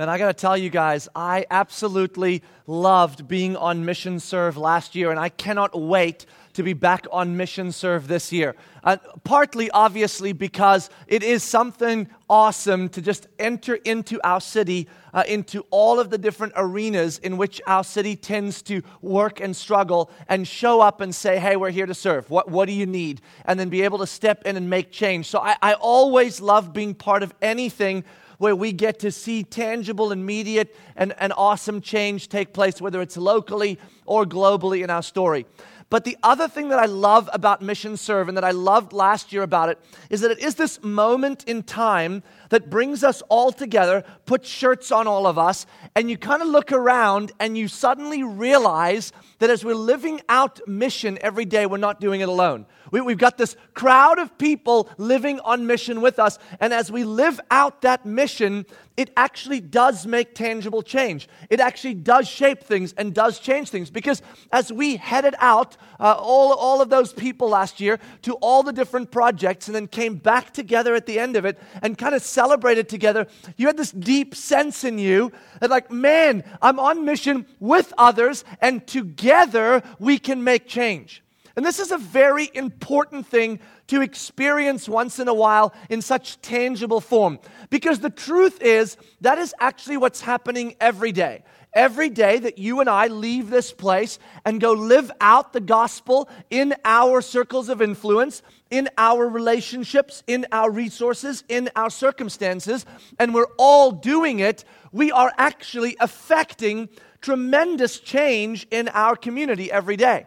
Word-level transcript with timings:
And 0.00 0.08
I 0.08 0.16
got 0.16 0.28
to 0.28 0.32
tell 0.32 0.56
you 0.56 0.70
guys, 0.70 1.08
I 1.16 1.44
absolutely 1.50 2.44
loved 2.68 3.26
being 3.26 3.56
on 3.56 3.84
Mission 3.84 4.20
Serve 4.20 4.56
last 4.56 4.94
year, 4.94 5.10
and 5.10 5.18
I 5.18 5.28
cannot 5.28 5.76
wait 5.76 6.24
to 6.52 6.62
be 6.62 6.72
back 6.72 7.08
on 7.10 7.36
Mission 7.36 7.72
Serve 7.72 8.06
this 8.06 8.32
year. 8.32 8.54
Uh, 8.84 8.98
partly, 9.24 9.68
obviously, 9.72 10.32
because 10.32 10.88
it 11.08 11.24
is 11.24 11.42
something 11.42 12.08
awesome 12.30 12.88
to 12.90 13.02
just 13.02 13.26
enter 13.40 13.74
into 13.74 14.20
our 14.22 14.40
city, 14.40 14.86
uh, 15.12 15.24
into 15.26 15.66
all 15.70 15.98
of 15.98 16.10
the 16.10 16.18
different 16.18 16.52
arenas 16.54 17.18
in 17.18 17.36
which 17.36 17.60
our 17.66 17.82
city 17.82 18.14
tends 18.14 18.62
to 18.62 18.82
work 19.02 19.40
and 19.40 19.56
struggle, 19.56 20.12
and 20.28 20.46
show 20.46 20.80
up 20.80 21.00
and 21.00 21.12
say, 21.12 21.40
hey, 21.40 21.56
we're 21.56 21.70
here 21.70 21.86
to 21.86 21.94
serve. 21.94 22.30
What, 22.30 22.48
what 22.48 22.66
do 22.66 22.72
you 22.72 22.86
need? 22.86 23.20
And 23.46 23.58
then 23.58 23.68
be 23.68 23.82
able 23.82 23.98
to 23.98 24.06
step 24.06 24.42
in 24.46 24.56
and 24.56 24.70
make 24.70 24.92
change. 24.92 25.26
So 25.26 25.40
I, 25.40 25.56
I 25.60 25.74
always 25.74 26.40
love 26.40 26.72
being 26.72 26.94
part 26.94 27.24
of 27.24 27.34
anything 27.42 28.04
where 28.38 28.56
we 28.56 28.72
get 28.72 28.98
to 29.00 29.12
see 29.12 29.42
tangible, 29.42 30.10
immediate, 30.10 30.74
and, 30.96 31.14
and 31.18 31.32
awesome 31.36 31.80
change 31.80 32.28
take 32.28 32.52
place, 32.52 32.80
whether 32.80 33.02
it's 33.02 33.16
locally 33.16 33.78
or 34.06 34.24
globally 34.24 34.82
in 34.82 34.90
our 34.90 35.02
story. 35.02 35.44
But 35.90 36.04
the 36.04 36.18
other 36.22 36.48
thing 36.48 36.68
that 36.68 36.78
I 36.78 36.84
love 36.84 37.30
about 37.32 37.62
Mission 37.62 37.96
Serve 37.96 38.28
and 38.28 38.36
that 38.36 38.44
I 38.44 38.50
loved 38.50 38.92
last 38.92 39.32
year 39.32 39.42
about 39.42 39.70
it 39.70 39.78
is 40.10 40.20
that 40.20 40.30
it 40.30 40.38
is 40.38 40.54
this 40.56 40.82
moment 40.82 41.44
in 41.44 41.62
time 41.62 42.22
that 42.48 42.70
brings 42.70 43.04
us 43.04 43.22
all 43.28 43.52
together, 43.52 44.04
puts 44.26 44.48
shirts 44.48 44.90
on 44.90 45.06
all 45.06 45.26
of 45.26 45.38
us, 45.38 45.66
and 45.94 46.10
you 46.10 46.16
kind 46.16 46.42
of 46.42 46.48
look 46.48 46.72
around 46.72 47.32
and 47.40 47.56
you 47.56 47.68
suddenly 47.68 48.22
realize 48.22 49.12
that 49.38 49.50
as 49.50 49.64
we're 49.64 49.74
living 49.74 50.20
out 50.28 50.60
mission 50.66 51.18
every 51.20 51.44
day, 51.44 51.66
we're 51.66 51.76
not 51.76 52.00
doing 52.00 52.20
it 52.20 52.28
alone. 52.28 52.66
We, 52.90 53.00
have 53.00 53.18
got 53.18 53.38
this 53.38 53.56
crowd 53.74 54.18
of 54.18 54.36
people 54.38 54.88
living 54.96 55.40
on 55.40 55.66
mission 55.66 56.00
with 56.00 56.18
us. 56.18 56.38
And 56.60 56.72
as 56.72 56.90
we 56.90 57.04
live 57.04 57.40
out 57.50 57.82
that 57.82 58.06
mission, 58.06 58.66
it 58.96 59.10
actually 59.16 59.60
does 59.60 60.06
make 60.06 60.34
tangible 60.34 60.82
change. 60.82 61.28
It 61.50 61.60
actually 61.60 61.94
does 61.94 62.26
shape 62.26 62.64
things 62.64 62.94
and 62.96 63.14
does 63.14 63.38
change 63.38 63.68
things. 63.68 63.90
Because 63.90 64.22
as 64.52 64.72
we 64.72 64.96
headed 64.96 65.34
out, 65.38 65.76
uh, 66.00 66.16
all, 66.18 66.52
all 66.54 66.80
of 66.80 66.88
those 66.88 67.12
people 67.12 67.48
last 67.48 67.80
year 67.80 67.98
to 68.22 68.34
all 68.34 68.62
the 68.62 68.72
different 68.72 69.10
projects 69.10 69.68
and 69.68 69.74
then 69.74 69.86
came 69.86 70.16
back 70.16 70.52
together 70.52 70.94
at 70.94 71.06
the 71.06 71.18
end 71.18 71.36
of 71.36 71.44
it 71.44 71.58
and 71.82 71.98
kind 71.98 72.14
of 72.14 72.22
celebrated 72.38 72.88
together, 72.88 73.26
you 73.56 73.66
had 73.66 73.76
this 73.76 73.90
deep 73.90 74.32
sense 74.32 74.84
in 74.84 74.96
you 74.96 75.32
that, 75.60 75.70
like, 75.70 75.90
man, 75.90 76.44
I'm 76.62 76.78
on 76.78 77.04
mission 77.04 77.46
with 77.58 77.92
others 77.98 78.44
and 78.60 78.86
together 78.86 79.82
we 79.98 80.20
can 80.20 80.44
make 80.44 80.68
change. 80.68 81.24
And 81.56 81.66
this 81.66 81.80
is 81.80 81.90
a 81.90 81.98
very 81.98 82.48
important 82.54 83.26
thing 83.26 83.58
to 83.88 84.02
experience 84.02 84.88
once 84.88 85.18
in 85.18 85.26
a 85.26 85.34
while 85.34 85.74
in 85.90 86.00
such 86.00 86.40
tangible 86.40 87.00
form. 87.00 87.40
Because 87.70 87.98
the 87.98 88.10
truth 88.10 88.62
is, 88.62 88.96
that 89.22 89.38
is 89.38 89.52
actually 89.58 89.96
what's 89.96 90.20
happening 90.20 90.76
every 90.80 91.10
day. 91.10 91.42
Every 91.78 92.08
day 92.08 92.40
that 92.40 92.58
you 92.58 92.80
and 92.80 92.90
I 92.90 93.06
leave 93.06 93.50
this 93.50 93.70
place 93.70 94.18
and 94.44 94.60
go 94.60 94.72
live 94.72 95.12
out 95.20 95.52
the 95.52 95.60
gospel 95.60 96.28
in 96.50 96.74
our 96.84 97.20
circles 97.20 97.68
of 97.68 97.80
influence, 97.80 98.42
in 98.68 98.88
our 98.98 99.28
relationships, 99.28 100.24
in 100.26 100.44
our 100.50 100.72
resources, 100.72 101.44
in 101.48 101.70
our 101.76 101.88
circumstances, 101.88 102.84
and 103.20 103.32
we're 103.32 103.54
all 103.58 103.92
doing 103.92 104.40
it, 104.40 104.64
we 104.90 105.12
are 105.12 105.32
actually 105.38 105.96
affecting 106.00 106.88
tremendous 107.20 108.00
change 108.00 108.66
in 108.72 108.88
our 108.88 109.14
community 109.14 109.70
every 109.70 109.96
day. 109.96 110.26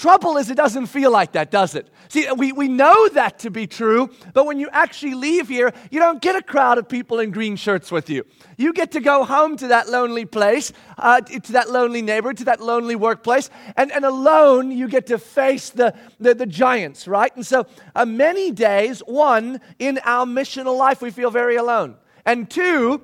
Trouble 0.00 0.38
is, 0.38 0.48
it 0.48 0.54
doesn't 0.54 0.86
feel 0.86 1.10
like 1.10 1.32
that, 1.32 1.50
does 1.50 1.74
it? 1.74 1.90
See, 2.08 2.26
we, 2.32 2.52
we 2.52 2.68
know 2.68 3.10
that 3.10 3.38
to 3.40 3.50
be 3.50 3.66
true, 3.66 4.08
but 4.32 4.46
when 4.46 4.58
you 4.58 4.70
actually 4.72 5.12
leave 5.12 5.46
here, 5.46 5.74
you 5.90 6.00
don't 6.00 6.22
get 6.22 6.34
a 6.34 6.40
crowd 6.40 6.78
of 6.78 6.88
people 6.88 7.20
in 7.20 7.30
green 7.30 7.54
shirts 7.54 7.92
with 7.92 8.08
you. 8.08 8.24
You 8.56 8.72
get 8.72 8.92
to 8.92 9.00
go 9.00 9.24
home 9.24 9.58
to 9.58 9.68
that 9.68 9.90
lonely 9.90 10.24
place, 10.24 10.72
uh, 10.96 11.20
to 11.20 11.52
that 11.52 11.68
lonely 11.68 12.00
neighborhood, 12.00 12.38
to 12.38 12.44
that 12.46 12.62
lonely 12.62 12.96
workplace, 12.96 13.50
and, 13.76 13.92
and 13.92 14.06
alone 14.06 14.70
you 14.70 14.88
get 14.88 15.06
to 15.08 15.18
face 15.18 15.68
the, 15.68 15.94
the, 16.18 16.34
the 16.34 16.46
giants, 16.46 17.06
right? 17.06 17.36
And 17.36 17.46
so, 17.46 17.66
uh, 17.94 18.06
many 18.06 18.52
days, 18.52 19.00
one, 19.00 19.60
in 19.78 20.00
our 20.04 20.24
missional 20.24 20.78
life, 20.78 21.02
we 21.02 21.10
feel 21.10 21.30
very 21.30 21.56
alone. 21.56 21.96
And 22.24 22.48
two, 22.48 23.02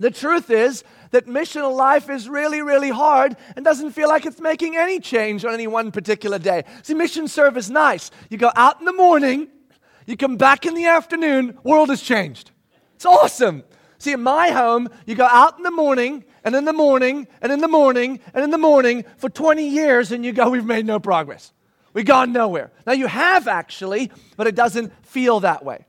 the 0.00 0.10
truth 0.10 0.50
is 0.50 0.82
that 1.12 1.26
missional 1.26 1.76
life 1.76 2.10
is 2.10 2.28
really, 2.28 2.60
really 2.60 2.90
hard 2.90 3.36
and 3.54 3.64
doesn't 3.64 3.92
feel 3.92 4.08
like 4.08 4.26
it's 4.26 4.40
making 4.40 4.76
any 4.76 4.98
change 4.98 5.44
on 5.44 5.54
any 5.54 5.66
one 5.66 5.92
particular 5.92 6.38
day. 6.38 6.64
See, 6.82 6.94
mission 6.94 7.28
serve 7.28 7.56
is 7.56 7.70
nice. 7.70 8.10
You 8.28 8.38
go 8.38 8.50
out 8.56 8.80
in 8.80 8.86
the 8.86 8.92
morning, 8.92 9.48
you 10.06 10.16
come 10.16 10.36
back 10.36 10.66
in 10.66 10.74
the 10.74 10.86
afternoon, 10.86 11.58
world 11.62 11.90
has 11.90 12.02
changed. 12.02 12.50
It's 12.96 13.06
awesome. 13.06 13.62
See, 13.98 14.12
in 14.12 14.22
my 14.22 14.50
home, 14.50 14.88
you 15.06 15.14
go 15.14 15.26
out 15.26 15.58
in 15.58 15.62
the 15.62 15.70
morning, 15.70 16.24
and 16.44 16.56
in 16.56 16.64
the 16.64 16.72
morning, 16.72 17.28
and 17.40 17.52
in 17.52 17.60
the 17.60 17.68
morning, 17.68 18.18
and 18.34 18.42
in 18.42 18.50
the 18.50 18.58
morning 18.58 19.04
for 19.18 19.28
20 19.28 19.68
years, 19.68 20.10
and 20.10 20.24
you 20.24 20.32
go, 20.32 20.50
we've 20.50 20.64
made 20.64 20.86
no 20.86 20.98
progress. 20.98 21.52
We've 21.92 22.06
gone 22.06 22.32
nowhere. 22.32 22.72
Now, 22.86 22.94
you 22.94 23.06
have 23.06 23.46
actually, 23.46 24.10
but 24.36 24.46
it 24.46 24.54
doesn't 24.54 24.92
feel 25.06 25.40
that 25.40 25.64
way. 25.64 25.84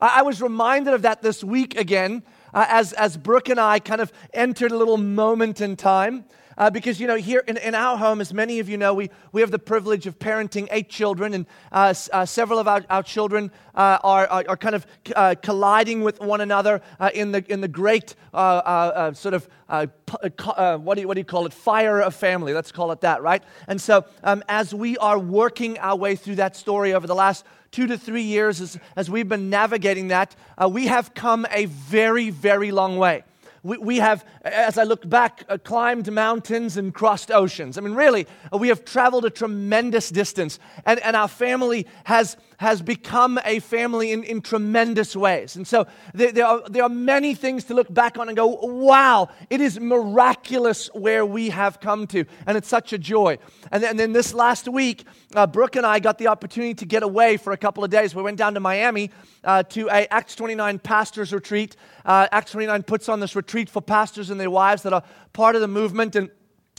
I, 0.00 0.20
I 0.20 0.22
was 0.22 0.40
reminded 0.42 0.94
of 0.94 1.02
that 1.02 1.22
this 1.22 1.42
week 1.42 1.76
again 1.76 2.22
uh, 2.56 2.64
as, 2.70 2.94
as 2.94 3.18
Brooke 3.18 3.50
and 3.50 3.60
I 3.60 3.78
kind 3.78 4.00
of 4.00 4.10
entered 4.32 4.72
a 4.72 4.76
little 4.78 4.96
moment 4.96 5.60
in 5.60 5.76
time. 5.76 6.24
Uh, 6.58 6.70
because, 6.70 6.98
you 6.98 7.06
know, 7.06 7.16
here 7.16 7.42
in, 7.46 7.58
in 7.58 7.74
our 7.74 7.98
home, 7.98 8.20
as 8.20 8.32
many 8.32 8.60
of 8.60 8.68
you 8.68 8.78
know, 8.78 8.94
we, 8.94 9.10
we 9.32 9.42
have 9.42 9.50
the 9.50 9.58
privilege 9.58 10.06
of 10.06 10.18
parenting 10.18 10.66
eight 10.70 10.88
children, 10.88 11.34
and 11.34 11.46
uh, 11.70 11.92
uh, 12.12 12.24
several 12.24 12.58
of 12.58 12.66
our, 12.66 12.82
our 12.88 13.02
children 13.02 13.50
uh, 13.74 13.98
are, 14.02 14.26
are, 14.28 14.44
are, 14.48 14.56
kind 14.56 14.74
of 14.74 14.86
uh, 15.14 15.34
colliding 15.42 16.02
with 16.02 16.18
one 16.18 16.40
another 16.40 16.80
uh, 16.98 17.10
in, 17.12 17.32
the, 17.32 17.44
in 17.52 17.60
the 17.60 17.68
great 17.68 18.14
sort 18.32 19.34
of, 19.34 19.48
what, 19.68 20.94
do 20.94 21.00
you, 21.02 21.08
what 21.08 21.14
do 21.14 21.20
you 21.20 21.24
call 21.24 21.44
it, 21.44 21.52
fire 21.52 22.00
of 22.00 22.14
family, 22.14 22.54
let's 22.54 22.72
call 22.72 22.90
it 22.90 23.02
that, 23.02 23.22
right? 23.22 23.42
And 23.68 23.78
so, 23.78 24.06
um, 24.24 24.42
as 24.48 24.72
we 24.74 24.96
are 24.96 25.18
working 25.18 25.78
our 25.78 25.96
way 25.96 26.16
through 26.16 26.36
that 26.36 26.56
story 26.56 26.94
over 26.94 27.06
the 27.06 27.14
last 27.14 27.44
two 27.70 27.86
to 27.86 27.98
three 27.98 28.22
years 28.22 28.62
as, 28.62 28.78
as 28.96 29.10
we've 29.10 29.28
been 29.28 29.50
navigating 29.50 30.08
that, 30.08 30.34
we 30.70 30.86
have 30.86 31.12
come 31.12 31.46
a 31.50 31.66
very, 31.66 32.30
very 32.30 32.70
long 32.70 32.96
way. 32.96 33.24
We, 33.66 33.78
we 33.78 33.96
have, 33.96 34.24
as 34.44 34.78
I 34.78 34.84
look 34.84 35.08
back, 35.08 35.44
uh, 35.48 35.58
climbed 35.58 36.10
mountains 36.12 36.76
and 36.76 36.94
crossed 36.94 37.32
oceans. 37.32 37.76
I 37.76 37.80
mean, 37.80 37.94
really, 37.94 38.28
uh, 38.52 38.58
we 38.58 38.68
have 38.68 38.84
traveled 38.84 39.24
a 39.24 39.30
tremendous 39.30 40.08
distance, 40.08 40.60
and, 40.84 41.00
and 41.00 41.16
our 41.16 41.26
family 41.26 41.88
has, 42.04 42.36
has 42.58 42.82
become 42.82 43.38
a 43.44 43.58
family 43.60 44.12
in, 44.12 44.24
in 44.24 44.40
tremendous 44.40 45.14
ways. 45.14 45.56
And 45.56 45.66
so 45.66 45.86
there, 46.14 46.32
there, 46.32 46.46
are, 46.46 46.62
there 46.68 46.82
are 46.82 46.88
many 46.88 47.34
things 47.34 47.64
to 47.64 47.74
look 47.74 47.92
back 47.92 48.18
on 48.18 48.28
and 48.28 48.36
go, 48.36 48.46
wow, 48.46 49.28
it 49.50 49.60
is 49.60 49.78
miraculous 49.78 50.88
where 50.94 51.24
we 51.26 51.50
have 51.50 51.80
come 51.80 52.06
to. 52.08 52.24
And 52.46 52.56
it's 52.56 52.68
such 52.68 52.92
a 52.92 52.98
joy. 52.98 53.38
And 53.70 53.82
then, 53.82 53.90
and 53.90 54.00
then 54.00 54.12
this 54.12 54.34
last 54.34 54.68
week, 54.68 55.04
uh, 55.34 55.46
Brooke 55.46 55.76
and 55.76 55.86
I 55.86 55.98
got 55.98 56.18
the 56.18 56.28
opportunity 56.28 56.74
to 56.74 56.86
get 56.86 57.02
away 57.02 57.36
for 57.36 57.52
a 57.52 57.56
couple 57.56 57.84
of 57.84 57.90
days. 57.90 58.14
We 58.14 58.22
went 58.22 58.38
down 58.38 58.54
to 58.54 58.60
Miami 58.60 59.10
uh, 59.44 59.62
to 59.64 59.88
a 59.88 60.06
Acts 60.12 60.34
29 60.34 60.78
pastors 60.80 61.32
retreat. 61.32 61.76
Uh, 62.04 62.28
Acts 62.32 62.52
29 62.52 62.82
puts 62.82 63.08
on 63.08 63.20
this 63.20 63.36
retreat 63.36 63.68
for 63.68 63.80
pastors 63.80 64.30
and 64.30 64.40
their 64.40 64.50
wives 64.50 64.82
that 64.82 64.92
are 64.92 65.02
part 65.32 65.54
of 65.54 65.60
the 65.60 65.68
movement. 65.68 66.16
And 66.16 66.30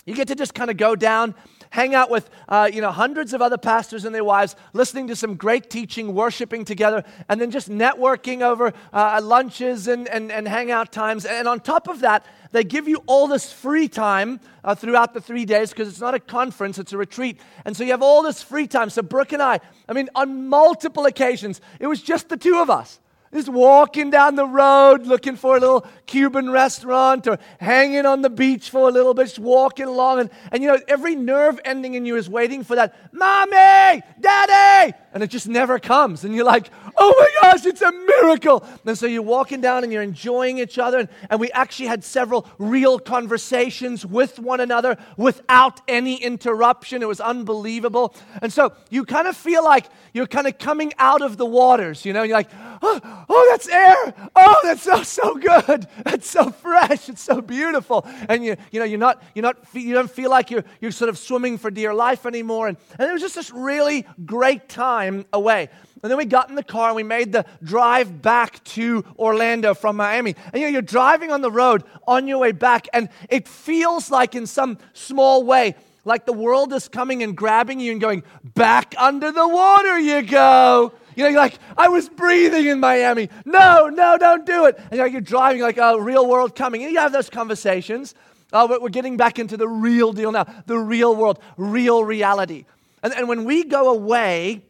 you 0.05 0.15
get 0.15 0.27
to 0.29 0.35
just 0.35 0.53
kind 0.53 0.69
of 0.69 0.77
go 0.77 0.95
down 0.95 1.35
hang 1.69 1.95
out 1.95 2.09
with 2.09 2.29
uh, 2.49 2.69
you 2.71 2.81
know 2.81 2.91
hundreds 2.91 3.33
of 3.33 3.41
other 3.41 3.57
pastors 3.57 4.05
and 4.05 4.13
their 4.13 4.23
wives 4.23 4.55
listening 4.73 5.07
to 5.07 5.15
some 5.15 5.35
great 5.35 5.69
teaching 5.69 6.13
worshiping 6.13 6.65
together 6.65 7.03
and 7.29 7.39
then 7.39 7.51
just 7.51 7.69
networking 7.69 8.41
over 8.41 8.73
uh, 8.93 9.19
lunches 9.23 9.87
and, 9.87 10.07
and, 10.07 10.31
and 10.31 10.47
hangout 10.47 10.91
times 10.91 11.25
and 11.25 11.47
on 11.47 11.59
top 11.59 11.87
of 11.87 11.99
that 11.99 12.25
they 12.51 12.63
give 12.63 12.87
you 12.87 13.03
all 13.05 13.27
this 13.27 13.51
free 13.51 13.87
time 13.87 14.39
uh, 14.63 14.75
throughout 14.75 15.13
the 15.13 15.21
three 15.21 15.45
days 15.45 15.71
because 15.71 15.87
it's 15.87 15.99
not 15.99 16.13
a 16.13 16.19
conference, 16.19 16.79
it's 16.79 16.93
a 16.93 16.97
retreat. 16.97 17.39
And 17.65 17.75
so 17.75 17.83
you 17.83 17.91
have 17.91 18.01
all 18.01 18.23
this 18.23 18.41
free 18.41 18.67
time. 18.67 18.89
So, 18.89 19.01
Brooke 19.01 19.33
and 19.33 19.41
I, 19.41 19.59
I 19.87 19.93
mean, 19.93 20.09
on 20.15 20.47
multiple 20.47 21.05
occasions, 21.05 21.61
it 21.79 21.87
was 21.87 22.01
just 22.01 22.29
the 22.29 22.37
two 22.37 22.59
of 22.59 22.69
us. 22.69 22.99
Just 23.33 23.49
walking 23.49 24.09
down 24.09 24.35
the 24.35 24.45
road 24.45 25.05
looking 25.05 25.35
for 25.35 25.57
a 25.57 25.59
little 25.59 25.85
Cuban 26.05 26.49
restaurant 26.49 27.27
or 27.27 27.37
hanging 27.59 28.05
on 28.05 28.21
the 28.21 28.29
beach 28.29 28.69
for 28.69 28.87
a 28.87 28.91
little 28.91 29.13
bit, 29.13 29.25
just 29.25 29.39
walking 29.39 29.85
along. 29.85 30.21
And, 30.21 30.29
and 30.51 30.63
you 30.63 30.69
know, 30.69 30.79
every 30.87 31.15
nerve 31.15 31.59
ending 31.65 31.95
in 31.95 32.05
you 32.05 32.15
is 32.15 32.29
waiting 32.29 32.63
for 32.63 32.75
that, 32.75 32.95
Mommy, 33.13 34.01
Daddy! 34.19 34.93
And 35.17 35.23
it 35.23 35.31
just 35.31 35.47
never 35.47 35.79
comes. 35.79 36.23
And 36.23 36.35
you're 36.35 36.45
like, 36.45 36.69
oh 36.95 37.15
my 37.17 37.41
gosh, 37.41 37.65
it's 37.65 37.81
a 37.81 37.91
miracle. 37.91 38.63
And 38.85 38.95
so 38.95 39.07
you're 39.07 39.23
walking 39.23 39.61
down 39.61 39.83
and 39.83 39.91
you're 39.91 40.03
enjoying 40.03 40.59
each 40.59 40.77
other. 40.77 40.99
And, 40.99 41.09
and 41.31 41.39
we 41.39 41.49
actually 41.53 41.87
had 41.87 42.03
several 42.03 42.47
real 42.59 42.99
conversations 42.99 44.05
with 44.05 44.37
one 44.37 44.59
another 44.59 44.95
without 45.17 45.81
any 45.87 46.21
interruption. 46.21 47.01
It 47.01 47.07
was 47.07 47.19
unbelievable. 47.19 48.13
And 48.43 48.53
so 48.53 48.73
you 48.91 49.05
kind 49.05 49.27
of 49.27 49.35
feel 49.35 49.63
like 49.63 49.87
you're 50.13 50.27
kind 50.27 50.45
of 50.45 50.59
coming 50.59 50.93
out 50.99 51.23
of 51.23 51.37
the 51.37 51.47
waters, 51.47 52.05
you 52.05 52.13
know, 52.13 52.21
you're 52.21 52.37
like, 52.37 52.51
oh, 52.83 53.25
oh, 53.27 53.47
that's 53.49 53.67
air. 53.67 54.29
Oh, 54.35 54.59
that's 54.65 54.83
so, 54.83 55.01
so 55.01 55.33
good. 55.33 55.87
It's 56.05 56.29
so 56.29 56.51
fresh. 56.51 57.09
It's 57.09 57.23
so 57.23 57.41
beautiful. 57.41 58.05
And 58.29 58.45
you, 58.45 58.55
you 58.69 58.79
know, 58.79 58.85
you're 58.85 58.99
not, 58.99 59.23
you're 59.33 59.41
not, 59.41 59.57
you 59.73 59.95
don't 59.95 60.11
feel 60.11 60.29
like 60.29 60.51
you're, 60.51 60.63
you're 60.79 60.91
sort 60.91 61.09
of 61.09 61.17
swimming 61.17 61.57
for 61.57 61.71
dear 61.71 61.95
life 61.95 62.27
anymore. 62.27 62.67
And, 62.67 62.77
and 62.99 63.09
it 63.09 63.13
was 63.13 63.23
just 63.23 63.33
this 63.33 63.49
really 63.49 64.05
great 64.23 64.69
time 64.69 65.06
away. 65.33 65.69
And 66.03 66.11
then 66.11 66.17
we 66.17 66.25
got 66.25 66.49
in 66.49 66.55
the 66.55 66.63
car 66.63 66.89
and 66.89 66.95
we 66.95 67.03
made 67.03 67.31
the 67.31 67.45
drive 67.63 68.21
back 68.21 68.63
to 68.65 69.03
Orlando 69.17 69.73
from 69.73 69.95
Miami. 69.95 70.35
And 70.53 70.61
you 70.61 70.67
know, 70.67 70.71
you're 70.73 70.81
driving 70.81 71.31
on 71.31 71.41
the 71.41 71.51
road 71.51 71.83
on 72.07 72.27
your 72.27 72.37
way 72.37 72.51
back, 72.51 72.87
and 72.93 73.09
it 73.29 73.47
feels 73.47 74.11
like, 74.11 74.35
in 74.35 74.45
some 74.45 74.77
small 74.93 75.43
way, 75.43 75.75
like 76.05 76.25
the 76.25 76.33
world 76.33 76.71
is 76.73 76.87
coming 76.87 77.23
and 77.23 77.35
grabbing 77.35 77.79
you 77.79 77.91
and 77.91 77.99
going, 77.99 78.23
back 78.55 78.95
under 78.97 79.31
the 79.31 79.47
water 79.47 79.99
you 79.99 80.21
go. 80.21 80.93
You 81.15 81.23
know, 81.23 81.29
you're 81.29 81.39
like, 81.39 81.57
I 81.75 81.89
was 81.89 82.07
breathing 82.09 82.67
in 82.67 82.79
Miami. 82.79 83.29
No, 83.43 83.89
no, 83.89 84.17
don't 84.17 84.45
do 84.45 84.65
it. 84.65 84.79
And 84.91 85.11
you're, 85.11 85.19
driving 85.19 85.61
like 85.63 85.77
a 85.77 85.99
real 85.99 86.27
world 86.27 86.55
coming. 86.55 86.83
And 86.83 86.93
you 86.93 86.99
have 86.99 87.11
those 87.11 87.29
conversations. 87.29 88.13
Oh, 88.53 88.79
we're 88.79 88.89
getting 88.89 89.17
back 89.17 89.39
into 89.39 89.57
the 89.57 89.67
real 89.67 90.13
deal 90.13 90.31
now, 90.31 90.45
the 90.67 90.77
real 90.77 91.15
world, 91.15 91.39
real 91.57 92.03
reality. 92.03 92.65
And, 93.03 93.13
and 93.13 93.27
when 93.27 93.45
we 93.45 93.63
go 93.65 93.89
away, 93.89 94.61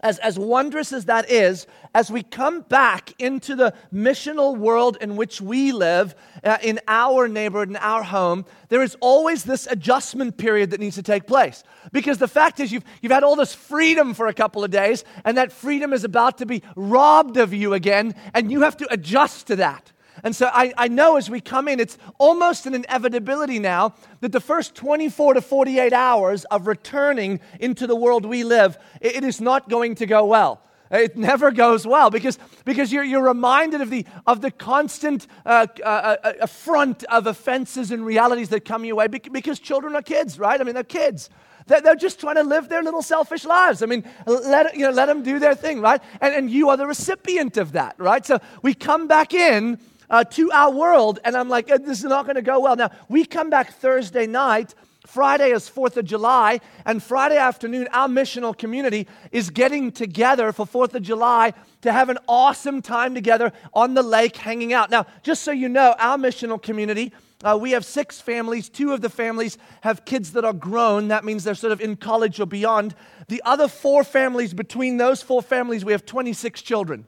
as, 0.00 0.18
as 0.18 0.38
wondrous 0.38 0.92
as 0.92 1.04
that 1.06 1.30
is, 1.30 1.66
as 1.94 2.10
we 2.10 2.22
come 2.22 2.62
back 2.62 3.12
into 3.18 3.54
the 3.54 3.74
missional 3.92 4.56
world 4.56 4.96
in 5.00 5.16
which 5.16 5.40
we 5.40 5.72
live, 5.72 6.14
uh, 6.44 6.58
in 6.62 6.80
our 6.88 7.28
neighborhood, 7.28 7.68
in 7.68 7.76
our 7.76 8.02
home, 8.02 8.44
there 8.68 8.82
is 8.82 8.96
always 9.00 9.44
this 9.44 9.66
adjustment 9.66 10.36
period 10.36 10.70
that 10.70 10.80
needs 10.80 10.96
to 10.96 11.02
take 11.02 11.26
place. 11.26 11.62
Because 11.92 12.18
the 12.18 12.28
fact 12.28 12.60
is, 12.60 12.72
you've, 12.72 12.84
you've 13.02 13.12
had 13.12 13.24
all 13.24 13.36
this 13.36 13.54
freedom 13.54 14.14
for 14.14 14.26
a 14.26 14.34
couple 14.34 14.64
of 14.64 14.70
days, 14.70 15.04
and 15.24 15.36
that 15.36 15.52
freedom 15.52 15.92
is 15.92 16.04
about 16.04 16.38
to 16.38 16.46
be 16.46 16.62
robbed 16.76 17.36
of 17.36 17.52
you 17.52 17.74
again, 17.74 18.14
and 18.34 18.50
you 18.50 18.62
have 18.62 18.76
to 18.78 18.92
adjust 18.92 19.48
to 19.48 19.56
that. 19.56 19.92
And 20.22 20.34
so 20.34 20.50
I, 20.52 20.72
I 20.76 20.88
know 20.88 21.16
as 21.16 21.30
we 21.30 21.40
come 21.40 21.68
in, 21.68 21.80
it's 21.80 21.98
almost 22.18 22.66
an 22.66 22.74
inevitability 22.74 23.58
now 23.58 23.94
that 24.20 24.32
the 24.32 24.40
first 24.40 24.74
24 24.74 25.34
to 25.34 25.40
48 25.40 25.92
hours 25.92 26.44
of 26.46 26.66
returning 26.66 27.40
into 27.58 27.86
the 27.86 27.96
world 27.96 28.24
we 28.24 28.44
live, 28.44 28.78
it, 29.00 29.16
it 29.16 29.24
is 29.24 29.40
not 29.40 29.68
going 29.68 29.94
to 29.96 30.06
go 30.06 30.26
well. 30.26 30.62
It 30.90 31.16
never 31.16 31.52
goes 31.52 31.86
well 31.86 32.10
because, 32.10 32.36
because 32.64 32.92
you're, 32.92 33.04
you're 33.04 33.22
reminded 33.22 33.80
of 33.80 33.90
the, 33.90 34.04
of 34.26 34.40
the 34.40 34.50
constant 34.50 35.28
uh, 35.46 35.68
uh, 35.84 35.86
uh, 35.86 36.32
affront 36.40 37.04
of 37.04 37.28
offenses 37.28 37.92
and 37.92 38.04
realities 38.04 38.48
that 38.48 38.64
come 38.64 38.84
your 38.84 38.96
way 38.96 39.06
because 39.06 39.60
children 39.60 39.94
are 39.94 40.02
kids, 40.02 40.36
right? 40.36 40.60
I 40.60 40.64
mean, 40.64 40.74
they're 40.74 40.82
kids. 40.82 41.30
They're, 41.66 41.80
they're 41.80 41.94
just 41.94 42.18
trying 42.18 42.34
to 42.36 42.42
live 42.42 42.68
their 42.68 42.82
little 42.82 43.02
selfish 43.02 43.44
lives. 43.44 43.84
I 43.84 43.86
mean, 43.86 44.04
let, 44.26 44.76
you 44.76 44.84
know, 44.84 44.90
let 44.90 45.06
them 45.06 45.22
do 45.22 45.38
their 45.38 45.54
thing, 45.54 45.80
right? 45.80 46.02
And, 46.20 46.34
and 46.34 46.50
you 46.50 46.70
are 46.70 46.76
the 46.76 46.88
recipient 46.88 47.56
of 47.56 47.72
that, 47.72 47.94
right? 47.98 48.26
So 48.26 48.40
we 48.62 48.74
come 48.74 49.06
back 49.06 49.32
in 49.32 49.78
uh, 50.10 50.24
to 50.24 50.50
our 50.52 50.70
world, 50.70 51.20
and 51.24 51.36
I'm 51.36 51.48
like, 51.48 51.70
uh, 51.70 51.78
this 51.78 51.98
is 51.98 52.04
not 52.04 52.26
going 52.26 52.36
to 52.36 52.42
go 52.42 52.60
well. 52.60 52.76
Now, 52.76 52.90
we 53.08 53.24
come 53.24 53.48
back 53.48 53.72
Thursday 53.74 54.26
night. 54.26 54.74
Friday 55.06 55.50
is 55.50 55.68
4th 55.68 55.96
of 55.96 56.04
July, 56.04 56.60
and 56.84 57.02
Friday 57.02 57.38
afternoon, 57.38 57.88
our 57.92 58.06
missional 58.06 58.56
community 58.56 59.08
is 59.32 59.48
getting 59.50 59.90
together 59.90 60.52
for 60.52 60.66
4th 60.66 60.94
of 60.94 61.02
July 61.02 61.54
to 61.80 61.90
have 61.90 62.10
an 62.10 62.18
awesome 62.28 62.82
time 62.82 63.14
together 63.14 63.52
on 63.72 63.94
the 63.94 64.02
lake 64.02 64.36
hanging 64.36 64.72
out. 64.72 64.90
Now, 64.90 65.06
just 65.22 65.42
so 65.42 65.52
you 65.52 65.68
know, 65.68 65.94
our 65.98 66.18
missional 66.18 66.62
community, 66.62 67.12
uh, 67.42 67.58
we 67.60 67.70
have 67.70 67.84
six 67.86 68.20
families. 68.20 68.68
Two 68.68 68.92
of 68.92 69.00
the 69.00 69.08
families 69.08 69.56
have 69.80 70.04
kids 70.04 70.32
that 70.32 70.44
are 70.44 70.52
grown. 70.52 71.08
That 71.08 71.24
means 71.24 71.44
they're 71.44 71.54
sort 71.54 71.72
of 71.72 71.80
in 71.80 71.96
college 71.96 72.38
or 72.38 72.46
beyond. 72.46 72.94
The 73.28 73.42
other 73.44 73.68
four 73.68 74.04
families, 74.04 74.52
between 74.52 74.98
those 74.98 75.22
four 75.22 75.42
families, 75.42 75.84
we 75.84 75.92
have 75.92 76.04
26 76.04 76.60
children. 76.60 77.06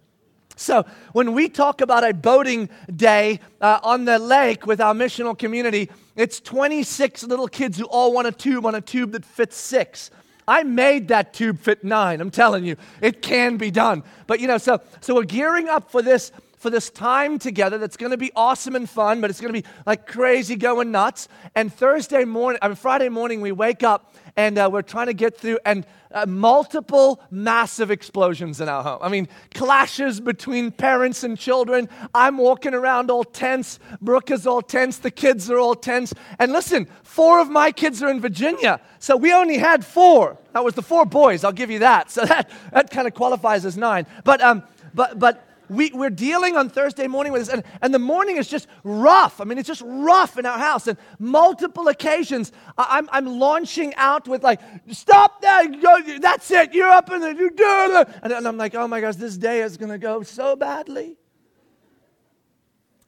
So, 0.62 0.86
when 1.12 1.32
we 1.32 1.48
talk 1.48 1.80
about 1.80 2.08
a 2.08 2.14
boating 2.14 2.68
day 2.94 3.40
uh, 3.60 3.80
on 3.82 4.04
the 4.04 4.18
lake 4.18 4.64
with 4.66 4.80
our 4.80 4.94
missional 4.94 5.36
community, 5.36 5.90
it's 6.14 6.38
26 6.40 7.24
little 7.24 7.48
kids 7.48 7.78
who 7.78 7.84
all 7.86 8.12
want 8.12 8.28
a 8.28 8.32
tube 8.32 8.64
on 8.64 8.74
a 8.74 8.80
tube 8.80 9.12
that 9.12 9.24
fits 9.24 9.56
six. 9.56 10.10
I 10.46 10.62
made 10.62 11.08
that 11.08 11.34
tube 11.34 11.58
fit 11.58 11.82
nine. 11.82 12.20
I'm 12.20 12.30
telling 12.30 12.64
you, 12.64 12.76
it 13.00 13.22
can 13.22 13.56
be 13.56 13.70
done. 13.70 14.02
But 14.26 14.40
you 14.40 14.46
know, 14.46 14.58
so 14.58 14.80
so 15.00 15.14
we're 15.14 15.24
gearing 15.24 15.68
up 15.68 15.90
for 15.90 16.02
this 16.02 16.30
for 16.62 16.70
this 16.70 16.90
time 16.90 17.40
together 17.40 17.76
that's 17.76 17.96
going 17.96 18.12
to 18.12 18.16
be 18.16 18.30
awesome 18.36 18.76
and 18.76 18.88
fun, 18.88 19.20
but 19.20 19.30
it's 19.30 19.40
going 19.40 19.52
to 19.52 19.60
be 19.60 19.68
like 19.84 20.06
crazy 20.06 20.54
going 20.54 20.92
nuts. 20.92 21.26
And 21.56 21.74
Thursday 21.74 22.24
morning, 22.24 22.60
I 22.62 22.68
mean 22.68 22.76
Friday 22.76 23.08
morning, 23.08 23.40
we 23.40 23.50
wake 23.50 23.82
up 23.82 24.14
and 24.36 24.56
uh, 24.56 24.70
we're 24.72 24.82
trying 24.82 25.08
to 25.08 25.12
get 25.12 25.36
through 25.36 25.58
and 25.66 25.84
uh, 26.12 26.24
multiple 26.24 27.20
massive 27.32 27.90
explosions 27.90 28.60
in 28.60 28.68
our 28.68 28.84
home. 28.84 29.00
I 29.02 29.08
mean, 29.08 29.26
clashes 29.54 30.20
between 30.20 30.70
parents 30.70 31.24
and 31.24 31.36
children. 31.36 31.88
I'm 32.14 32.38
walking 32.38 32.74
around 32.74 33.10
all 33.10 33.24
tense. 33.24 33.80
Brooke 34.00 34.30
is 34.30 34.46
all 34.46 34.62
tense. 34.62 34.98
The 34.98 35.10
kids 35.10 35.50
are 35.50 35.58
all 35.58 35.74
tense. 35.74 36.14
And 36.38 36.52
listen, 36.52 36.86
four 37.02 37.40
of 37.40 37.50
my 37.50 37.72
kids 37.72 38.04
are 38.04 38.10
in 38.10 38.20
Virginia, 38.20 38.80
so 39.00 39.16
we 39.16 39.32
only 39.32 39.58
had 39.58 39.84
four. 39.84 40.38
That 40.52 40.62
was 40.62 40.74
the 40.74 40.82
four 40.82 41.06
boys. 41.06 41.42
I'll 41.42 41.50
give 41.50 41.72
you 41.72 41.80
that. 41.80 42.10
So 42.12 42.24
that 42.24 42.50
that 42.72 42.90
kind 42.90 43.08
of 43.08 43.14
qualifies 43.14 43.64
as 43.64 43.76
nine. 43.76 44.06
But 44.22 44.40
um, 44.40 44.62
but 44.94 45.18
but 45.18 45.48
we, 45.68 45.90
we're 45.92 46.10
dealing 46.10 46.56
on 46.56 46.68
Thursday 46.68 47.06
morning 47.06 47.32
with 47.32 47.42
this, 47.42 47.48
and, 47.48 47.64
and 47.80 47.94
the 47.94 47.98
morning 47.98 48.36
is 48.36 48.48
just 48.48 48.66
rough. 48.84 49.40
I 49.40 49.44
mean, 49.44 49.58
it's 49.58 49.66
just 49.66 49.82
rough 49.84 50.38
in 50.38 50.46
our 50.46 50.58
house. 50.58 50.86
And 50.86 50.98
multiple 51.18 51.88
occasions, 51.88 52.52
I, 52.76 52.98
am 52.98 53.08
I'm, 53.12 53.26
I'm 53.26 53.38
launching 53.38 53.94
out 53.96 54.28
with, 54.28 54.42
like, 54.42 54.60
stop 54.90 55.42
that, 55.42 55.80
go, 55.80 56.18
that's 56.18 56.50
it, 56.50 56.74
you're 56.74 56.90
up 56.90 57.10
in 57.10 57.20
the, 57.20 57.34
you 57.34 57.50
do. 57.50 58.04
And, 58.22 58.32
and 58.32 58.46
I'm 58.46 58.56
like, 58.56 58.74
oh 58.74 58.86
my 58.88 59.00
gosh, 59.00 59.16
this 59.16 59.36
day 59.36 59.62
is 59.62 59.76
going 59.76 59.90
to 59.90 59.98
go 59.98 60.22
so 60.22 60.56
badly. 60.56 61.16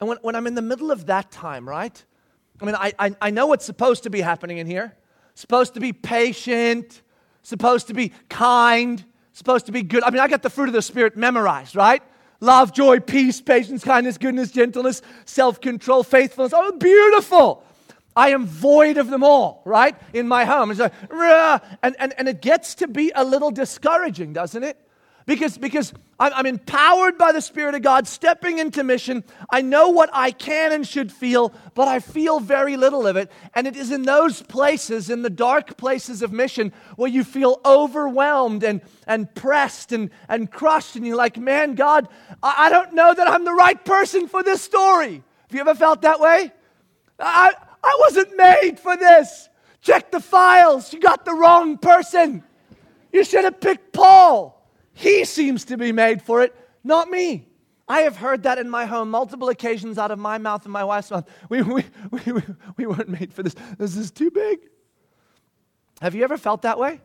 And 0.00 0.08
when, 0.08 0.18
when 0.22 0.34
I'm 0.34 0.46
in 0.46 0.54
the 0.54 0.62
middle 0.62 0.90
of 0.90 1.06
that 1.06 1.30
time, 1.30 1.68
right? 1.68 2.04
I 2.60 2.64
mean, 2.64 2.74
I, 2.74 2.92
I, 2.98 3.16
I 3.20 3.30
know 3.30 3.46
what's 3.46 3.64
supposed 3.64 4.04
to 4.04 4.10
be 4.10 4.20
happening 4.20 4.58
in 4.58 4.66
here. 4.66 4.96
Supposed 5.34 5.74
to 5.74 5.80
be 5.80 5.92
patient, 5.92 7.02
supposed 7.42 7.88
to 7.88 7.94
be 7.94 8.12
kind, 8.28 9.04
supposed 9.32 9.66
to 9.66 9.72
be 9.72 9.82
good. 9.82 10.02
I 10.04 10.10
mean, 10.10 10.20
I 10.20 10.28
got 10.28 10.42
the 10.42 10.50
fruit 10.50 10.68
of 10.68 10.72
the 10.72 10.82
Spirit 10.82 11.16
memorized, 11.16 11.74
right? 11.74 12.02
Love, 12.44 12.72
joy, 12.72 13.00
peace, 13.00 13.40
patience, 13.40 13.82
kindness, 13.82 14.18
goodness, 14.18 14.50
gentleness, 14.50 15.02
self 15.24 15.60
control, 15.60 16.02
faithfulness. 16.02 16.52
Oh, 16.54 16.72
beautiful. 16.72 17.64
I 18.16 18.28
am 18.28 18.46
void 18.46 18.96
of 18.96 19.10
them 19.10 19.24
all, 19.24 19.62
right? 19.64 19.96
In 20.12 20.28
my 20.28 20.44
home. 20.44 20.70
It's 20.70 20.78
like, 20.78 20.92
and, 21.82 21.96
and, 21.98 22.14
and 22.16 22.28
it 22.28 22.40
gets 22.40 22.76
to 22.76 22.86
be 22.86 23.10
a 23.14 23.24
little 23.24 23.50
discouraging, 23.50 24.32
doesn't 24.32 24.62
it? 24.62 24.78
Because, 25.26 25.56
because 25.56 25.94
I'm, 26.20 26.44
empowered 26.44 27.16
by 27.16 27.32
the 27.32 27.40
Spirit 27.40 27.74
of 27.74 27.80
God, 27.80 28.06
stepping 28.06 28.58
into 28.58 28.84
mission. 28.84 29.24
I 29.50 29.62
know 29.62 29.88
what 29.88 30.10
I 30.12 30.30
can 30.30 30.72
and 30.72 30.86
should 30.86 31.10
feel, 31.10 31.54
but 31.74 31.88
I 31.88 32.00
feel 32.00 32.40
very 32.40 32.76
little 32.76 33.06
of 33.06 33.16
it. 33.16 33.32
And 33.54 33.66
it 33.66 33.74
is 33.74 33.90
in 33.90 34.02
those 34.02 34.42
places, 34.42 35.08
in 35.08 35.22
the 35.22 35.30
dark 35.30 35.78
places 35.78 36.20
of 36.20 36.30
mission, 36.30 36.72
where 36.96 37.10
you 37.10 37.24
feel 37.24 37.60
overwhelmed 37.64 38.64
and, 38.64 38.82
and 39.06 39.34
pressed 39.34 39.92
and, 39.92 40.10
and 40.28 40.50
crushed. 40.50 40.94
And 40.94 41.06
you're 41.06 41.16
like, 41.16 41.38
man, 41.38 41.74
God, 41.74 42.06
I, 42.42 42.66
I 42.66 42.68
don't 42.68 42.92
know 42.92 43.14
that 43.14 43.26
I'm 43.26 43.44
the 43.44 43.54
right 43.54 43.82
person 43.82 44.28
for 44.28 44.42
this 44.42 44.60
story. 44.60 45.14
Have 45.14 45.54
you 45.54 45.60
ever 45.60 45.74
felt 45.74 46.02
that 46.02 46.20
way? 46.20 46.52
I, 47.18 47.54
I 47.82 47.96
wasn't 48.00 48.36
made 48.36 48.78
for 48.78 48.94
this. 48.96 49.48
Check 49.80 50.10
the 50.10 50.20
files. 50.20 50.92
You 50.92 51.00
got 51.00 51.24
the 51.24 51.34
wrong 51.34 51.78
person. 51.78 52.44
You 53.10 53.24
should 53.24 53.44
have 53.44 53.60
picked 53.60 53.92
Paul. 53.92 54.53
He 54.94 55.24
seems 55.24 55.64
to 55.66 55.76
be 55.76 55.92
made 55.92 56.22
for 56.22 56.42
it, 56.42 56.54
not 56.82 57.10
me. 57.10 57.48
I 57.86 58.00
have 58.02 58.16
heard 58.16 58.44
that 58.44 58.58
in 58.58 58.70
my 58.70 58.86
home 58.86 59.10
multiple 59.10 59.50
occasions 59.50 59.98
out 59.98 60.10
of 60.10 60.18
my 60.18 60.38
mouth 60.38 60.64
and 60.64 60.72
my 60.72 60.84
wife's 60.84 61.10
mouth. 61.10 61.28
We, 61.50 61.60
we, 61.62 61.84
we, 62.10 62.42
we 62.76 62.86
weren't 62.86 63.08
made 63.08 63.32
for 63.32 63.42
this. 63.42 63.54
This 63.76 63.96
is 63.96 64.10
too 64.10 64.30
big. 64.30 64.60
Have 66.00 66.14
you 66.14 66.24
ever 66.24 66.38
felt 66.38 66.62
that 66.62 66.78
way? 66.78 67.00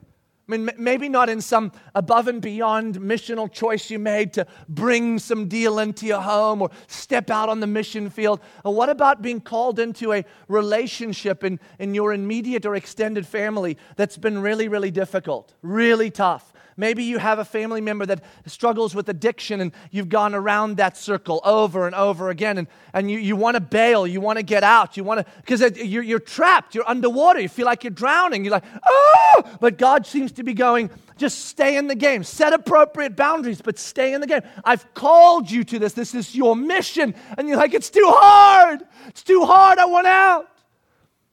I 0.49 0.57
mean, 0.57 0.71
maybe 0.79 1.09
not 1.09 1.29
in 1.29 1.41
some 1.41 1.71
above 1.93 2.27
and 2.27 2.41
beyond 2.41 2.99
missional 2.99 3.51
choice 3.51 3.91
you 3.91 3.99
made 3.99 4.33
to 4.33 4.47
bring 4.67 5.19
some 5.19 5.47
deal 5.47 5.77
into 5.77 6.07
your 6.07 6.21
home 6.21 6.63
or 6.63 6.71
step 6.87 7.29
out 7.29 7.49
on 7.49 7.59
the 7.59 7.67
mission 7.67 8.09
field. 8.09 8.39
Or 8.63 8.73
what 8.73 8.89
about 8.89 9.21
being 9.21 9.41
called 9.41 9.77
into 9.77 10.11
a 10.11 10.25
relationship 10.47 11.43
in, 11.43 11.59
in 11.77 11.93
your 11.93 12.13
immediate 12.13 12.65
or 12.65 12.73
extended 12.73 13.27
family 13.27 13.77
that's 13.95 14.17
been 14.17 14.39
really, 14.39 14.67
really 14.67 14.89
difficult, 14.89 15.53
really 15.61 16.09
tough? 16.09 16.51
Maybe 16.79 17.03
you 17.03 17.17
have 17.17 17.39
a 17.39 17.45
family 17.45 17.81
member 17.81 18.05
that 18.05 18.23
struggles 18.45 18.95
with 18.95 19.09
addiction 19.09 19.59
and 19.59 19.73
you've 19.91 20.07
gone 20.07 20.33
around 20.33 20.77
that 20.77 20.95
circle 20.95 21.41
over 21.43 21.85
and 21.85 21.93
over 21.93 22.29
again 22.29 22.57
and, 22.57 22.67
and 22.93 23.11
you, 23.11 23.19
you 23.19 23.35
want 23.35 23.55
to 23.55 23.59
bail, 23.59 24.07
you 24.07 24.21
want 24.21 24.37
to 24.37 24.43
get 24.43 24.63
out, 24.63 24.95
you 24.95 25.03
want 25.03 25.19
to, 25.19 25.33
because 25.41 25.59
you're, 25.77 26.01
you're 26.01 26.19
trapped, 26.19 26.73
you're 26.73 26.89
underwater, 26.89 27.41
you 27.41 27.49
feel 27.49 27.65
like 27.65 27.83
you're 27.83 27.91
drowning. 27.91 28.45
You're 28.45 28.53
like, 28.53 28.63
oh! 28.87 29.43
But 29.59 29.77
God 29.77 30.05
seems 30.05 30.31
to 30.33 30.43
be 30.43 30.53
going, 30.53 30.89
just 31.17 31.47
stay 31.47 31.75
in 31.75 31.87
the 31.87 31.95
game. 31.95 32.23
Set 32.23 32.53
appropriate 32.53 33.17
boundaries, 33.17 33.61
but 33.61 33.77
stay 33.77 34.13
in 34.13 34.21
the 34.21 34.27
game. 34.27 34.41
I've 34.63 34.93
called 34.93 35.51
you 35.51 35.65
to 35.65 35.79
this. 35.79 35.91
This 35.91 36.15
is 36.15 36.33
your 36.33 36.55
mission. 36.55 37.13
And 37.37 37.49
you're 37.49 37.57
like, 37.57 37.73
it's 37.73 37.89
too 37.89 38.07
hard. 38.07 38.83
It's 39.07 39.23
too 39.23 39.43
hard. 39.43 39.79
I 39.79 39.85
want 39.85 40.07
out. 40.07 40.49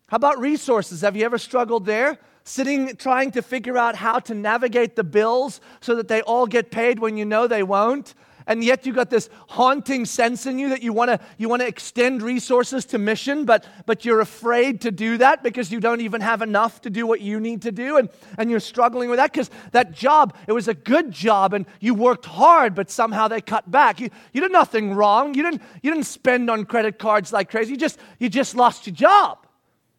How 0.08 0.16
about 0.16 0.40
resources? 0.40 1.02
Have 1.02 1.14
you 1.16 1.24
ever 1.24 1.38
struggled 1.38 1.86
there? 1.86 2.18
Sitting 2.46 2.94
trying 2.96 3.32
to 3.32 3.42
figure 3.42 3.76
out 3.76 3.96
how 3.96 4.20
to 4.20 4.32
navigate 4.32 4.94
the 4.94 5.04
bills 5.04 5.60
so 5.80 5.96
that 5.96 6.06
they 6.06 6.22
all 6.22 6.46
get 6.46 6.70
paid 6.70 7.00
when 7.00 7.16
you 7.16 7.24
know 7.24 7.46
they 7.48 7.64
won't. 7.64 8.14
and 8.46 8.62
yet 8.62 8.86
you 8.86 8.92
got 8.92 9.10
this 9.10 9.28
haunting 9.48 10.04
sense 10.04 10.46
in 10.46 10.56
you 10.56 10.68
that 10.68 10.80
you 10.80 10.92
want 10.92 11.10
to 11.10 11.18
you 11.38 11.48
want 11.48 11.60
to 11.60 11.66
extend 11.66 12.22
resources 12.22 12.84
to 12.84 12.98
mission 12.98 13.44
but 13.44 13.66
but 13.84 14.04
you're 14.04 14.20
afraid 14.20 14.80
to 14.80 14.92
do 14.92 15.18
that 15.18 15.42
because 15.42 15.72
you 15.72 15.80
don't 15.80 16.00
even 16.00 16.20
have 16.20 16.40
enough 16.40 16.80
to 16.80 16.88
do 16.88 17.04
what 17.04 17.20
you 17.20 17.40
need 17.40 17.62
to 17.62 17.72
do 17.72 17.96
and 17.96 18.08
and 18.38 18.48
you're 18.48 18.60
struggling 18.60 19.10
with 19.10 19.18
that 19.18 19.32
because 19.32 19.50
that 19.72 19.90
job 19.90 20.32
it 20.46 20.52
was 20.52 20.68
a 20.68 20.74
good 20.74 21.10
job 21.10 21.52
and 21.52 21.66
you 21.80 21.94
worked 21.94 22.26
hard 22.26 22.76
but 22.76 22.88
somehow 22.90 23.26
they 23.26 23.40
cut 23.40 23.68
back. 23.68 23.98
You, 23.98 24.08
you 24.32 24.40
did 24.40 24.52
nothing 24.52 24.94
wrong. 24.94 25.34
You 25.34 25.42
didn't 25.42 25.62
you 25.82 25.90
didn't 25.92 26.06
spend 26.06 26.48
on 26.48 26.64
credit 26.64 27.00
cards 27.00 27.32
like 27.32 27.50
crazy. 27.50 27.72
You 27.72 27.76
just 27.76 27.98
you 28.20 28.28
just 28.28 28.54
lost 28.54 28.86
your 28.86 28.94
job 28.94 29.45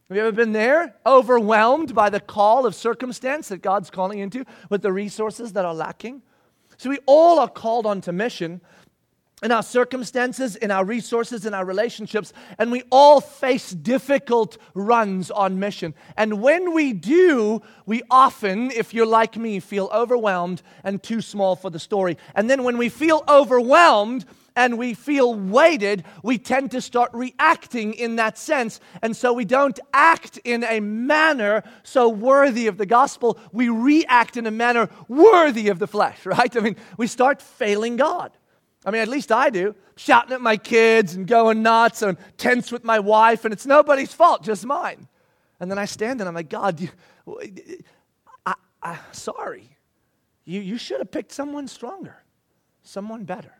have 0.09 0.15
you 0.15 0.23
ever 0.23 0.31
been 0.31 0.53
there 0.53 0.95
overwhelmed 1.05 1.93
by 1.93 2.09
the 2.09 2.19
call 2.19 2.65
of 2.65 2.73
circumstance 2.73 3.49
that 3.49 3.61
god's 3.61 3.89
calling 3.89 4.19
into 4.19 4.45
with 4.69 4.81
the 4.81 4.91
resources 4.91 5.53
that 5.53 5.65
are 5.65 5.75
lacking 5.75 6.21
so 6.77 6.89
we 6.89 6.99
all 7.05 7.39
are 7.39 7.49
called 7.49 7.85
onto 7.85 8.11
mission 8.11 8.61
in 9.43 9.51
our 9.51 9.61
circumstances, 9.61 10.55
in 10.55 10.71
our 10.71 10.83
resources, 10.83 11.45
in 11.45 11.53
our 11.53 11.63
relationships, 11.63 12.33
and 12.57 12.71
we 12.71 12.83
all 12.89 13.21
face 13.21 13.69
difficult 13.69 14.57
runs 14.73 15.29
on 15.29 15.59
mission. 15.59 15.93
And 16.15 16.41
when 16.41 16.73
we 16.73 16.91
do, 16.91 17.61
we 17.85 18.01
often, 18.09 18.71
if 18.71 18.95
you're 18.95 19.05
like 19.05 19.37
me, 19.37 19.59
feel 19.59 19.89
overwhelmed 19.93 20.63
and 20.83 21.03
too 21.03 21.21
small 21.21 21.55
for 21.55 21.69
the 21.69 21.77
story. 21.77 22.17
And 22.33 22.49
then 22.49 22.63
when 22.63 22.79
we 22.79 22.89
feel 22.89 23.23
overwhelmed, 23.29 24.25
and 24.57 24.75
we 24.77 24.95
feel 24.95 25.35
weighted, 25.35 26.03
we 26.23 26.39
tend 26.39 26.71
to 26.71 26.81
start 26.81 27.11
reacting 27.13 27.93
in 27.93 28.15
that 28.15 28.39
sense. 28.39 28.79
And 29.03 29.15
so 29.15 29.31
we 29.31 29.45
don't 29.45 29.79
act 29.93 30.39
in 30.43 30.63
a 30.63 30.79
manner 30.79 31.63
so 31.83 32.09
worthy 32.09 32.65
of 32.65 32.77
the 32.77 32.87
gospel. 32.87 33.39
We 33.51 33.69
react 33.69 34.35
in 34.35 34.47
a 34.47 34.51
manner 34.51 34.89
worthy 35.07 35.69
of 35.69 35.77
the 35.77 35.87
flesh, 35.87 36.25
right? 36.25 36.53
I 36.57 36.59
mean, 36.59 36.75
we 36.97 37.05
start 37.05 37.39
failing 37.39 37.97
God. 37.97 38.31
I 38.83 38.89
mean, 38.89 39.01
at 39.03 39.07
least 39.07 39.31
I 39.31 39.51
do. 39.51 39.75
Shouting 39.95 40.33
at 40.33 40.41
my 40.41 40.57
kids 40.57 41.13
and 41.13 41.27
going 41.27 41.61
nuts 41.61 42.01
and 42.01 42.17
tense 42.37 42.71
with 42.71 42.83
my 42.83 42.97
wife, 42.97 43.45
and 43.45 43.53
it's 43.53 43.65
nobody's 43.65 44.13
fault, 44.13 44.43
just 44.43 44.65
mine. 44.65 45.07
And 45.59 45.69
then 45.69 45.77
I 45.77 45.85
stand 45.85 46.19
and 46.19 46.27
I'm 46.27 46.33
like, 46.33 46.49
God, 46.49 46.79
you, 46.79 46.89
I, 48.45 48.55
I, 48.81 48.97
sorry. 49.11 49.77
You, 50.45 50.61
you 50.61 50.77
should 50.79 50.99
have 50.99 51.11
picked 51.11 51.31
someone 51.31 51.67
stronger, 51.67 52.23
someone 52.81 53.23
better. 53.23 53.56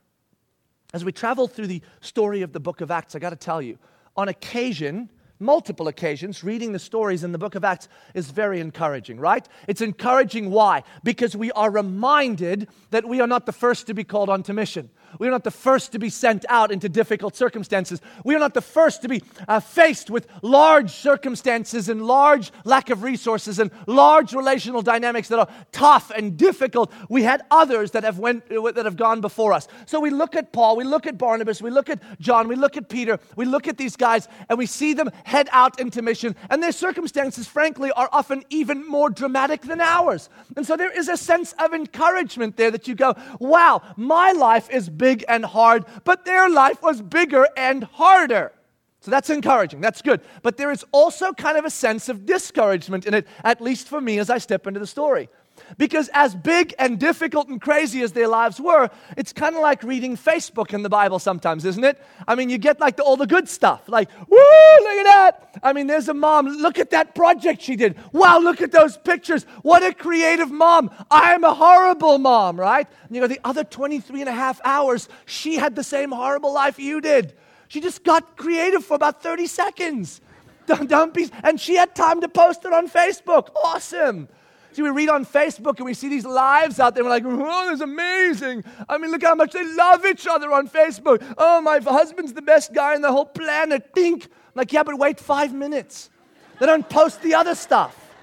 As 0.98 1.06
we 1.06 1.12
travel 1.12 1.48
through 1.48 1.68
the 1.68 1.84
story 2.01 2.42
of 2.42 2.54
the 2.54 2.60
book 2.60 2.82
of 2.82 2.89
Acts, 2.89 3.13
I 3.13 3.20
got 3.20 3.30
to 3.30 3.36
tell 3.36 3.62
you, 3.62 3.77
on 4.16 4.30
occasion, 4.30 5.12
multiple 5.39 5.88
occasions, 5.88 6.44
reading 6.44 6.72
the 6.72 6.80
stories 6.80 7.24
in 7.24 7.32
the 7.32 7.38
book 7.38 7.54
of 7.54 7.63
Acts 7.63 7.88
is 8.16 8.32
very 8.32 8.60
encouraging, 8.60 9.20
right? 9.20 9.48
It's 9.68 9.82
encouraging 9.82 10.50
why? 10.50 10.82
Because 11.04 11.36
we 11.36 11.51
are 11.51 11.70
reminded 11.70 12.68
that 12.89 13.08
we 13.08 13.22
are 13.22 13.27
not 13.27 13.46
the 13.46 13.51
first 13.51 13.86
to 13.86 13.94
be 13.94 14.04
called 14.04 14.27
onto 14.27 14.54
mission. 14.54 14.89
We 15.20 15.28
are 15.28 15.32
not 15.32 15.44
the 15.44 15.52
first 15.52 15.92
to 15.94 16.00
be 16.00 16.10
sent 16.10 16.46
out 16.50 16.72
into 16.72 16.90
difficult 16.90 17.36
circumstances. 17.36 18.02
We 18.24 18.36
are 18.36 18.40
not 18.40 18.54
the 18.54 18.62
first 18.62 19.02
to 19.04 19.08
be 19.08 19.24
uh, 19.48 19.60
faced 19.60 20.10
with 20.10 20.28
large 20.42 20.92
circumstances 20.92 21.90
and 21.90 22.06
large 22.06 22.52
lack 22.64 22.90
of 22.90 23.04
resources 23.04 23.60
and 23.60 23.72
large 23.88 24.34
relational 24.34 24.82
dynamics 24.82 25.28
that 25.30 25.40
are 25.40 25.50
tough 25.72 26.12
and 26.12 26.38
difficult. 26.38 26.92
We 27.10 27.24
had 27.24 27.42
others 27.52 27.92
that 27.92 28.04
have, 28.04 28.20
went, 28.20 28.48
that 28.50 28.86
have 28.86 28.98
gone 28.98 29.22
before 29.22 29.54
us. 29.54 29.68
So 29.86 30.00
we 30.00 30.10
look 30.10 30.36
at 30.36 30.52
Paul, 30.52 30.76
we 30.76 30.84
look 30.84 31.08
at 31.08 31.18
Barnabas, 31.18 31.62
we 31.62 31.70
look 31.70 31.90
at 31.90 32.02
John, 32.20 32.48
we 32.48 32.56
look 32.56 32.78
at 32.78 32.90
Peter, 32.90 33.20
we 33.36 33.46
look 33.46 33.68
at 33.68 33.78
these 33.78 33.96
guys, 33.96 34.28
and 34.50 34.58
we 34.58 34.66
see 34.66 34.94
them 34.94 35.10
head 35.24 35.50
out 35.52 35.80
into 35.80 36.02
mission. 36.02 36.36
And 36.50 36.62
their 36.62 36.72
circumstances, 36.72 37.48
frankly, 37.48 37.92
are 37.92 38.10
often 38.12 38.44
even 38.50 38.88
more 38.88 39.10
dramatic 39.10 39.62
than 39.62 39.82
ours. 39.82 40.30
And 40.56 40.66
so 40.66 40.76
there 40.76 40.92
is 40.92 41.10
a 41.10 41.18
sense 41.18 41.54
of 41.60 41.74
encouragement 41.74 42.58
there 42.58 42.72
that 42.72 42.88
you 42.88 42.96
go, 42.96 43.16
wow, 43.40 43.82
my 43.96 44.32
life 44.32 44.70
is 44.70 44.90
big 44.98 45.24
and 45.27 45.46
hard, 45.46 45.86
but 46.04 46.25
their 46.25 46.50
life 46.50 46.82
was 46.82 47.01
bigger 47.01 47.48
and 47.56 47.84
harder. 47.84 48.51
So 49.00 49.12
that's 49.12 49.30
encouraging. 49.30 49.80
That's 49.80 50.01
good. 50.01 50.22
But 50.42 50.58
there 50.58 50.72
is 50.72 50.84
also 50.92 51.32
kind 51.34 51.58
of 51.58 51.66
a 51.66 51.70
sense 51.70 52.10
of 52.10 52.25
discouragement 52.25 53.06
in 53.06 53.13
it, 53.13 53.27
at 53.44 53.62
least 53.62 53.88
for 53.88 54.01
me 54.01 54.20
as 54.20 54.30
I 54.30 54.38
step 54.38 54.68
into 54.68 54.80
the 54.80 54.88
story. 54.88 55.30
Because 55.78 56.10
as 56.14 56.34
big 56.36 56.74
and 56.80 57.00
difficult 57.00 57.50
and 57.50 57.60
crazy 57.60 58.02
as 58.02 58.14
their 58.14 58.28
lives 58.28 58.60
were, 58.60 58.90
it's 59.18 59.34
kind 59.34 59.56
of 59.56 59.62
like 59.62 59.84
reading 59.84 60.16
Facebook 60.16 60.74
in 60.74 60.84
the 60.84 60.90
Bible 60.90 61.20
sometimes, 61.20 61.66
isn't 61.66 61.84
it? 61.84 62.02
I 62.28 62.36
mean, 62.36 62.50
you 62.50 62.58
get 62.58 62.80
like 62.80 62.98
the, 62.98 63.04
all 63.04 63.18
the 63.18 63.28
good 63.28 63.50
stuff, 63.50 63.88
like, 63.88 64.10
woo, 64.30 64.38
look 64.38 64.98
at 64.98 65.04
that. 65.04 65.60
I 65.64 65.74
mean, 65.74 65.88
there's 65.88 66.08
a 66.08 66.14
mom, 66.14 66.48
look 66.48 66.80
at 66.80 66.92
that 66.92 67.16
project 67.16 67.62
she 67.62 67.76
did. 67.76 67.96
Wow, 68.14 68.40
look 68.40 68.62
at 68.62 68.72
those 68.72 68.98
pictures. 68.98 69.44
What 69.62 69.84
a 69.84 69.94
creative 69.94 70.52
mom. 70.52 70.92
I'm 71.12 71.44
a 71.44 71.54
horrible 71.54 72.18
mom, 72.18 72.60
right? 72.60 72.88
And 73.08 73.16
you 73.16 73.22
know, 73.22 73.28
the 73.28 73.42
other 73.44 73.64
23 73.64 74.22
and 74.22 74.30
a 74.30 74.34
half 74.34 74.62
hours, 74.64 75.10
she 75.26 75.56
had 75.56 75.76
the 75.76 75.84
same 75.84 76.12
horrible 76.12 76.54
life 76.54 76.80
you 76.80 77.02
did. 77.02 77.34
She 77.68 77.82
just 77.82 78.04
got 78.04 78.38
creative 78.38 78.86
for 78.86 78.94
about 78.94 79.22
30 79.22 79.48
seconds. 79.48 80.22
Don't, 80.66 81.14
be, 81.14 81.30
and 81.44 81.60
she 81.60 81.76
had 81.76 81.96
time 81.96 82.22
to 82.22 82.30
post 82.30 82.66
it 82.66 82.74
on 82.74 82.90
Facebook. 82.90 83.50
Awesome. 83.64 84.28
See, 84.77 84.84
we 84.84 84.91
read 84.91 85.10
on 85.10 85.25
Facebook 85.25 85.77
and 85.77 85.88
we 85.88 85.96
see 85.96 86.07
these 86.07 86.24
lives 86.24 86.79
out 86.79 86.93
there. 86.93 87.03
We're 87.03 87.10
like, 87.10 87.24
oh, 87.25 87.67
that's 87.67 87.81
amazing. 87.81 88.63
I 88.88 89.00
mean, 89.00 89.10
look 89.10 89.24
how 89.24 89.34
much 89.34 89.53
they 89.53 89.65
love 89.74 90.05
each 90.05 90.27
other 90.27 90.53
on 90.53 90.69
Facebook. 90.69 91.24
Oh, 91.36 91.60
my 91.62 91.79
husband's 91.79 92.31
the 92.31 92.43
best 92.43 92.75
guy 92.75 92.93
on 92.93 93.01
the 93.01 93.12
whole 93.12 93.25
planet. 93.25 93.89
Think. 93.96 94.25
I'm 94.25 94.31
like, 94.53 94.72
yeah, 94.72 94.84
but 94.84 94.96
wait 95.00 95.19
five 95.19 95.51
minutes. 95.51 96.12
They 96.60 96.67
don't 96.67 96.88
post 96.88 97.24
the 97.24 97.34
other 97.34 97.55
stuff. 97.55 98.13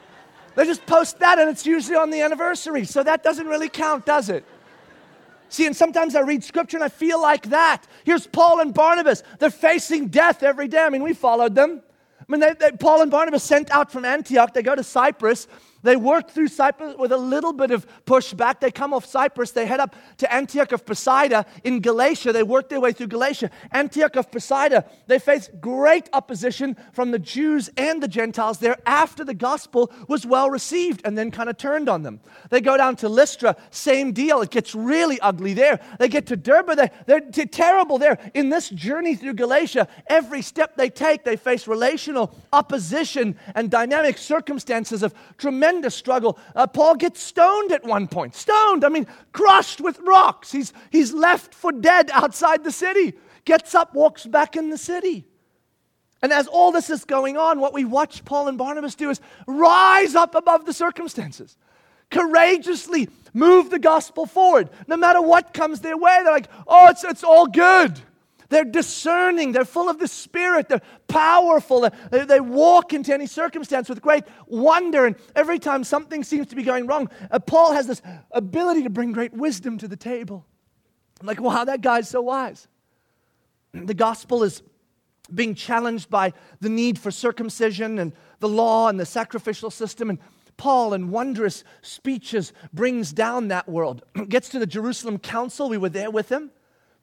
They 0.55 0.65
just 0.65 0.87
post 0.87 1.19
that, 1.19 1.41
and 1.41 1.51
it's 1.51 1.67
usually 1.67 1.97
on 1.97 2.11
the 2.11 2.21
anniversary. 2.21 2.85
So 2.85 3.03
that 3.03 3.25
doesn't 3.25 3.49
really 3.49 3.69
count, 3.69 4.07
does 4.07 4.29
it? 4.29 4.45
See, 5.49 5.67
and 5.67 5.75
sometimes 5.75 6.15
I 6.15 6.21
read 6.21 6.45
scripture 6.45 6.77
and 6.77 6.85
I 6.85 6.89
feel 6.89 7.21
like 7.21 7.49
that. 7.49 7.85
Here's 8.05 8.29
Paul 8.29 8.61
and 8.61 8.73
Barnabas. 8.73 9.25
They're 9.41 9.51
facing 9.51 10.07
death 10.07 10.45
every 10.45 10.69
day. 10.69 10.85
I 10.85 10.91
mean, 10.91 11.03
we 11.03 11.15
followed 11.15 11.57
them. 11.57 11.83
I 12.21 12.25
mean, 12.29 12.41
they, 12.41 12.53
they, 12.53 12.71
Paul 12.71 13.03
and 13.03 13.11
Barnabas 13.11 13.43
sent 13.43 13.73
out 13.73 13.91
from 13.91 14.05
Antioch. 14.05 14.55
They 14.55 14.63
go 14.63 14.77
to 14.77 14.85
Cyprus. 14.85 15.49
They 15.85 15.97
work 15.97 16.31
through 16.31 16.49
Cyprus 16.49 16.97
with 16.99 17.13
a 17.13 17.17
little 17.17 17.53
bit 17.53 17.71
of 17.71 17.87
pushback. 18.07 18.59
They 18.61 18.71
come 18.71 18.95
off 18.95 19.05
Cyprus. 19.05 19.51
They 19.51 19.67
head 19.67 19.81
up 19.81 19.95
to 20.17 20.33
Antioch 20.33 20.73
of 20.73 20.87
Pisidia 20.87 21.45
in 21.63 21.81
Galatia. 21.81 22.33
They 22.33 22.43
work 22.43 22.71
their 22.71 22.81
way 22.81 22.93
through 22.93 23.09
Galatia. 23.09 23.51
Antioch 23.71 24.17
of 24.17 24.31
Pisidia, 24.31 24.87
they 25.07 25.19
face 25.19 25.51
great 25.61 26.09
opposition 26.15 26.75
from 26.95 27.11
the 27.11 27.19
Jews 27.19 27.69
and 27.77 28.03
the 28.03 28.09
Gentiles 28.09 28.59
there 28.59 28.79
after 28.87 29.25
the 29.25 29.35
gospel 29.35 29.93
was 30.09 30.25
well 30.25 30.49
received 30.49 31.03
and 31.05 31.19
then 31.19 31.31
kind 31.31 31.51
of 31.51 31.59
turned 31.59 31.91
on 31.91 32.03
them. 32.03 32.21
They 32.49 32.63
go 32.63 32.79
down 32.79 32.97
to 32.97 33.09
Lystra, 33.11 33.55
same 33.71 34.13
deal. 34.13 34.41
It 34.41 34.51
gets 34.51 34.75
really 34.75 35.21
ugly 35.21 35.53
there. 35.53 35.81
They 35.99 36.09
get 36.09 36.27
to 36.29 36.37
Derbe, 36.37 36.77
they, 36.77 36.91
they're 37.05 37.21
t- 37.21 37.45
terrible 37.45 37.99
there. 37.99 38.19
In 38.33 38.49
this 38.49 38.71
journey 38.71 39.17
through 39.17 39.35
Galatia, 39.35 39.87
every 40.07 40.41
step 40.41 40.77
they 40.77 40.89
take, 40.89 41.25
they 41.25 41.37
face 41.37 41.69
relational 41.69 42.35
opposition 42.55 43.37
and 43.55 43.71
dynamic 43.71 44.17
circumstances 44.17 45.03
of 45.03 45.13
tremendous 45.37 45.74
tremendous 45.75 45.95
struggle. 45.95 46.39
Uh, 46.55 46.67
Paul 46.67 46.95
gets 46.95 47.21
stoned 47.21 47.73
at 47.73 47.85
one 47.85 48.07
point. 48.07 48.35
Stoned, 48.35 48.85
I 48.85 48.89
mean, 48.89 49.07
crushed 49.33 49.81
with 49.81 49.99
rocks. 50.01 50.53
He's, 50.53 50.73
he's 50.91 51.13
left 51.13 51.53
for 51.53 51.73
dead 51.73 52.11
outside 52.13 52.63
the 52.63 52.71
city. 52.71 53.15
Gets 53.45 53.75
up, 53.75 53.95
walks 53.95 54.25
back 54.25 54.57
in 54.57 54.71
the 54.71 54.79
city. 54.79 55.27
And 56.23 56.33
as 56.33 56.47
all 56.47 56.71
this 56.71 56.91
is 56.91 57.05
going 57.05 57.37
on, 57.37 57.61
what 57.61 57.75
we 57.75 57.85
watch 57.85 58.25
Paul 58.25 58.49
and 58.49 58.57
Barnabas 58.57 58.95
do 58.95 59.11
is 59.11 59.21
rise 59.47 60.15
up 60.15 60.35
above 60.35 60.65
the 60.65 60.73
circumstances, 60.73 61.59
courageously 62.11 63.09
move 63.35 63.71
the 63.71 63.81
gospel 63.81 64.25
forward. 64.25 64.71
No 64.87 64.97
matter 64.97 65.21
what 65.21 65.53
comes 65.53 65.81
their 65.81 65.97
way, 65.97 66.21
they're 66.23 66.33
like, 66.33 66.49
oh, 66.67 66.89
it's, 66.89 67.05
it's 67.05 67.25
all 67.25 67.47
good. 67.47 68.01
They're 68.49 68.65
discerning. 68.65 69.53
They're 69.53 69.65
full 69.65 69.89
of 69.89 69.99
the 69.99 70.09
Spirit. 70.09 70.69
They're 70.69 70.83
powerful. 71.09 71.89
They, 72.11 72.25
they, 72.25 72.41
walk 72.41 72.93
into 72.93 73.13
any 73.13 73.27
circumstance 73.27 73.89
with 73.89 74.03
great 74.03 74.25
wonder. 74.47 75.07
And 75.07 75.17
every 75.35 75.59
time 75.59 75.85
something 75.85 76.23
seems 76.25 76.49
to 76.49 76.57
be 76.57 76.63
going 76.63 76.87
wrong, 76.87 77.09
uh, 77.31 77.39
Paul 77.39 77.73
has 77.73 77.87
this 77.87 78.03
ability 78.31 78.83
to 78.85 78.91
bring 78.91 79.13
great 79.13 79.33
wisdom 79.33 79.79
to 79.79 79.89
the 79.89 79.97
table. 79.97 80.47
I'm 81.21 81.27
like, 81.27 81.41
wow, 81.41 81.65
that 81.65 81.81
guy's 81.81 82.09
so 82.09 82.21
wise. 82.21 82.69
The 83.73 83.95
gospel 83.95 84.45
is 84.45 84.63
being 85.35 85.55
challenged 85.55 86.11
by 86.11 86.33
the 86.61 86.69
need 86.69 86.99
for 86.99 87.11
circumcision 87.11 87.99
and 87.99 88.13
the 88.39 88.49
law 88.49 88.89
and 88.89 89.01
the 89.01 89.07
sacrificial 89.07 89.71
system. 89.71 90.11
And 90.11 90.19
Paul, 90.57 90.95
in 90.95 91.11
wondrous 91.11 91.65
speeches, 91.83 92.53
brings 92.73 93.13
down 93.13 93.49
that 93.49 93.69
world. 93.69 94.03
Gets 94.29 94.51
to 94.51 94.59
the 94.59 94.67
Jerusalem 94.67 95.19
council. 95.19 95.69
We 95.69 95.79
were 95.79 95.89
there 95.89 96.11
with 96.11 96.29
him. 96.29 96.51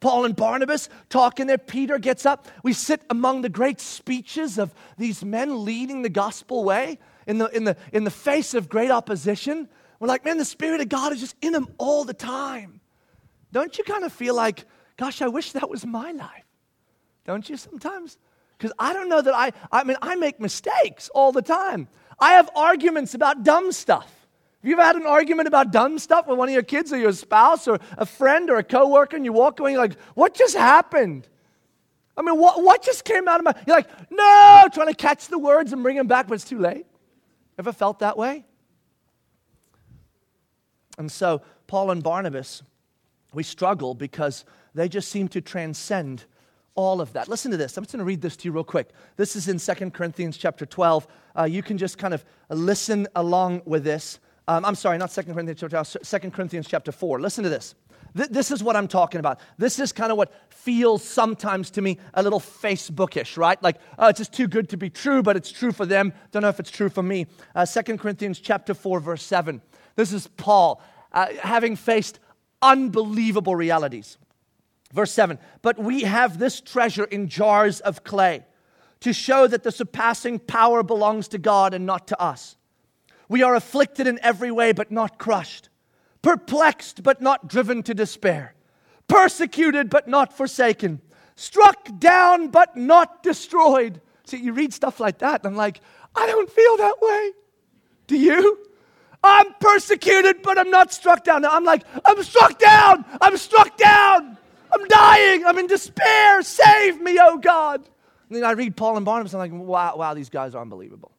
Paul 0.02 0.26
and 0.26 0.36
Barnabas 0.36 0.90
talking 1.10 1.48
there. 1.48 1.58
Peter 1.58 1.98
gets 1.98 2.26
up. 2.26 2.48
We 2.64 2.74
sit 2.74 3.02
among 3.10 3.42
the 3.42 3.50
great 3.50 3.80
speeches 3.80 4.58
of 4.58 4.74
these 4.98 5.24
men 5.24 5.64
leading 5.64 6.02
the 6.02 6.10
gospel 6.10 6.66
way 6.66 7.00
in 7.28 7.38
the, 7.38 7.48
in 7.56 7.64
the, 7.64 7.78
in 7.94 8.04
the 8.04 8.12
face 8.12 8.54
of 8.54 8.68
great 8.68 8.92
opposition. 8.92 9.70
We're 10.00 10.08
like, 10.08 10.26
man, 10.26 10.40
the 10.40 10.46
Spirit 10.46 10.82
of 10.82 10.90
God 10.90 11.14
is 11.14 11.22
just 11.22 11.36
in 11.42 11.54
them 11.54 11.68
all 11.78 12.04
the 12.04 12.14
time. 12.16 12.82
Don't 13.54 13.78
you 13.78 13.84
kind 13.84 14.04
of 14.04 14.12
feel 14.12 14.36
like, 14.36 14.66
gosh, 14.98 15.22
I 15.22 15.28
wish 15.28 15.52
that 15.54 15.70
was 15.70 15.86
my 15.86 16.12
life? 16.12 16.46
Don't 17.24 17.48
you 17.48 17.56
sometimes? 17.56 18.18
Because 18.58 18.74
I 18.80 18.94
don't 18.94 19.08
know 19.08 19.22
that 19.22 19.36
I, 19.36 19.52
I 19.72 19.84
mean, 19.84 19.98
I 20.02 20.16
make 20.16 20.40
mistakes 20.40 21.10
all 21.14 21.32
the 21.32 21.44
time. 21.44 21.88
I 22.20 22.34
have 22.34 22.50
arguments 22.56 23.14
about 23.14 23.44
dumb 23.44 23.72
stuff. 23.72 24.21
Have 24.62 24.70
you 24.70 24.74
ever 24.74 24.84
had 24.84 24.96
an 24.96 25.08
argument 25.08 25.48
about 25.48 25.72
dumb 25.72 25.98
stuff 25.98 26.28
with 26.28 26.38
one 26.38 26.48
of 26.48 26.54
your 26.54 26.62
kids 26.62 26.94
or 26.94 26.98
your 26.98 27.14
spouse 27.14 27.68
or 27.68 27.80
a 27.98 28.06
friend 28.06 28.48
or 28.52 28.58
a 28.58 28.64
coworker 28.64 29.16
and 29.16 29.26
you 29.26 29.34
walk 29.34 29.60
away 29.60 29.72
and 29.72 29.74
you're 29.74 29.84
like, 29.84 30.00
what 30.14 30.36
just 30.36 30.56
happened? 30.56 31.28
I 32.16 32.22
mean, 32.22 32.38
what, 32.38 32.62
what 32.64 32.84
just 32.84 33.04
came 33.04 33.28
out 33.28 33.40
of 33.40 33.46
my... 33.46 33.56
You're 33.66 33.78
like, 33.78 33.90
no, 34.12 34.68
trying 34.72 34.90
to 34.90 34.94
catch 34.94 35.30
the 35.30 35.40
words 35.40 35.74
and 35.74 35.82
bring 35.82 35.96
them 35.98 36.06
back, 36.06 36.28
but 36.28 36.36
it's 36.36 36.44
too 36.44 36.60
late. 36.60 36.86
Ever 37.58 37.72
felt 37.72 38.00
that 38.00 38.20
way? 38.20 38.46
And 41.00 41.12
so, 41.12 41.42
Paul 41.66 41.90
and 41.90 42.04
Barnabas, 42.04 42.62
we 43.34 43.42
struggle 43.42 43.96
because 43.96 44.46
they 44.76 44.88
just 44.88 45.10
seem 45.10 45.28
to 45.30 45.42
transcend 45.42 46.26
all 46.76 47.02
of 47.02 47.14
that. 47.14 47.28
Listen 47.28 47.50
to 47.50 47.58
this. 47.58 47.78
I'm 47.78 47.84
just 47.84 47.94
going 47.94 48.00
to 48.00 48.06
read 48.06 48.22
this 48.22 48.38
to 48.38 48.48
you 48.48 48.52
real 48.52 48.64
quick. 48.64 48.90
This 49.16 49.36
is 49.36 49.48
in 49.48 49.58
2 49.58 49.90
Corinthians 49.90 50.38
chapter 50.38 50.68
12. 50.68 51.08
Uh, 51.38 51.44
you 51.46 51.64
can 51.64 51.80
just 51.80 51.98
kind 51.98 52.14
of 52.14 52.24
listen 52.50 53.08
along 53.16 53.64
with 53.66 53.84
this. 53.84 54.20
Um, 54.48 54.66
I'm 54.66 54.76
sorry, 54.76 54.98
not 54.98 55.12
2 55.12 55.24
Corinthians 55.24 55.60
chapter 55.60 56.00
2 56.20 56.32
Corinthians 56.32 56.68
chapter 56.68 56.92
4. 56.92 57.20
Listen 57.20 57.44
to 57.44 57.50
this. 57.50 57.76
Th- 58.16 58.30
this 58.30 58.52
is 58.52 58.64
what 58.64 58.76
I'm 58.76 58.88
talking 58.88 59.20
about. 59.20 59.40
This 59.58 59.80
is 59.80 59.92
kind 59.92 60.12
of 60.12 60.18
what 60.18 60.34
feels 60.50 61.04
sometimes 61.04 61.70
to 61.72 61.82
me 61.82 61.98
a 62.14 62.24
little 62.24 62.40
Facebookish, 62.40 63.38
right? 63.38 63.62
Like, 63.62 63.78
oh, 63.98 64.08
it's 64.08 64.18
just 64.18 64.34
too 64.34 64.48
good 64.48 64.70
to 64.70 64.78
be 64.78 64.90
true, 64.90 65.24
but 65.24 65.36
it's 65.38 65.52
true 65.52 65.72
for 65.72 65.86
them. 65.86 66.14
Don't 66.32 66.42
know 66.42 66.50
if 66.50 66.60
it's 66.60 66.72
true 66.72 66.90
for 66.90 67.04
me. 67.04 67.28
Uh, 67.56 67.66
2 67.66 67.98
Corinthians 67.98 68.40
chapter 68.40 68.74
4, 68.74 69.00
verse 69.00 69.24
7. 69.24 69.62
This 69.96 70.12
is 70.12 70.28
Paul 70.28 70.82
uh, 71.14 71.28
having 71.42 71.76
faced 71.76 72.20
unbelievable 72.62 73.56
realities. 73.56 74.18
Verse 74.94 75.12
7 75.12 75.40
But 75.62 75.80
we 75.80 76.02
have 76.02 76.40
this 76.40 76.60
treasure 76.62 77.06
in 77.06 77.28
jars 77.28 77.80
of 77.80 78.04
clay 78.04 78.46
to 79.02 79.14
show 79.14 79.48
that 79.48 79.64
the 79.64 79.72
surpassing 79.72 80.40
power 80.40 80.84
belongs 80.84 81.28
to 81.30 81.38
God 81.38 81.74
and 81.74 81.86
not 81.86 82.08
to 82.08 82.22
us. 82.22 82.56
We 83.32 83.44
are 83.44 83.56
afflicted 83.56 84.08
in 84.08 84.20
every 84.22 84.52
way, 84.52 84.74
but 84.74 84.92
not 84.92 85.18
crushed, 85.18 85.70
perplexed, 86.22 87.02
but 87.02 87.22
not 87.22 87.48
driven 87.48 87.82
to 87.84 87.94
despair, 87.94 88.56
persecuted, 89.08 89.90
but 89.90 90.06
not 90.06 90.36
forsaken, 90.36 91.00
struck 91.38 91.98
down, 91.98 92.50
but 92.50 92.76
not 92.76 93.24
destroyed. 93.24 94.02
See, 94.26 94.36
you 94.36 94.52
read 94.52 94.74
stuff 94.74 95.00
like 95.00 95.20
that, 95.20 95.46
and 95.46 95.48
I'm 95.54 95.56
like, 95.56 95.80
I 96.14 96.28
don't 96.28 96.50
feel 96.52 96.76
that 96.76 96.96
way. 97.02 97.32
Do 98.08 98.18
you? 98.18 98.60
I'm 99.24 99.54
persecuted, 99.62 100.42
but 100.42 100.58
I'm 100.58 100.70
not 100.70 100.92
struck 100.92 101.24
down. 101.24 101.46
I'm 101.46 101.64
like, 101.64 101.86
I'm 102.04 102.22
struck 102.24 102.60
down. 102.60 103.06
I'm 103.22 103.38
struck 103.38 103.78
down. 103.78 104.38
I'm 104.74 104.86
dying. 104.90 105.46
I'm 105.46 105.58
in 105.58 105.68
despair. 105.68 106.42
Save 106.42 107.00
me, 107.00 107.18
oh 107.22 107.38
God. 107.38 107.80
And 108.28 108.36
then 108.36 108.44
I 108.44 108.52
read 108.52 108.76
Paul 108.76 108.98
and 108.98 109.06
Barnabas, 109.06 109.34
and 109.34 109.42
I'm 109.42 109.52
like, 109.54 109.68
wow, 109.70 109.96
wow, 109.96 110.14
these 110.16 110.30
guys 110.30 110.54
are 110.54 110.62
unbelievable. 110.62 111.14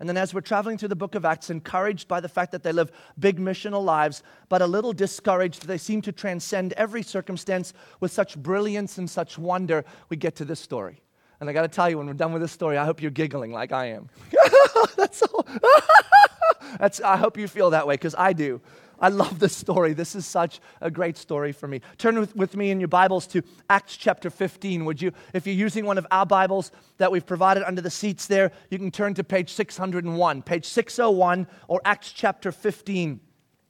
And 0.00 0.08
then 0.08 0.16
as 0.16 0.32
we're 0.32 0.40
traveling 0.42 0.78
through 0.78 0.88
the 0.88 0.96
book 0.96 1.16
of 1.16 1.24
Acts, 1.24 1.50
encouraged 1.50 2.06
by 2.06 2.20
the 2.20 2.28
fact 2.28 2.52
that 2.52 2.62
they 2.62 2.70
live 2.70 2.92
big 3.18 3.38
missional 3.38 3.84
lives, 3.84 4.22
but 4.48 4.62
a 4.62 4.66
little 4.66 4.92
discouraged, 4.92 5.66
they 5.66 5.78
seem 5.78 6.02
to 6.02 6.12
transcend 6.12 6.72
every 6.74 7.02
circumstance 7.02 7.72
with 7.98 8.12
such 8.12 8.36
brilliance 8.36 8.98
and 8.98 9.10
such 9.10 9.38
wonder, 9.38 9.84
we 10.08 10.16
get 10.16 10.36
to 10.36 10.44
this 10.44 10.60
story. 10.60 11.02
And 11.40 11.50
I 11.50 11.52
got 11.52 11.62
to 11.62 11.68
tell 11.68 11.90
you, 11.90 11.98
when 11.98 12.06
we're 12.06 12.14
done 12.14 12.32
with 12.32 12.42
this 12.42 12.52
story, 12.52 12.78
I 12.78 12.84
hope 12.84 13.02
you're 13.02 13.10
giggling 13.10 13.52
like 13.52 13.72
I 13.72 13.86
am. 13.86 14.08
That's 14.96 15.22
all. 15.22 15.46
That's, 16.78 17.00
I 17.00 17.16
hope 17.16 17.36
you 17.36 17.48
feel 17.48 17.70
that 17.70 17.86
way 17.86 17.94
because 17.94 18.14
I 18.16 18.32
do. 18.32 18.60
I 19.00 19.08
love 19.08 19.38
this 19.38 19.56
story. 19.56 19.92
This 19.92 20.14
is 20.14 20.26
such 20.26 20.60
a 20.80 20.90
great 20.90 21.16
story 21.16 21.52
for 21.52 21.68
me. 21.68 21.80
Turn 21.98 22.18
with, 22.18 22.34
with, 22.34 22.56
me 22.56 22.70
in 22.70 22.80
your 22.80 22.88
Bibles 22.88 23.26
to 23.28 23.42
Acts 23.70 23.96
chapter 23.96 24.30
15. 24.30 24.84
Would 24.84 25.00
you, 25.00 25.12
if 25.32 25.46
you're 25.46 25.54
using 25.54 25.84
one 25.84 25.98
of 25.98 26.06
our 26.10 26.26
Bibles 26.26 26.72
that 26.96 27.12
we've 27.12 27.26
provided 27.26 27.62
under 27.62 27.80
the 27.80 27.90
seats 27.90 28.26
there, 28.26 28.50
you 28.70 28.78
can 28.78 28.90
turn 28.90 29.14
to 29.14 29.24
page 29.24 29.52
601, 29.52 30.42
page 30.42 30.64
601, 30.66 31.46
or 31.68 31.80
Acts 31.84 32.12
chapter 32.12 32.50
15. 32.50 33.20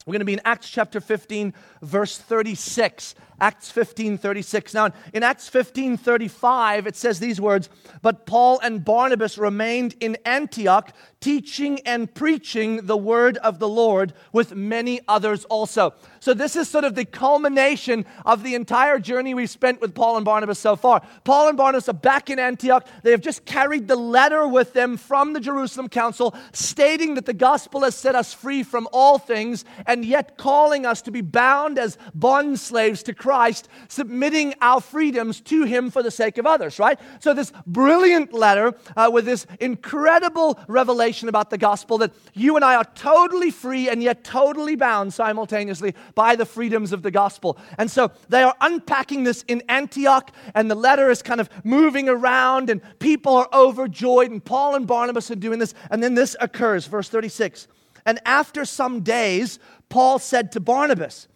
We're 0.06 0.12
going 0.12 0.20
to 0.20 0.25
be 0.25 0.32
in 0.32 0.40
Acts 0.47 0.70
chapter 0.70 1.00
15, 1.00 1.52
verse 1.82 2.16
36. 2.16 3.14
Acts 3.40 3.71
15 3.71 4.18
36. 4.18 4.75
Now, 4.75 4.90
in 5.12 5.23
Acts 5.23 5.49
15 5.49 5.97
35, 5.97 6.87
it 6.87 6.97
says 6.97 7.21
these 7.21 7.40
words 7.40 7.71
But 8.02 8.26
Paul 8.26 8.59
and 8.61 8.85
Barnabas 8.85 9.38
remained 9.38 9.95
in 10.00 10.16
Antioch, 10.25 10.92
teaching 11.21 11.80
and 11.87 12.12
preaching 12.12 12.87
the 12.87 12.97
word 12.97 13.37
of 13.38 13.61
the 13.61 13.68
Lord 13.68 14.12
with 14.33 14.54
many 14.54 15.00
others 15.07 15.45
also. 15.45 15.95
So, 16.18 16.35
this 16.35 16.57
is 16.57 16.68
sort 16.68 16.85
of 16.85 16.97
the 16.97 17.04
culmination 17.04 18.07
of 18.26 18.42
the 18.42 18.57
entire 18.57 18.99
journey 18.99 19.35
we've 19.35 19.49
spent 19.49 19.80
with 19.80 19.95
Paul 19.95 20.16
and 20.16 20.25
Barnabas 20.25 20.59
so 20.59 20.75
far. 20.75 21.07
Paul 21.23 21.49
and 21.49 21.57
Barnabas 21.57 21.88
are 21.88 21.92
back 21.92 22.30
in 22.30 22.40
Antioch. 22.40 22.88
They 23.04 23.12
have 23.12 23.21
just 23.21 23.45
carried 23.45 23.87
the 23.87 23.97
letter 23.97 24.49
with 24.49 24.73
them 24.73 24.97
from 24.97 25.33
the 25.33 25.40
Jerusalem 25.40 25.88
Council, 25.88 26.35
stating 26.52 27.14
that 27.14 27.27
the 27.27 27.33
gospel 27.33 27.83
has 27.83 27.94
set 27.94 28.16
us 28.16 28.35
free 28.35 28.64
from 28.64 28.88
all 28.92 29.18
things, 29.18 29.64
and 29.87 30.05
yet 30.05 30.38
calling 30.38 30.85
us 30.85 31.03
to 31.03 31.12
be 31.12 31.20
bound 31.20 31.79
as 31.79 31.96
bond 32.14 32.59
slaves 32.59 33.05
to 33.05 33.14
Christ 33.14 33.28
Christ, 33.29 33.69
submitting 33.88 34.55
our 34.62 34.81
freedoms 34.81 35.43
to 35.43 35.64
Him 35.64 35.91
for 35.91 36.03
the 36.03 36.11
sake 36.11 36.38
of 36.38 36.47
others, 36.47 36.79
right? 36.79 36.99
So, 37.21 37.35
this 37.35 37.53
brilliant 37.67 38.33
letter 38.33 38.73
uh, 38.97 39.11
with 39.12 39.27
this 39.27 39.47
incredible 39.61 40.59
revelation 40.67 41.29
about 41.29 41.51
the 41.51 41.59
gospel 41.59 41.99
that 41.99 42.12
you 42.33 42.57
and 42.57 42.64
I 42.64 42.77
are 42.77 42.87
totally 42.95 43.51
free 43.51 43.91
and 43.91 44.03
yet 44.03 44.25
totally 44.25 44.77
bound 44.77 45.12
simultaneously 45.12 45.95
by 46.14 46.37
the 46.37 46.47
freedoms 46.47 46.91
of 46.95 47.03
the 47.03 47.11
gospel. 47.11 47.59
And 47.77 47.91
so, 47.91 48.12
they 48.31 48.43
are 48.43 48.57
unpacking 48.62 49.25
this 49.25 49.45
in 49.47 49.62
Antioch, 49.69 50.33
and 50.55 50.71
the 50.71 50.75
letter 50.75 51.11
is 51.11 51.21
kind 51.21 51.43
of 51.43 51.51
moving 51.64 52.09
around, 52.09 52.71
and 52.71 52.81
people 52.99 53.37
are 53.37 53.49
overjoyed, 53.53 54.31
and 54.31 54.43
Paul 54.43 54.75
and 54.75 54.87
Barnabas 54.87 55.31
are 55.31 55.37
doing 55.37 55.59
this. 55.59 55.75
And 55.91 56.03
then 56.03 56.14
this 56.14 56.35
occurs, 56.41 56.87
verse 56.87 57.11
36. 57.11 57.69
And 58.07 58.21
after 58.25 58.64
some 58.64 59.03
days, 59.03 59.59
Paul 59.91 60.19
said 60.19 60.51
to 60.53 60.61
Barnabas, 60.61 61.29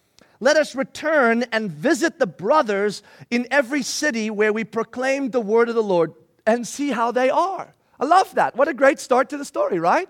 let 0.43 0.57
us 0.57 0.75
return 0.75 1.45
and 1.53 1.71
visit 1.71 2.19
the 2.19 2.27
brothers 2.27 3.05
in 3.31 3.47
every 3.53 3.85
city 3.85 4.29
where 4.29 4.53
we 4.53 4.65
proclaim 4.65 5.31
the 5.31 5.41
word 5.41 5.69
of 5.69 5.77
the 5.77 5.83
Lord 5.85 6.15
and 6.45 6.67
see 6.67 6.91
how 6.91 7.13
they 7.13 7.31
are. 7.31 7.73
I 8.01 8.07
love 8.07 8.35
that. 8.35 8.57
What 8.57 8.67
a 8.67 8.75
great 8.75 8.99
start 8.99 9.29
to 9.29 9.37
the 9.37 9.45
story, 9.45 9.79
right? 9.79 10.09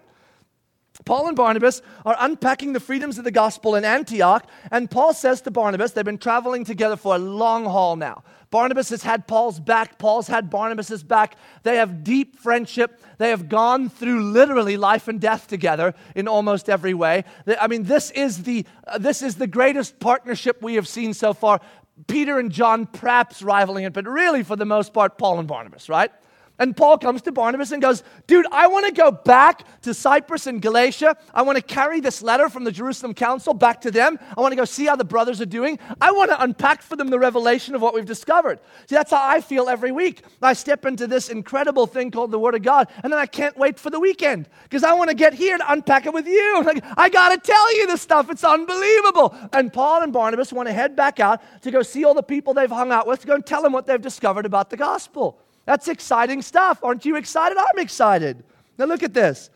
Paul 1.05 1.29
and 1.29 1.37
Barnabas 1.37 1.83
are 2.07 2.17
unpacking 2.19 2.73
the 2.73 2.81
freedoms 2.81 3.19
of 3.19 3.25
the 3.25 3.31
gospel 3.31 3.75
in 3.75 3.85
Antioch, 3.85 4.49
and 4.71 4.91
Paul 4.91 5.13
says 5.13 5.43
to 5.43 5.51
Barnabas, 5.51 5.93
they've 5.93 6.03
been 6.03 6.17
traveling 6.17 6.65
together 6.65 6.97
for 6.97 7.15
a 7.15 7.19
long 7.19 7.67
haul 7.67 7.97
now. 7.97 8.25
Barnabas 8.53 8.91
has 8.91 9.03
had 9.03 9.27
Paul's 9.27 9.59
back, 9.59 9.99
Paul's 9.99 10.29
had 10.29 10.51
Barnabas's 10.51 11.03
back. 11.03 11.37
They 11.63 11.77
have 11.77 12.05
deep 12.05 12.39
friendship. 12.39 13.01
They 13.17 13.31
have 13.31 13.49
gone 13.49 13.89
through 13.89 14.25
literally 14.25 14.77
life 14.77 15.09
and 15.09 15.19
death 15.19 15.49
together 15.49 15.95
in 16.15 16.29
almost 16.29 16.69
every 16.69 16.93
way. 16.93 17.25
I 17.59 17.67
mean, 17.67 17.85
this 17.85 18.11
is 18.11 18.43
the, 18.43 18.67
uh, 18.87 18.99
this 18.99 19.23
is 19.23 19.37
the 19.37 19.47
greatest 19.47 19.99
partnership 20.01 20.61
we 20.61 20.75
have 20.75 20.87
seen 20.87 21.15
so 21.15 21.33
far. 21.33 21.63
Peter 22.07 22.39
and 22.39 22.53
John 22.53 22.85
perhaps 22.85 23.43
rivaling 23.43 23.85
it, 23.85 23.95
but 23.95 24.07
really, 24.07 24.43
for 24.43 24.55
the 24.55 24.67
most 24.67 24.93
part, 24.93 25.17
Paul 25.17 25.39
and 25.39 25.49
Barnabas, 25.49 25.89
right? 25.89 26.13
And 26.59 26.77
Paul 26.77 26.99
comes 26.99 27.23
to 27.23 27.33
Barnabas 27.33 27.73
and 27.73 27.81
goes, 27.81 28.05
Dude, 28.27 28.47
I 28.53 28.67
want 28.67 28.87
to 28.87 28.93
go 28.93 29.11
back 29.11 29.67
to 29.83 29.95
Cyprus 29.95 30.47
and 30.47 30.61
Galatia. 30.61 31.17
I 31.35 31.43
want 31.43 31.57
to 31.57 31.63
carry 31.63 32.01
this 32.01 32.23
letter 32.23 32.49
from 32.49 32.65
the 32.65 32.71
Jerusalem 32.71 33.15
Council 33.15 33.55
back 33.55 33.81
to 33.81 33.91
them. 33.91 34.19
I 34.37 34.41
want 34.41 34.53
to 34.53 34.57
go 34.57 34.65
see 34.65 34.87
how 34.87 34.95
the 34.95 35.05
brothers 35.05 35.41
are 35.41 35.47
doing. 35.47 35.79
I 36.01 36.13
want 36.13 36.31
to 36.31 36.41
unpack 36.43 36.83
for 36.83 36.95
them 36.95 37.09
the 37.09 37.19
revelation 37.19 37.75
of 37.75 37.81
what 37.81 37.95
we've 37.95 38.07
discovered. 38.07 38.61
See, 38.87 38.95
that's 38.95 39.11
how 39.11 39.21
I 39.23 39.41
feel 39.41 39.69
every 39.69 39.93
week. 39.93 40.23
I 40.43 40.53
step 40.53 40.85
into 40.85 41.07
this 41.07 41.31
incredible 41.31 41.87
thing 41.87 42.11
called 42.11 42.31
the 42.31 42.39
Word 42.39 42.55
of 42.55 42.63
God, 42.63 42.89
and 43.03 43.13
then 43.13 43.19
I 43.19 43.27
can't 43.27 43.57
wait 43.57 43.79
for 43.79 43.91
the 43.91 43.99
weekend 43.99 44.49
because 44.65 44.85
I 44.85 44.93
want 44.93 45.09
to 45.09 45.17
get 45.17 45.33
here 45.33 45.57
to 45.57 45.73
unpack 45.73 46.07
it 46.07 46.13
with 46.13 46.27
you. 46.27 46.63
Like, 46.73 46.85
I 46.97 47.09
got 47.09 47.31
to 47.31 47.39
tell 47.39 47.77
you 47.77 47.89
this 47.89 48.03
stuff. 48.03 48.31
It's 48.31 48.45
unbelievable. 48.45 49.35
And 49.53 49.73
Paul 49.73 50.03
and 50.03 50.13
Barnabas 50.13 50.53
want 50.53 50.69
to 50.69 50.73
head 50.73 50.95
back 50.95 51.19
out 51.19 51.43
to 51.63 51.71
go 51.73 51.83
see 51.83 52.05
all 52.05 52.15
the 52.15 52.23
people 52.23 52.55
they've 52.55 52.71
hung 52.71 52.93
out 52.93 53.07
with 53.07 53.21
to 53.23 53.27
go 53.27 53.35
and 53.35 53.45
tell 53.45 53.63
them 53.63 53.73
what 53.73 53.87
they've 53.87 54.01
discovered 54.01 54.47
about 54.47 54.71
the 54.71 54.77
gospel. 54.77 55.41
That's 55.65 55.89
exciting 55.89 56.43
stuff. 56.43 56.83
Aren't 56.83 57.05
you 57.05 57.17
excited? 57.17 57.59
I'm 57.59 57.79
excited. 57.79 58.43
Now 58.79 58.87
look 58.87 59.03
at 59.03 59.15
this. 59.15 59.51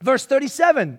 Verse 0.00 0.26
37. 0.26 0.98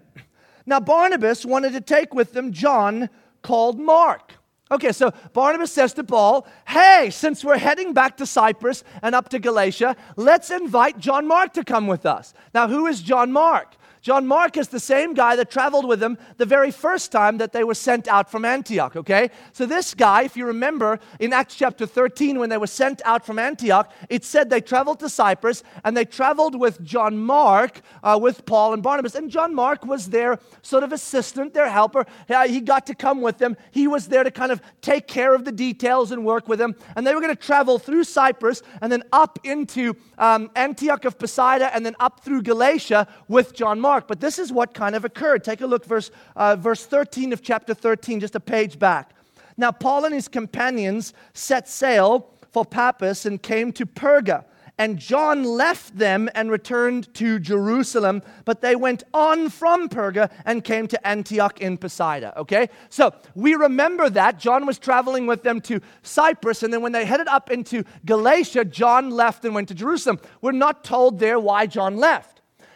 Now 0.65 0.79
Barnabas 0.79 1.45
wanted 1.45 1.73
to 1.73 1.81
take 1.81 2.13
with 2.13 2.33
them 2.33 2.51
John 2.51 3.09
called 3.41 3.79
Mark. 3.79 4.33
Okay, 4.71 4.91
so 4.91 5.13
Barnabas 5.33 5.71
says 5.71 5.93
to 5.93 6.03
Paul, 6.03 6.47
Hey, 6.67 7.09
since 7.11 7.43
we're 7.43 7.57
heading 7.57 7.93
back 7.93 8.17
to 8.17 8.25
Cyprus 8.25 8.83
and 9.03 9.13
up 9.13 9.29
to 9.29 9.39
Galatia, 9.39 9.95
let's 10.15 10.49
invite 10.49 10.97
John 10.97 11.27
Mark 11.27 11.53
to 11.53 11.63
come 11.63 11.85
with 11.85 12.05
us. 12.05 12.33
Now, 12.53 12.67
who 12.67 12.87
is 12.87 13.01
John 13.01 13.31
Mark? 13.31 13.75
John 14.05 14.27
Mark 14.27 14.55
is 14.55 14.67
the 14.67 14.79
same 14.79 15.15
guy 15.15 15.35
that 15.35 15.49
traveled 15.49 15.87
with 15.87 15.99
them 15.99 16.19
the 16.37 16.45
very 16.45 16.69
first 16.69 17.11
time 17.11 17.39
that 17.39 17.53
they 17.53 17.63
were 17.63 17.73
sent 17.73 18.07
out 18.07 18.29
from 18.29 18.45
Antioch, 18.45 18.95
okay? 18.95 19.31
So, 19.51 19.65
this 19.65 19.95
guy, 19.95 20.21
if 20.21 20.37
you 20.37 20.45
remember 20.45 20.99
in 21.19 21.33
Acts 21.33 21.55
chapter 21.55 21.87
13, 21.87 22.37
when 22.37 22.51
they 22.51 22.59
were 22.59 22.67
sent 22.67 23.01
out 23.03 23.25
from 23.25 23.39
Antioch, 23.39 23.91
it 24.07 24.23
said 24.23 24.51
they 24.51 24.61
traveled 24.61 24.99
to 24.99 25.09
Cyprus 25.09 25.63
and 25.83 25.97
they 25.97 26.05
traveled 26.05 26.53
with 26.53 26.83
John 26.83 27.17
Mark, 27.17 27.81
uh, 28.03 28.19
with 28.21 28.45
Paul 28.45 28.73
and 28.73 28.83
Barnabas. 28.83 29.15
And 29.15 29.31
John 29.31 29.55
Mark 29.55 29.83
was 29.83 30.05
their 30.11 30.37
sort 30.61 30.83
of 30.83 30.93
assistant, 30.93 31.55
their 31.55 31.71
helper. 31.71 32.05
He 32.47 32.61
got 32.61 32.85
to 32.85 32.93
come 32.93 33.21
with 33.21 33.39
them. 33.39 33.57
He 33.71 33.87
was 33.87 34.07
there 34.09 34.23
to 34.23 34.29
kind 34.29 34.51
of 34.51 34.61
take 34.81 35.07
care 35.07 35.33
of 35.33 35.45
the 35.45 35.51
details 35.51 36.11
and 36.11 36.23
work 36.23 36.47
with 36.47 36.59
them. 36.59 36.75
And 36.95 37.07
they 37.07 37.15
were 37.15 37.21
going 37.21 37.35
to 37.35 37.41
travel 37.41 37.79
through 37.79 38.03
Cyprus 38.03 38.61
and 38.83 38.91
then 38.91 39.01
up 39.11 39.39
into 39.43 39.95
um, 40.19 40.51
Antioch 40.55 41.05
of 41.05 41.17
Pisidia 41.17 41.71
and 41.73 41.83
then 41.83 41.95
up 41.99 42.23
through 42.23 42.43
Galatia 42.43 43.07
with 43.27 43.55
John 43.55 43.81
Mark. 43.81 43.94
Mark, 43.95 44.09
but 44.09 44.19
this 44.19 44.39
is 44.39 44.51
what 44.51 44.73
kind 44.73 44.93
of 44.93 45.05
occurred. 45.05 45.41
Take 45.41 45.61
a 45.61 45.65
look, 45.65 45.85
verse, 45.85 46.11
uh, 46.35 46.57
verse 46.57 46.85
13 46.85 47.31
of 47.31 47.41
chapter 47.41 47.73
13, 47.73 48.19
just 48.19 48.35
a 48.35 48.41
page 48.41 48.77
back. 48.77 49.11
Now, 49.55 49.71
Paul 49.71 50.03
and 50.03 50.13
his 50.13 50.27
companions 50.27 51.13
set 51.33 51.69
sail 51.69 52.29
for 52.51 52.65
Paphos 52.65 53.25
and 53.25 53.41
came 53.41 53.71
to 53.71 53.85
Perga. 53.85 54.43
And 54.77 54.99
John 54.99 55.45
left 55.45 55.97
them 55.97 56.29
and 56.35 56.51
returned 56.51 57.13
to 57.13 57.39
Jerusalem, 57.39 58.21
but 58.43 58.59
they 58.59 58.75
went 58.75 59.03
on 59.13 59.49
from 59.49 59.87
Perga 59.87 60.29
and 60.43 60.61
came 60.61 60.89
to 60.89 61.07
Antioch 61.07 61.61
in 61.61 61.77
Pisidia. 61.77 62.33
Okay? 62.35 62.67
So 62.89 63.13
we 63.33 63.55
remember 63.55 64.09
that. 64.09 64.39
John 64.39 64.65
was 64.65 64.77
traveling 64.77 65.25
with 65.25 65.43
them 65.43 65.61
to 65.61 65.79
Cyprus, 66.03 66.63
and 66.63 66.73
then 66.73 66.81
when 66.81 66.91
they 66.91 67.05
headed 67.05 67.29
up 67.29 67.49
into 67.49 67.85
Galatia, 68.05 68.65
John 68.65 69.09
left 69.09 69.45
and 69.45 69.55
went 69.55 69.69
to 69.69 69.73
Jerusalem. 69.73 70.19
We're 70.41 70.51
not 70.51 70.83
told 70.83 71.19
there 71.19 71.39
why 71.39 71.65
John 71.65 71.95
left. 71.95 72.34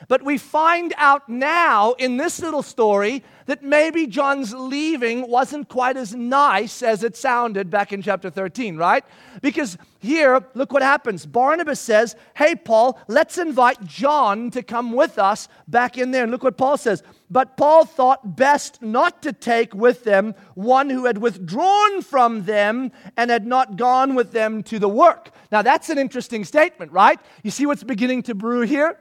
But 0.09 0.25
we 0.25 0.39
find 0.39 0.91
out 0.97 1.29
now 1.29 1.93
in 1.93 2.17
this 2.17 2.41
little 2.41 2.63
story 2.63 3.23
that 3.45 3.63
maybe 3.63 4.07
John's 4.07 4.55
leaving 4.55 5.29
wasn't 5.29 5.69
quite 5.69 5.97
as 5.97 6.15
nice 6.15 6.81
as 6.81 7.03
it 7.03 7.15
sounded 7.15 7.69
back 7.69 7.93
in 7.93 8.01
chapter 8.01 8.31
13, 8.31 8.75
right? 8.75 9.05
Because 9.43 9.77
here, 9.99 10.43
look 10.55 10.73
what 10.73 10.81
happens. 10.81 11.27
Barnabas 11.27 11.79
says, 11.79 12.15
Hey, 12.35 12.55
Paul, 12.55 12.99
let's 13.07 13.37
invite 13.37 13.85
John 13.85 14.49
to 14.49 14.63
come 14.63 14.93
with 14.93 15.19
us 15.19 15.47
back 15.67 15.95
in 15.95 16.09
there. 16.09 16.23
And 16.23 16.31
look 16.31 16.43
what 16.43 16.57
Paul 16.57 16.77
says. 16.77 17.03
But 17.29 17.55
Paul 17.55 17.85
thought 17.85 18.35
best 18.35 18.81
not 18.81 19.21
to 19.21 19.31
take 19.31 19.75
with 19.75 20.05
them 20.05 20.33
one 20.55 20.89
who 20.89 21.05
had 21.05 21.19
withdrawn 21.19 22.01
from 22.01 22.45
them 22.45 22.91
and 23.15 23.29
had 23.29 23.45
not 23.45 23.75
gone 23.75 24.15
with 24.15 24.31
them 24.31 24.63
to 24.63 24.79
the 24.79 24.89
work. 24.89 25.29
Now, 25.51 25.61
that's 25.61 25.89
an 25.89 25.99
interesting 25.99 26.45
statement, 26.45 26.91
right? 26.91 27.19
You 27.43 27.51
see 27.51 27.67
what's 27.67 27.83
beginning 27.83 28.23
to 28.23 28.33
brew 28.33 28.61
here? 28.61 28.97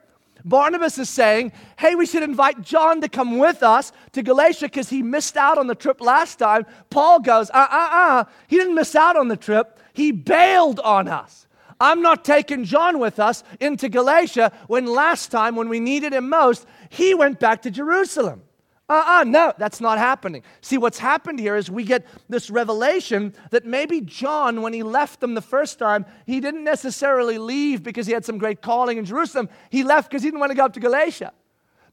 Barnabas 0.48 0.98
is 0.98 1.10
saying, 1.10 1.52
hey, 1.76 1.94
we 1.94 2.06
should 2.06 2.22
invite 2.22 2.62
John 2.62 3.00
to 3.00 3.08
come 3.08 3.38
with 3.38 3.62
us 3.62 3.92
to 4.12 4.22
Galatia 4.22 4.66
because 4.66 4.88
he 4.88 5.02
missed 5.02 5.36
out 5.36 5.58
on 5.58 5.66
the 5.66 5.74
trip 5.74 6.00
last 6.00 6.38
time. 6.38 6.66
Paul 6.90 7.20
goes, 7.20 7.50
uh 7.50 7.66
uh 7.70 7.88
uh, 7.92 8.24
he 8.46 8.56
didn't 8.56 8.74
miss 8.74 8.94
out 8.94 9.16
on 9.16 9.28
the 9.28 9.36
trip, 9.36 9.78
he 9.92 10.12
bailed 10.12 10.80
on 10.80 11.08
us. 11.08 11.46
I'm 11.80 12.02
not 12.02 12.24
taking 12.24 12.64
John 12.64 12.98
with 12.98 13.20
us 13.20 13.44
into 13.60 13.88
Galatia 13.88 14.52
when 14.66 14.86
last 14.86 15.30
time, 15.30 15.54
when 15.54 15.68
we 15.68 15.78
needed 15.78 16.12
him 16.12 16.28
most, 16.28 16.66
he 16.88 17.14
went 17.14 17.38
back 17.38 17.62
to 17.62 17.70
Jerusalem. 17.70 18.42
Uh 18.88 19.04
uh 19.06 19.24
no, 19.24 19.52
that's 19.58 19.80
not 19.80 19.98
happening. 19.98 20.42
See, 20.62 20.78
what's 20.78 20.98
happened 20.98 21.38
here 21.38 21.56
is 21.56 21.70
we 21.70 21.84
get 21.84 22.06
this 22.28 22.48
revelation 22.48 23.34
that 23.50 23.66
maybe 23.66 24.00
John, 24.00 24.62
when 24.62 24.72
he 24.72 24.82
left 24.82 25.20
them 25.20 25.34
the 25.34 25.42
first 25.42 25.78
time, 25.78 26.06
he 26.24 26.40
didn't 26.40 26.64
necessarily 26.64 27.36
leave 27.36 27.82
because 27.82 28.06
he 28.06 28.14
had 28.14 28.24
some 28.24 28.38
great 28.38 28.62
calling 28.62 28.96
in 28.96 29.04
Jerusalem. 29.04 29.50
He 29.68 29.84
left 29.84 30.10
because 30.10 30.22
he 30.22 30.28
didn't 30.28 30.40
want 30.40 30.50
to 30.50 30.56
go 30.56 30.64
up 30.64 30.72
to 30.72 30.80
Galatia. 30.80 31.32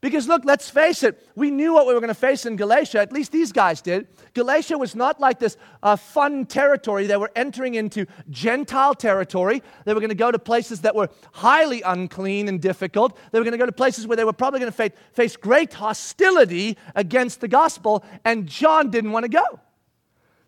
Because 0.00 0.28
look, 0.28 0.44
let's 0.44 0.68
face 0.68 1.02
it, 1.02 1.26
we 1.34 1.50
knew 1.50 1.72
what 1.72 1.86
we 1.86 1.94
were 1.94 2.00
going 2.00 2.08
to 2.08 2.14
face 2.14 2.46
in 2.46 2.56
Galatia, 2.56 3.00
at 3.00 3.12
least 3.12 3.32
these 3.32 3.52
guys 3.52 3.80
did. 3.80 4.06
Galatia 4.34 4.76
was 4.76 4.94
not 4.94 5.20
like 5.20 5.38
this 5.38 5.56
uh, 5.82 5.96
fun 5.96 6.46
territory. 6.46 7.06
They 7.06 7.16
were 7.16 7.30
entering 7.34 7.74
into 7.74 8.06
Gentile 8.30 8.94
territory. 8.94 9.62
They 9.84 9.94
were 9.94 10.00
going 10.00 10.10
to 10.10 10.14
go 10.14 10.30
to 10.30 10.38
places 10.38 10.82
that 10.82 10.94
were 10.94 11.08
highly 11.32 11.82
unclean 11.82 12.48
and 12.48 12.60
difficult. 12.60 13.18
They 13.32 13.38
were 13.38 13.44
going 13.44 13.52
to 13.52 13.58
go 13.58 13.66
to 13.66 13.72
places 13.72 14.06
where 14.06 14.16
they 14.16 14.24
were 14.24 14.32
probably 14.32 14.60
going 14.60 14.72
to 14.72 14.76
face, 14.76 14.92
face 15.12 15.36
great 15.36 15.72
hostility 15.74 16.76
against 16.94 17.40
the 17.40 17.48
gospel, 17.48 18.04
and 18.24 18.46
John 18.46 18.90
didn't 18.90 19.12
want 19.12 19.24
to 19.24 19.30
go. 19.30 19.60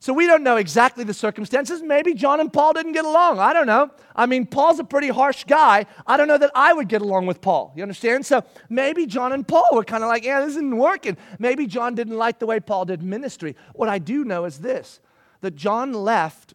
So 0.01 0.13
we 0.13 0.27
don't 0.29 0.45
know 0.45 0.57
exactly 0.57 1.03
the 1.03 1.15
circumstances. 1.15 1.83
Maybe 1.83 2.15
John 2.15 2.39
and 2.39 2.53
Paul 2.53 2.73
didn't 2.73 2.93
get 2.93 3.05
along. 3.05 3.41
I 3.41 3.53
don't 3.53 3.67
know. 3.67 3.91
I 4.15 4.27
mean, 4.27 4.47
Paul's 4.47 4.79
a 4.79 4.85
pretty 4.85 5.09
harsh 5.09 5.43
guy. 5.45 5.87
I 6.07 6.17
don't 6.17 6.29
know 6.29 6.39
that 6.39 6.53
I 6.55 6.73
would 6.73 6.89
get 6.89 7.03
along 7.03 7.27
with 7.27 7.41
Paul. 7.41 7.73
You 7.75 7.83
understand? 7.83 8.25
So 8.25 8.45
maybe 8.69 9.07
John 9.07 9.33
and 9.33 9.47
Paul 9.47 9.67
were 9.73 9.83
kind 9.83 10.05
of 10.05 10.09
like, 10.09 10.25
yeah, 10.25 10.41
this 10.41 10.51
isn't 10.51 10.77
working. 10.77 11.17
Maybe 11.41 11.67
John 11.67 11.97
didn't 11.97 12.17
like 12.17 12.39
the 12.39 12.47
way 12.47 12.61
Paul 12.61 12.85
did 12.85 13.03
ministry. 13.03 13.57
What 13.75 13.89
I 13.89 13.99
do 13.99 14.25
know 14.25 14.45
is 14.45 14.59
this 14.59 15.01
that 15.41 15.57
John 15.57 15.93
left 15.93 16.55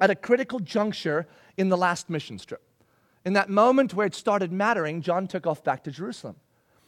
at 0.00 0.10
a 0.10 0.14
critical 0.14 0.58
juncture 0.58 1.26
in 1.56 1.68
the 1.68 1.76
last 1.76 2.10
mission 2.10 2.38
trip. 2.38 2.62
In 3.24 3.32
that 3.34 3.48
moment 3.48 3.94
where 3.94 4.06
it 4.06 4.14
started 4.14 4.52
mattering, 4.52 5.00
John 5.00 5.26
took 5.26 5.46
off 5.46 5.64
back 5.64 5.84
to 5.84 5.90
Jerusalem. 5.90 6.36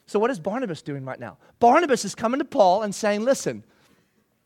So, 0.06 0.18
what 0.18 0.30
is 0.30 0.38
Barnabas 0.38 0.82
doing 0.82 1.04
right 1.04 1.18
now? 1.18 1.38
Barnabas 1.58 2.04
is 2.04 2.14
coming 2.14 2.38
to 2.38 2.44
Paul 2.44 2.82
and 2.82 2.94
saying, 2.94 3.24
listen, 3.24 3.64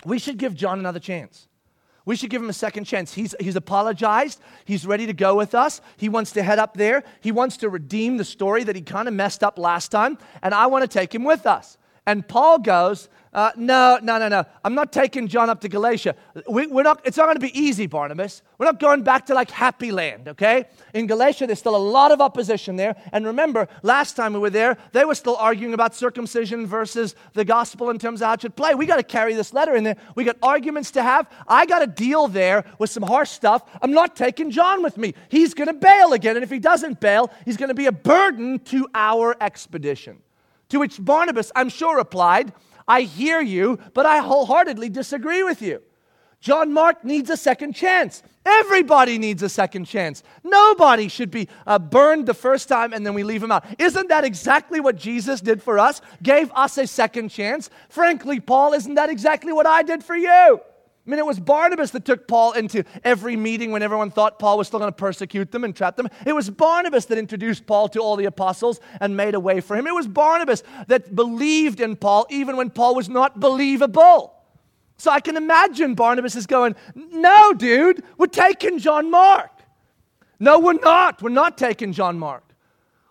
we 0.05 0.19
should 0.19 0.39
give 0.39 0.55
John 0.55 0.79
another 0.79 1.01
chance. 1.01 1.47
We 2.07 2.17
should 2.17 2.31
give 2.31 2.43
him 2.43 2.49
a 2.49 2.55
second 2.55 2.85
chance. 2.85 3.15
He's, 3.15 3.35
he's 3.39 3.57
apologized. 3.57 4.41
He's 4.65 4.87
ready 4.87 5.07
to 5.07 5.13
go 5.13 5.37
with 5.37 5.55
us. 5.55 5.81
He 5.97 6.09
wants 6.09 6.33
to 6.33 6.43
head 6.43 6.59
up 6.59 6.75
there. 6.75 7.05
He 7.21 7.31
wants 7.31 7.59
to 7.59 7.69
redeem 7.69 8.17
the 8.17 8.25
story 8.25 8.65
that 8.65 8.75
he 8.75 8.83
kind 8.83 9.07
of 9.07 9.15
messed 9.15 9.45
up 9.45 9.59
last 9.59 9.91
time, 9.91 10.19
and 10.43 10.55
I 10.55 10.67
want 10.67 10.83
to 10.83 10.89
take 10.89 11.15
him 11.15 11.25
with 11.25 11.47
us. 11.47 11.77
And 12.07 12.27
Paul 12.27 12.59
goes, 12.59 13.09
uh, 13.33 13.53
no, 13.57 14.01
no, 14.03 14.19
no, 14.19 14.29
no. 14.29 14.45
I'm 14.65 14.75
not 14.75 14.93
taking 14.93 15.29
John 15.29 15.49
up 15.49 15.61
to 15.61 15.69
Galatia. 15.69 16.17
We, 16.49 16.65
are 16.65 16.83
not, 16.83 17.01
it's 17.05 17.17
not 17.17 17.27
going 17.27 17.37
to 17.37 17.41
be 17.41 17.57
easy, 17.57 17.87
Barnabas. 17.87 18.43
We're 18.59 18.67
not 18.67 18.81
going 18.81 19.05
back 19.05 19.27
to 19.27 19.35
like 19.35 19.53
happy 19.53 19.93
land, 19.93 20.27
okay? 20.27 20.65
In 20.95 21.07
Galatia, 21.07 21.47
there's 21.47 21.61
still 21.61 21.77
a 21.77 21.79
lot 21.79 22.11
of 22.11 22.21
opposition 22.21 22.75
there. 22.75 22.97
And 23.13 23.25
remember, 23.25 23.69
last 23.85 24.17
time 24.17 24.33
we 24.33 24.41
were 24.41 24.51
there, 24.51 24.77
they 24.91 25.05
were 25.05 25.15
still 25.15 25.37
arguing 25.37 25.75
about 25.75 25.95
circumcision 25.95 26.67
versus 26.67 27.15
the 27.35 27.45
gospel 27.45 27.91
in 27.91 28.01
terms 28.01 28.21
of 28.21 28.27
how 28.27 28.35
it 28.35 28.41
should 28.41 28.57
play. 28.57 28.75
We 28.75 28.87
got 28.87 28.97
to 28.97 29.05
carry 29.05 29.35
this 29.35 29.53
letter 29.53 29.77
in 29.77 29.85
there. 29.85 29.97
We 30.17 30.25
got 30.25 30.37
arguments 30.43 30.91
to 30.93 31.03
have. 31.03 31.31
I 31.47 31.67
got 31.67 31.81
to 31.81 31.87
deal 31.87 32.27
there 32.27 32.65
with 32.81 32.91
some 32.91 33.05
harsh 33.05 33.31
stuff. 33.31 33.63
I'm 33.81 33.93
not 33.93 34.17
taking 34.17 34.51
John 34.51 34.83
with 34.83 34.99
me. 34.99 35.15
He's 35.29 35.55
going 35.55 35.69
to 35.69 35.75
bail 35.75 36.15
again. 36.15 36.35
And 36.35 36.43
if 36.43 36.51
he 36.51 36.59
doesn't 36.59 36.99
bail, 36.99 37.31
he's 37.45 37.57
going 37.57 37.69
to 37.69 37.75
be 37.75 37.87
a 37.87 37.93
burden 37.93 38.59
to 38.71 38.89
our 38.93 39.37
expedition. 39.41 40.21
To 40.71 40.79
which 40.79 41.03
Barnabas, 41.05 41.53
I'm 41.55 41.69
sure, 41.69 41.97
replied, 41.97 42.53
I 42.89 43.03
hear 43.03 43.41
you, 43.41 43.79
but 43.95 44.07
I 44.07 44.19
wholeheartedly 44.19 44.89
disagree 44.89 45.43
with 45.43 45.63
you. 45.63 45.83
John 46.41 46.73
Mark 46.73 47.05
needs 47.05 47.29
a 47.29 47.37
second 47.37 47.75
chance. 47.75 48.23
Everybody 48.47 49.19
needs 49.19 49.43
a 49.43 49.49
second 49.49 49.85
chance. 49.85 50.23
Nobody 50.43 51.09
should 51.09 51.31
be 51.31 51.49
uh, 51.67 51.79
burned 51.79 52.25
the 52.25 52.35
first 52.35 52.67
time 52.67 52.95
and 52.95 53.05
then 53.05 53.13
we 53.13 53.23
leave 53.23 53.43
him 53.43 53.53
out. 53.53 53.65
Isn't 53.79 54.09
that 54.09 54.25
exactly 54.25 54.81
what 54.81 54.97
Jesus 54.97 55.43
did 55.43 55.63
for 55.63 55.79
us? 55.79 56.01
Gave 56.23 56.51
us 56.53 56.79
a 56.79 56.87
second 56.87 57.29
chance? 57.29 57.69
Frankly, 57.91 58.41
Paul, 58.41 58.73
isn't 58.73 58.95
that 58.95 59.11
exactly 59.11 59.53
what 59.53 59.67
I 59.67 59.83
did 59.83 60.03
for 60.03 60.17
you? 60.17 60.61
I 61.11 61.12
mean, 61.12 61.18
it 61.18 61.27
was 61.27 61.40
Barnabas 61.40 61.90
that 61.90 62.05
took 62.05 62.29
Paul 62.29 62.53
into 62.53 62.85
every 63.03 63.35
meeting 63.35 63.73
when 63.73 63.83
everyone 63.83 64.12
thought 64.12 64.38
Paul 64.38 64.59
was 64.59 64.68
still 64.68 64.79
going 64.79 64.92
to 64.92 64.96
persecute 64.96 65.51
them 65.51 65.64
and 65.64 65.75
trap 65.75 65.96
them. 65.96 66.09
It 66.25 66.33
was 66.33 66.49
Barnabas 66.49 67.07
that 67.07 67.18
introduced 67.18 67.66
Paul 67.66 67.88
to 67.88 67.99
all 67.99 68.14
the 68.14 68.27
apostles 68.27 68.79
and 69.01 69.16
made 69.16 69.35
a 69.35 69.40
way 69.40 69.61
for 69.61 69.77
him. 69.77 69.88
It 69.88 69.94
was 69.94 70.07
Barnabas 70.07 70.62
that 70.87 71.16
believed 71.16 71.81
in 71.81 71.96
Paul 71.96 72.29
even 72.31 72.57
when 72.57 72.70
Paul 72.70 72.94
was 72.94 73.09
not 73.09 73.40
believable. 73.40 74.37
So 74.99 75.11
I 75.11 75.18
can 75.18 75.37
imagine 75.37 75.96
Barnabas 75.96 76.37
is 76.37 76.46
going, 76.46 76.77
No, 76.94 77.55
dude, 77.55 78.05
we're 78.16 78.29
taking 78.29 78.79
John 78.79 79.11
Mark. 79.11 79.51
No, 80.38 80.61
we're 80.61 80.75
not. 80.75 81.20
We're 81.23 81.31
not 81.31 81.59
taking 81.59 81.92
John 81.92 82.20
Mark. 82.20 82.44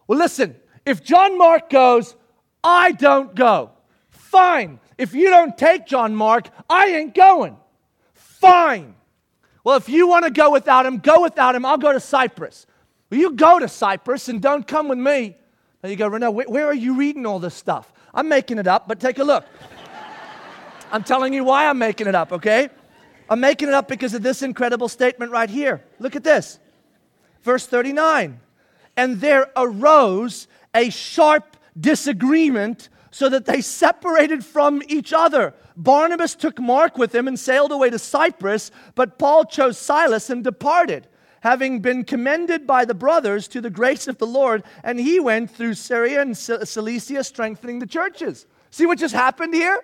Well, 0.08 0.18
listen, 0.18 0.56
if 0.86 1.04
John 1.04 1.38
Mark 1.38 1.70
goes, 1.70 2.16
I 2.64 2.94
don't 2.94 3.36
go. 3.36 3.72
Fine. 4.10 4.80
If 4.98 5.14
you 5.14 5.30
don't 5.30 5.58
take 5.58 5.86
John 5.86 6.16
Mark, 6.16 6.48
I 6.70 6.86
ain't 6.86 7.14
going. 7.14 7.58
Fine. 8.40 8.96
Well, 9.66 9.76
if 9.76 9.90
you 9.90 10.08
want 10.08 10.24
to 10.24 10.32
go 10.32 10.50
without 10.50 10.86
him, 10.86 11.00
go 11.00 11.22
without 11.22 11.56
him. 11.56 11.66
I'll 11.66 11.78
go 11.78 11.92
to 11.92 12.00
Cyprus. 12.00 12.66
Well, 13.10 13.20
you 13.20 13.32
go 13.32 13.60
to 13.60 13.68
Cyprus 13.68 14.30
and 14.30 14.42
don't 14.42 14.66
come 14.66 14.88
with 14.88 14.98
me. 14.98 15.36
And 15.84 15.92
you 15.92 15.98
go, 15.98 16.08
Renault, 16.08 16.32
where, 16.32 16.48
where 16.48 16.66
are 16.66 16.74
you 16.74 16.96
reading 16.96 17.26
all 17.26 17.40
this 17.40 17.54
stuff? 17.54 17.92
I'm 18.14 18.30
making 18.30 18.58
it 18.58 18.68
up, 18.68 18.88
but 18.88 19.02
take 19.02 19.20
a 19.20 19.26
look. 19.26 19.46
I'm 20.92 21.04
telling 21.04 21.34
you 21.34 21.44
why 21.44 21.68
I'm 21.68 21.78
making 21.78 22.08
it 22.08 22.16
up, 22.16 22.32
okay? 22.32 22.70
I'm 23.30 23.42
making 23.42 23.68
it 23.68 23.74
up 23.74 23.90
because 23.90 24.14
of 24.14 24.24
this 24.24 24.42
incredible 24.42 24.88
statement 24.88 25.32
right 25.34 25.50
here. 25.50 25.84
Look 26.00 26.16
at 26.16 26.24
this. 26.24 26.60
Verse 27.44 27.66
39. 27.66 28.40
And 28.96 29.20
there 29.20 29.52
arose 29.56 30.48
a 30.74 30.90
sharp 30.90 31.58
disagreement 31.78 32.88
so 33.12 33.30
that 33.30 33.46
they 33.46 33.62
separated 33.62 34.46
from 34.46 34.82
each 34.88 35.14
other. 35.14 35.54
Barnabas 35.76 36.36
took 36.36 36.60
Mark 36.60 36.98
with 36.98 37.14
him 37.14 37.28
and 37.28 37.40
sailed 37.40 37.72
away 37.72 37.90
to 37.90 38.00
Cyprus, 38.00 38.72
but 38.96 39.18
Paul 39.18 39.46
chose 39.46 39.78
Silas 39.78 40.30
and 40.30 40.44
departed, 40.44 41.08
having 41.42 41.80
been 41.80 42.04
commended 42.04 42.68
by 42.68 42.86
the 42.86 42.94
brothers 42.94 43.48
to 43.48 43.62
the 43.62 43.70
grace 43.70 44.08
of 44.08 44.18
the 44.18 44.28
Lord, 44.28 44.64
and 44.84 45.00
he 45.00 45.20
went 45.20 45.50
through 45.50 45.76
Syria 45.76 46.22
and 46.22 46.38
Cilicia, 46.38 47.24
strengthening 47.24 47.80
the 47.80 47.88
churches. 47.88 48.46
See 48.72 48.86
what 48.86 49.00
just 49.00 49.16
happened 49.16 49.54
here? 49.54 49.82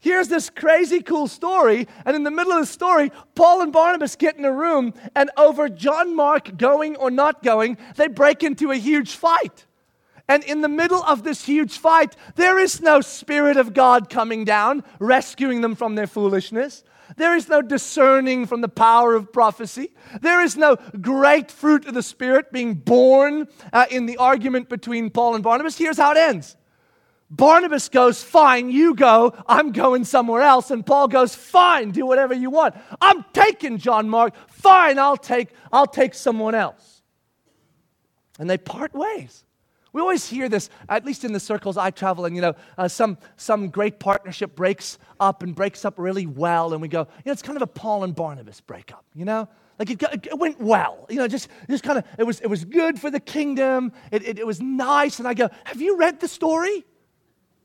Here's 0.00 0.28
this 0.28 0.48
crazy 0.48 1.02
cool 1.02 1.26
story, 1.26 1.88
and 2.04 2.14
in 2.14 2.22
the 2.22 2.30
middle 2.30 2.52
of 2.52 2.60
the 2.60 2.66
story, 2.66 3.10
Paul 3.34 3.62
and 3.62 3.72
Barnabas 3.72 4.14
get 4.14 4.36
in 4.36 4.44
a 4.44 4.52
room, 4.52 4.94
and 5.14 5.28
over 5.36 5.68
John 5.68 6.14
Mark 6.14 6.56
going 6.56 6.96
or 6.96 7.10
not 7.10 7.42
going, 7.42 7.78
they 7.96 8.06
break 8.06 8.42
into 8.42 8.70
a 8.70 8.76
huge 8.76 9.16
fight. 9.16 9.66
And 10.28 10.44
in 10.44 10.60
the 10.60 10.68
middle 10.68 11.02
of 11.02 11.24
this 11.24 11.46
huge 11.46 11.78
fight, 11.78 12.14
there 12.34 12.58
is 12.58 12.82
no 12.82 13.00
Spirit 13.00 13.56
of 13.56 13.72
God 13.72 14.10
coming 14.10 14.44
down, 14.44 14.84
rescuing 14.98 15.62
them 15.62 15.74
from 15.74 15.94
their 15.94 16.06
foolishness. 16.06 16.84
There 17.16 17.34
is 17.34 17.48
no 17.48 17.62
discerning 17.62 18.44
from 18.44 18.60
the 18.60 18.68
power 18.68 19.14
of 19.14 19.32
prophecy. 19.32 19.92
There 20.20 20.42
is 20.42 20.56
no 20.56 20.76
great 21.00 21.50
fruit 21.50 21.86
of 21.86 21.94
the 21.94 22.02
Spirit 22.02 22.52
being 22.52 22.74
born 22.74 23.48
uh, 23.72 23.86
in 23.90 24.04
the 24.04 24.18
argument 24.18 24.68
between 24.68 25.08
Paul 25.08 25.34
and 25.34 25.42
Barnabas. 25.42 25.78
Here's 25.78 25.96
how 25.96 26.12
it 26.12 26.18
ends 26.18 26.56
Barnabas 27.30 27.88
goes, 27.88 28.22
Fine, 28.22 28.70
you 28.70 28.94
go. 28.94 29.34
I'm 29.46 29.72
going 29.72 30.04
somewhere 30.04 30.42
else. 30.42 30.70
And 30.70 30.84
Paul 30.84 31.08
goes, 31.08 31.34
Fine, 31.34 31.92
do 31.92 32.04
whatever 32.04 32.34
you 32.34 32.50
want. 32.50 32.74
I'm 33.00 33.24
taking 33.32 33.78
John 33.78 34.10
Mark. 34.10 34.34
Fine, 34.48 34.98
I'll 34.98 35.16
take, 35.16 35.48
I'll 35.72 35.86
take 35.86 36.12
someone 36.12 36.54
else. 36.54 37.02
And 38.38 38.48
they 38.48 38.58
part 38.58 38.92
ways. 38.94 39.44
We 39.92 40.00
always 40.00 40.28
hear 40.28 40.48
this, 40.48 40.68
at 40.88 41.04
least 41.04 41.24
in 41.24 41.32
the 41.32 41.40
circles 41.40 41.76
I 41.76 41.90
travel 41.90 42.26
in, 42.26 42.34
you 42.34 42.42
know, 42.42 42.54
uh, 42.76 42.88
some, 42.88 43.18
some 43.36 43.70
great 43.70 43.98
partnership 43.98 44.54
breaks 44.54 44.98
up 45.18 45.42
and 45.42 45.54
breaks 45.54 45.84
up 45.84 45.94
really 45.98 46.26
well. 46.26 46.72
And 46.72 46.82
we 46.82 46.88
go, 46.88 47.00
you 47.00 47.22
know, 47.26 47.32
it's 47.32 47.42
kind 47.42 47.56
of 47.56 47.62
a 47.62 47.66
Paul 47.66 48.04
and 48.04 48.14
Barnabas 48.14 48.60
breakup, 48.60 49.04
you 49.14 49.24
know? 49.24 49.48
Like 49.78 49.90
it, 49.90 50.02
it 50.02 50.38
went 50.38 50.60
well, 50.60 51.06
you 51.08 51.16
know, 51.16 51.28
just, 51.28 51.48
just 51.70 51.84
kind 51.84 51.98
of, 51.98 52.04
it 52.18 52.24
was, 52.24 52.40
it 52.40 52.48
was 52.48 52.64
good 52.64 53.00
for 53.00 53.10
the 53.10 53.20
kingdom. 53.20 53.92
It, 54.10 54.26
it, 54.26 54.38
it 54.40 54.46
was 54.46 54.60
nice. 54.60 55.20
And 55.20 55.28
I 55.28 55.34
go, 55.34 55.48
have 55.64 55.80
you 55.80 55.96
read 55.96 56.20
the 56.20 56.28
story? 56.28 56.84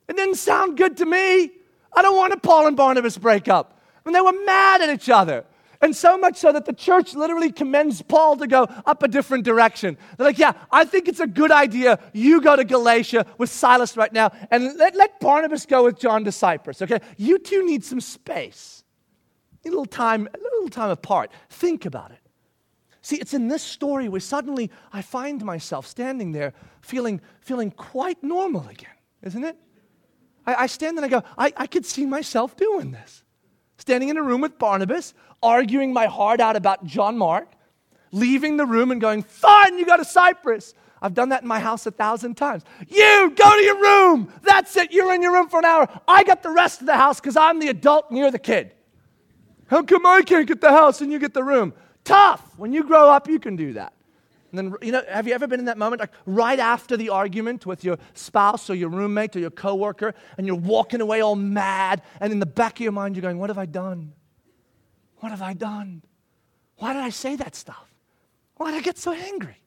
It 0.07 0.15
didn't 0.15 0.35
sound 0.35 0.77
good 0.77 0.97
to 0.97 1.05
me. 1.05 1.51
I 1.95 2.01
don't 2.01 2.15
want 2.15 2.33
a 2.33 2.37
Paul 2.37 2.67
and 2.67 2.77
Barnabas 2.77 3.17
breakup. 3.17 3.79
And 4.05 4.13
they 4.13 4.21
were 4.21 4.33
mad 4.45 4.81
at 4.81 4.89
each 4.89 5.09
other. 5.09 5.45
And 5.83 5.93
so 5.93 6.17
much 6.17 6.37
so 6.37 6.53
that 6.53 6.63
the 6.63 6.71
church 6.71 7.13
literally 7.13 7.51
commends 7.51 8.01
Paul 8.01 8.37
to 8.37 8.47
go 8.47 8.63
up 8.85 9.03
a 9.03 9.07
different 9.09 9.43
direction. 9.43 9.97
They're 10.15 10.27
like, 10.27 10.39
yeah, 10.39 10.53
I 10.71 10.85
think 10.85 11.09
it's 11.09 11.19
a 11.19 11.27
good 11.27 11.51
idea. 11.51 11.99
You 12.13 12.39
go 12.39 12.55
to 12.55 12.63
Galatia 12.63 13.25
with 13.37 13.49
Silas 13.49 13.97
right 13.97 14.13
now, 14.13 14.31
and 14.49 14.77
let, 14.77 14.95
let 14.95 15.19
Barnabas 15.19 15.65
go 15.65 15.83
with 15.83 15.99
John 15.99 16.23
to 16.23 16.31
Cyprus, 16.31 16.81
okay? 16.81 16.99
You 17.17 17.37
two 17.37 17.65
need 17.65 17.83
some 17.83 17.99
space. 17.99 18.85
A 19.65 19.69
little 19.69 19.85
time, 19.85 20.29
a 20.33 20.37
little 20.37 20.69
time 20.69 20.89
apart. 20.89 21.31
Think 21.49 21.85
about 21.85 22.11
it. 22.11 22.19
See, 23.01 23.17
it's 23.17 23.33
in 23.33 23.49
this 23.49 23.61
story 23.61 24.07
where 24.07 24.21
suddenly 24.21 24.71
I 24.93 25.01
find 25.01 25.43
myself 25.43 25.85
standing 25.85 26.31
there 26.31 26.53
feeling, 26.79 27.19
feeling 27.41 27.71
quite 27.71 28.23
normal 28.23 28.65
again, 28.69 28.95
isn't 29.21 29.43
it? 29.43 29.57
I, 30.47 30.55
I 30.55 30.67
stand 30.67 30.97
and 30.97 31.05
I 31.05 31.09
go, 31.09 31.23
I, 31.37 31.51
I 31.57 31.67
could 31.67 31.85
see 31.85 32.05
myself 32.05 32.55
doing 32.55 32.91
this. 32.91 33.22
Standing 33.83 34.07
in 34.07 34.15
a 34.15 34.23
room 34.23 34.39
with 34.39 34.57
Barnabas, 34.57 35.13
arguing 35.41 35.91
my 35.91 36.05
heart 36.05 36.39
out 36.39 36.55
about 36.55 36.85
John 36.85 37.17
Mark, 37.17 37.49
leaving 38.13 38.55
the 38.55 38.65
room 38.65 38.91
and 38.91 39.01
going, 39.01 39.23
Fine, 39.23 39.77
you 39.77 39.85
go 39.85 39.97
to 39.97 40.05
Cyprus. 40.05 40.73
I've 41.01 41.13
done 41.13 41.27
that 41.29 41.41
in 41.41 41.49
my 41.49 41.59
house 41.59 41.85
a 41.85 41.91
thousand 41.91 42.35
times. 42.35 42.63
You 42.87 43.33
go 43.35 43.57
to 43.57 43.61
your 43.61 43.81
room. 43.81 44.31
That's 44.41 44.73
it. 44.77 44.93
You're 44.93 45.13
in 45.13 45.21
your 45.21 45.33
room 45.33 45.49
for 45.49 45.59
an 45.59 45.65
hour. 45.65 45.89
I 46.07 46.23
got 46.23 46.43
the 46.43 46.49
rest 46.49 46.79
of 46.79 46.87
the 46.87 46.95
house 46.95 47.19
because 47.19 47.35
I'm 47.35 47.59
the 47.59 47.67
adult 47.67 48.05
and 48.07 48.17
you're 48.17 48.31
the 48.31 48.39
kid. 48.39 48.73
How 49.67 49.83
come 49.83 50.05
I 50.05 50.21
can't 50.21 50.47
get 50.47 50.61
the 50.61 50.71
house 50.71 51.01
and 51.01 51.11
you 51.11 51.19
get 51.19 51.33
the 51.33 51.43
room? 51.43 51.73
Tough. 52.05 52.41
When 52.55 52.71
you 52.71 52.85
grow 52.85 53.09
up, 53.09 53.27
you 53.27 53.37
can 53.37 53.57
do 53.57 53.73
that. 53.73 53.91
And 54.53 54.71
then, 54.71 54.75
you 54.83 54.91
know, 54.91 55.03
have 55.09 55.27
you 55.27 55.33
ever 55.33 55.47
been 55.47 55.59
in 55.59 55.65
that 55.65 55.79
moment, 55.79 55.99
like 55.99 56.11
right 56.27 56.59
after 56.59 56.95
the 56.95 57.09
argument 57.09 57.65
with 57.65 57.83
your 57.83 57.97
spouse 58.13 58.69
or 58.69 58.75
your 58.75 58.89
roommate 58.89 59.35
or 59.35 59.39
your 59.39 59.49
coworker, 59.49 60.13
and 60.37 60.45
you're 60.45 60.55
walking 60.55 61.01
away 61.01 61.21
all 61.21 61.35
mad, 61.35 62.03
and 62.19 62.31
in 62.31 62.37
the 62.37 62.45
back 62.45 62.73
of 62.73 62.81
your 62.81 62.91
mind, 62.91 63.15
you're 63.15 63.23
going, 63.23 63.39
What 63.39 63.49
have 63.49 63.57
I 63.57 63.65
done? 63.65 64.13
What 65.21 65.31
have 65.31 65.41
I 65.41 65.53
done? 65.53 66.03
Why 66.77 66.93
did 66.93 67.01
I 67.01 67.09
say 67.09 67.35
that 67.37 67.55
stuff? 67.55 67.95
Why 68.57 68.69
did 68.69 68.77
I 68.77 68.81
get 68.81 68.99
so 68.99 69.11
angry? 69.11 69.57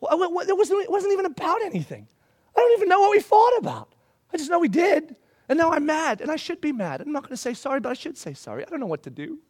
It, 0.00 0.56
wasn't, 0.56 1.12
even 1.12 1.26
about 1.26 1.60
anything. 1.62 2.08
I 2.56 2.60
don't 2.60 2.72
even 2.78 2.88
know 2.88 3.00
what 3.00 3.10
we 3.10 3.20
fought 3.20 3.58
about. 3.58 3.94
I 4.32 4.38
just 4.38 4.48
know 4.48 4.58
we 4.58 4.68
did. 4.68 5.14
And 5.50 5.58
now 5.58 5.72
I'm 5.72 5.84
mad, 5.84 6.22
and 6.22 6.30
I 6.30 6.36
should 6.36 6.62
be 6.62 6.72
mad. 6.72 7.02
I'm 7.02 7.12
not 7.12 7.22
going 7.22 7.30
to 7.30 7.36
say 7.36 7.52
sorry, 7.52 7.80
but 7.80 7.90
I 7.90 7.94
should 7.94 8.16
say 8.16 8.32
sorry. 8.32 8.64
I 8.64 8.70
don't 8.70 8.80
know 8.80 8.86
what 8.86 9.02
to 9.02 9.10
do. 9.10 9.40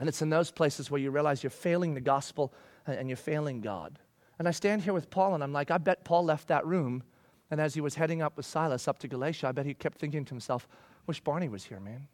And 0.00 0.08
it's 0.08 0.22
in 0.22 0.30
those 0.30 0.50
places 0.50 0.90
where 0.90 1.00
you 1.00 1.10
realize 1.10 1.42
you're 1.42 1.50
failing 1.50 1.94
the 1.94 2.00
gospel 2.00 2.52
and 2.86 3.08
you're 3.08 3.16
failing 3.16 3.60
God. 3.60 3.98
And 4.38 4.48
I 4.48 4.50
stand 4.50 4.82
here 4.82 4.92
with 4.92 5.10
Paul 5.10 5.34
and 5.34 5.42
I'm 5.44 5.52
like, 5.52 5.70
I 5.70 5.78
bet 5.78 6.04
Paul 6.04 6.24
left 6.24 6.48
that 6.48 6.66
room. 6.66 7.02
And 7.50 7.60
as 7.60 7.74
he 7.74 7.80
was 7.80 7.94
heading 7.94 8.20
up 8.20 8.36
with 8.36 8.46
Silas 8.46 8.88
up 8.88 8.98
to 9.00 9.08
Galatia, 9.08 9.48
I 9.48 9.52
bet 9.52 9.66
he 9.66 9.74
kept 9.74 9.98
thinking 9.98 10.24
to 10.24 10.30
himself, 10.30 10.66
wish 11.06 11.20
Barney 11.20 11.48
was 11.48 11.64
here, 11.64 11.80
man. 11.80 12.08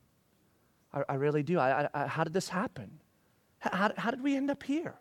I, 0.92 1.02
I 1.08 1.14
really 1.14 1.42
do. 1.42 1.58
I, 1.58 1.88
I, 1.94 2.06
how 2.06 2.24
did 2.24 2.34
this 2.34 2.48
happen? 2.48 2.90
How, 3.60 3.92
how 3.96 4.10
did 4.10 4.22
we 4.22 4.36
end 4.36 4.50
up 4.50 4.62
here? 4.62 4.94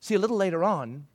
See, 0.00 0.14
a 0.14 0.18
little 0.18 0.36
later 0.36 0.64
on, 0.64 1.06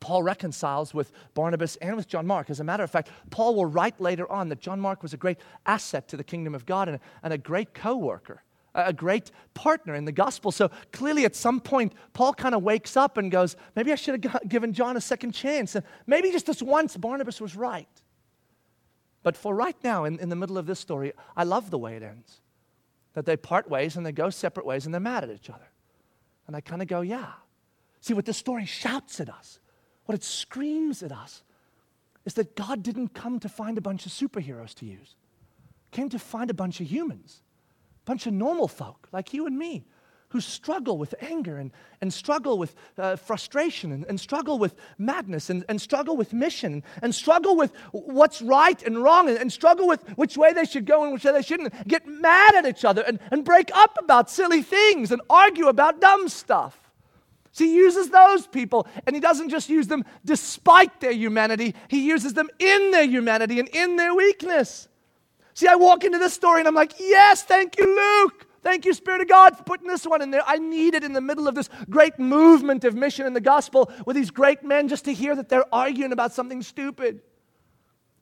Paul 0.00 0.22
reconciles 0.22 0.94
with 0.94 1.12
Barnabas 1.34 1.76
and 1.76 1.96
with 1.96 2.08
John 2.08 2.26
Mark. 2.26 2.50
As 2.50 2.60
a 2.60 2.64
matter 2.64 2.84
of 2.84 2.90
fact, 2.90 3.10
Paul 3.30 3.54
will 3.54 3.66
write 3.66 4.00
later 4.00 4.30
on 4.30 4.48
that 4.50 4.60
John 4.60 4.80
Mark 4.80 5.02
was 5.02 5.12
a 5.12 5.16
great 5.16 5.38
asset 5.66 6.08
to 6.08 6.16
the 6.16 6.24
kingdom 6.24 6.54
of 6.54 6.66
God 6.66 6.88
and, 6.88 7.00
and 7.22 7.32
a 7.32 7.38
great 7.38 7.74
co 7.74 7.96
worker 7.96 8.42
a 8.86 8.92
great 8.92 9.30
partner 9.54 9.94
in 9.94 10.04
the 10.04 10.12
gospel. 10.12 10.52
So 10.52 10.70
clearly, 10.92 11.24
at 11.24 11.34
some 11.34 11.60
point, 11.60 11.92
Paul 12.12 12.32
kind 12.32 12.54
of 12.54 12.62
wakes 12.62 12.96
up 12.96 13.16
and 13.16 13.30
goes, 13.30 13.56
Maybe 13.74 13.92
I 13.92 13.96
should 13.96 14.24
have 14.24 14.48
given 14.48 14.72
John 14.72 14.96
a 14.96 15.00
second 15.00 15.32
chance. 15.32 15.74
And 15.74 15.84
maybe 16.06 16.30
just 16.30 16.46
this 16.46 16.62
once, 16.62 16.96
Barnabas 16.96 17.40
was 17.40 17.56
right. 17.56 17.88
But 19.22 19.36
for 19.36 19.54
right 19.54 19.76
now, 19.82 20.04
in, 20.04 20.18
in 20.20 20.28
the 20.28 20.36
middle 20.36 20.58
of 20.58 20.66
this 20.66 20.78
story, 20.78 21.12
I 21.36 21.44
love 21.44 21.70
the 21.70 21.78
way 21.78 21.96
it 21.96 22.02
ends. 22.02 22.40
That 23.14 23.26
they 23.26 23.36
part 23.36 23.68
ways 23.68 23.96
and 23.96 24.06
they 24.06 24.12
go 24.12 24.30
separate 24.30 24.64
ways 24.64 24.84
and 24.84 24.94
they're 24.94 25.00
mad 25.00 25.24
at 25.24 25.30
each 25.30 25.50
other. 25.50 25.68
And 26.46 26.54
I 26.54 26.60
kind 26.60 26.82
of 26.82 26.88
go, 26.88 27.00
Yeah. 27.00 27.32
See, 28.00 28.14
what 28.14 28.26
this 28.26 28.36
story 28.36 28.64
shouts 28.64 29.20
at 29.20 29.28
us, 29.28 29.58
what 30.04 30.14
it 30.14 30.22
screams 30.22 31.02
at 31.02 31.10
us, 31.10 31.42
is 32.24 32.34
that 32.34 32.54
God 32.54 32.82
didn't 32.82 33.08
come 33.08 33.40
to 33.40 33.48
find 33.48 33.76
a 33.76 33.80
bunch 33.80 34.06
of 34.06 34.12
superheroes 34.12 34.72
to 34.74 34.86
use, 34.86 35.16
came 35.90 36.08
to 36.10 36.18
find 36.18 36.48
a 36.48 36.54
bunch 36.54 36.80
of 36.80 36.86
humans 36.86 37.42
bunch 38.08 38.26
of 38.26 38.32
normal 38.32 38.68
folk 38.68 39.06
like 39.12 39.34
you 39.34 39.46
and 39.46 39.58
me 39.58 39.84
who 40.30 40.40
struggle 40.40 40.96
with 40.96 41.14
anger 41.20 41.58
and, 41.58 41.70
and 42.00 42.12
struggle 42.12 42.58
with 42.58 42.74
uh, 42.96 43.16
frustration 43.16 43.92
and, 43.92 44.04
and, 44.06 44.18
struggle 44.18 44.58
with 44.58 44.74
madness 44.96 45.50
and, 45.50 45.64
and 45.68 45.80
struggle 45.80 46.16
with 46.16 46.32
mission 46.32 46.82
and 47.02 47.14
struggle 47.14 47.54
with 47.54 47.70
what's 47.92 48.40
right 48.40 48.82
and 48.82 49.02
wrong 49.02 49.28
and, 49.28 49.38
and, 49.38 49.52
struggle 49.52 49.86
with 49.86 50.02
which 50.16 50.38
way 50.38 50.54
they 50.54 50.64
should 50.64 50.86
go 50.86 51.04
and 51.04 51.12
which 51.12 51.24
way 51.24 51.32
they 51.32 51.42
shouldn't, 51.42 51.86
get 51.86 52.06
mad 52.06 52.54
at 52.54 52.66
each 52.66 52.84
other 52.84 53.02
and, 53.02 53.18
and 53.30 53.44
break 53.44 53.70
up 53.74 53.96
about 53.98 54.30
silly 54.30 54.62
things 54.62 55.12
and 55.12 55.20
argue 55.28 55.68
about 55.68 56.00
dumb 56.00 56.28
stuff. 56.28 56.90
So 57.52 57.64
he 57.64 57.74
uses 57.74 58.10
those 58.10 58.46
people, 58.46 58.86
and 59.06 59.16
he 59.16 59.20
doesn't 59.20 59.48
just 59.48 59.68
use 59.68 59.88
them 59.88 60.04
despite 60.24 61.00
their 61.00 61.12
humanity, 61.12 61.74
he 61.88 62.06
uses 62.06 62.34
them 62.34 62.48
in 62.58 62.90
their 62.90 63.06
humanity 63.06 63.58
and 63.58 63.68
in 63.68 63.96
their 63.96 64.14
weakness. 64.14 64.88
See, 65.58 65.66
I 65.66 65.74
walk 65.74 66.04
into 66.04 66.18
this 66.18 66.34
story 66.34 66.60
and 66.60 66.68
I'm 66.68 66.74
like, 66.76 67.00
yes, 67.00 67.42
thank 67.42 67.78
you, 67.78 67.84
Luke. 67.84 68.46
Thank 68.62 68.84
you, 68.84 68.94
Spirit 68.94 69.22
of 69.22 69.28
God, 69.28 69.58
for 69.58 69.64
putting 69.64 69.88
this 69.88 70.06
one 70.06 70.22
in 70.22 70.30
there. 70.30 70.44
I 70.46 70.58
need 70.58 70.94
it 70.94 71.02
in 71.02 71.14
the 71.14 71.20
middle 71.20 71.48
of 71.48 71.56
this 71.56 71.68
great 71.90 72.16
movement 72.16 72.84
of 72.84 72.94
mission 72.94 73.26
in 73.26 73.32
the 73.32 73.40
gospel 73.40 73.90
with 74.06 74.14
these 74.14 74.30
great 74.30 74.62
men 74.62 74.86
just 74.86 75.04
to 75.06 75.12
hear 75.12 75.34
that 75.34 75.48
they're 75.48 75.66
arguing 75.74 76.12
about 76.12 76.32
something 76.32 76.62
stupid. 76.62 77.22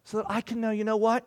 So 0.05 0.17
that 0.17 0.27
I 0.31 0.41
can 0.41 0.63
know, 0.63 0.71
you 0.71 0.83
know 0.83 0.97
what? 0.97 1.27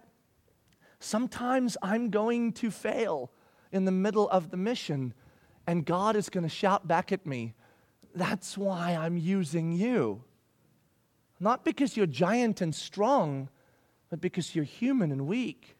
Sometimes 0.99 1.77
I'm 1.83 2.09
going 2.09 2.53
to 2.53 2.71
fail 2.71 3.29
in 3.71 3.85
the 3.85 3.91
middle 3.91 4.27
of 4.31 4.49
the 4.49 4.57
mission, 4.57 5.13
and 5.67 5.85
God 5.85 6.15
is 6.15 6.27
going 6.31 6.41
to 6.41 6.49
shout 6.49 6.87
back 6.87 7.11
at 7.11 7.27
me, 7.27 7.53
That's 8.15 8.57
why 8.57 8.97
I'm 8.99 9.15
using 9.15 9.73
you. 9.73 10.23
Not 11.39 11.63
because 11.63 11.95
you're 11.95 12.07
giant 12.07 12.61
and 12.61 12.73
strong, 12.73 13.49
but 14.09 14.19
because 14.19 14.55
you're 14.55 14.65
human 14.65 15.11
and 15.11 15.27
weak 15.27 15.75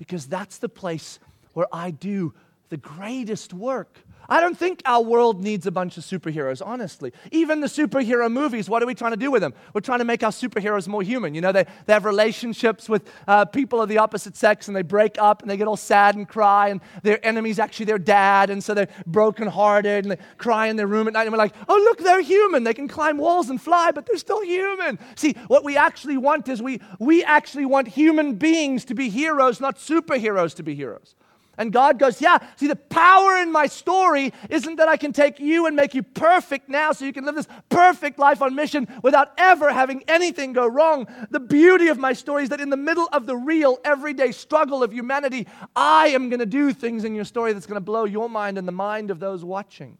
because 0.00 0.24
that's 0.24 0.56
the 0.56 0.68
place 0.70 1.18
where 1.52 1.66
I 1.70 1.90
do 1.90 2.32
the 2.70 2.78
greatest 2.78 3.52
work. 3.52 3.98
I 4.30 4.40
don't 4.40 4.56
think 4.56 4.80
our 4.84 5.02
world 5.02 5.42
needs 5.42 5.66
a 5.66 5.72
bunch 5.72 5.98
of 5.98 6.04
superheroes, 6.04 6.62
honestly. 6.64 7.12
Even 7.32 7.60
the 7.60 7.66
superhero 7.66 8.30
movies, 8.30 8.70
what 8.70 8.80
are 8.80 8.86
we 8.86 8.94
trying 8.94 9.10
to 9.10 9.16
do 9.16 9.30
with 9.30 9.42
them? 9.42 9.52
We're 9.74 9.80
trying 9.80 9.98
to 9.98 10.04
make 10.04 10.22
our 10.22 10.30
superheroes 10.30 10.86
more 10.86 11.02
human. 11.02 11.34
You 11.34 11.40
know, 11.40 11.50
they, 11.50 11.66
they 11.86 11.92
have 11.92 12.04
relationships 12.04 12.88
with 12.88 13.10
uh, 13.26 13.44
people 13.46 13.82
of 13.82 13.88
the 13.88 13.98
opposite 13.98 14.36
sex 14.36 14.68
and 14.68 14.76
they 14.76 14.82
break 14.82 15.16
up 15.18 15.42
and 15.42 15.50
they 15.50 15.56
get 15.56 15.66
all 15.66 15.76
sad 15.76 16.14
and 16.14 16.28
cry, 16.28 16.68
and 16.68 16.80
their 17.02 17.24
enemy's 17.26 17.58
actually 17.58 17.86
their 17.86 17.98
dad, 17.98 18.50
and 18.50 18.62
so 18.62 18.72
they're 18.72 18.88
brokenhearted 19.06 20.04
and 20.04 20.12
they 20.12 20.18
cry 20.38 20.68
in 20.68 20.76
their 20.76 20.86
room 20.86 21.08
at 21.08 21.14
night. 21.14 21.22
And 21.22 21.32
we're 21.32 21.38
like, 21.38 21.54
oh, 21.68 21.76
look, 21.76 21.98
they're 21.98 22.22
human. 22.22 22.62
They 22.62 22.74
can 22.74 22.86
climb 22.86 23.18
walls 23.18 23.50
and 23.50 23.60
fly, 23.60 23.90
but 23.90 24.06
they're 24.06 24.16
still 24.16 24.44
human. 24.44 24.98
See, 25.16 25.34
what 25.48 25.64
we 25.64 25.76
actually 25.76 26.16
want 26.16 26.48
is 26.48 26.62
we, 26.62 26.80
we 27.00 27.24
actually 27.24 27.66
want 27.66 27.88
human 27.88 28.36
beings 28.36 28.84
to 28.84 28.94
be 28.94 29.10
heroes, 29.10 29.60
not 29.60 29.76
superheroes 29.76 30.54
to 30.54 30.62
be 30.62 30.76
heroes. 30.76 31.16
And 31.60 31.74
God 31.74 31.98
goes, 31.98 32.22
Yeah, 32.22 32.38
see, 32.56 32.68
the 32.68 32.74
power 32.74 33.36
in 33.36 33.52
my 33.52 33.66
story 33.66 34.32
isn't 34.48 34.76
that 34.76 34.88
I 34.88 34.96
can 34.96 35.12
take 35.12 35.38
you 35.38 35.66
and 35.66 35.76
make 35.76 35.94
you 35.94 36.02
perfect 36.02 36.70
now 36.70 36.92
so 36.92 37.04
you 37.04 37.12
can 37.12 37.26
live 37.26 37.34
this 37.34 37.48
perfect 37.68 38.18
life 38.18 38.40
on 38.40 38.54
mission 38.54 38.88
without 39.02 39.32
ever 39.36 39.70
having 39.70 40.02
anything 40.08 40.54
go 40.54 40.66
wrong. 40.66 41.06
The 41.28 41.38
beauty 41.38 41.88
of 41.88 41.98
my 41.98 42.14
story 42.14 42.44
is 42.44 42.48
that 42.48 42.62
in 42.62 42.70
the 42.70 42.78
middle 42.78 43.10
of 43.12 43.26
the 43.26 43.36
real, 43.36 43.78
everyday 43.84 44.32
struggle 44.32 44.82
of 44.82 44.90
humanity, 44.90 45.46
I 45.76 46.08
am 46.08 46.30
going 46.30 46.40
to 46.40 46.46
do 46.46 46.72
things 46.72 47.04
in 47.04 47.14
your 47.14 47.26
story 47.26 47.52
that's 47.52 47.66
going 47.66 47.76
to 47.76 47.82
blow 47.82 48.04
your 48.04 48.30
mind 48.30 48.56
and 48.56 48.66
the 48.66 48.72
mind 48.72 49.10
of 49.10 49.20
those 49.20 49.44
watching. 49.44 49.98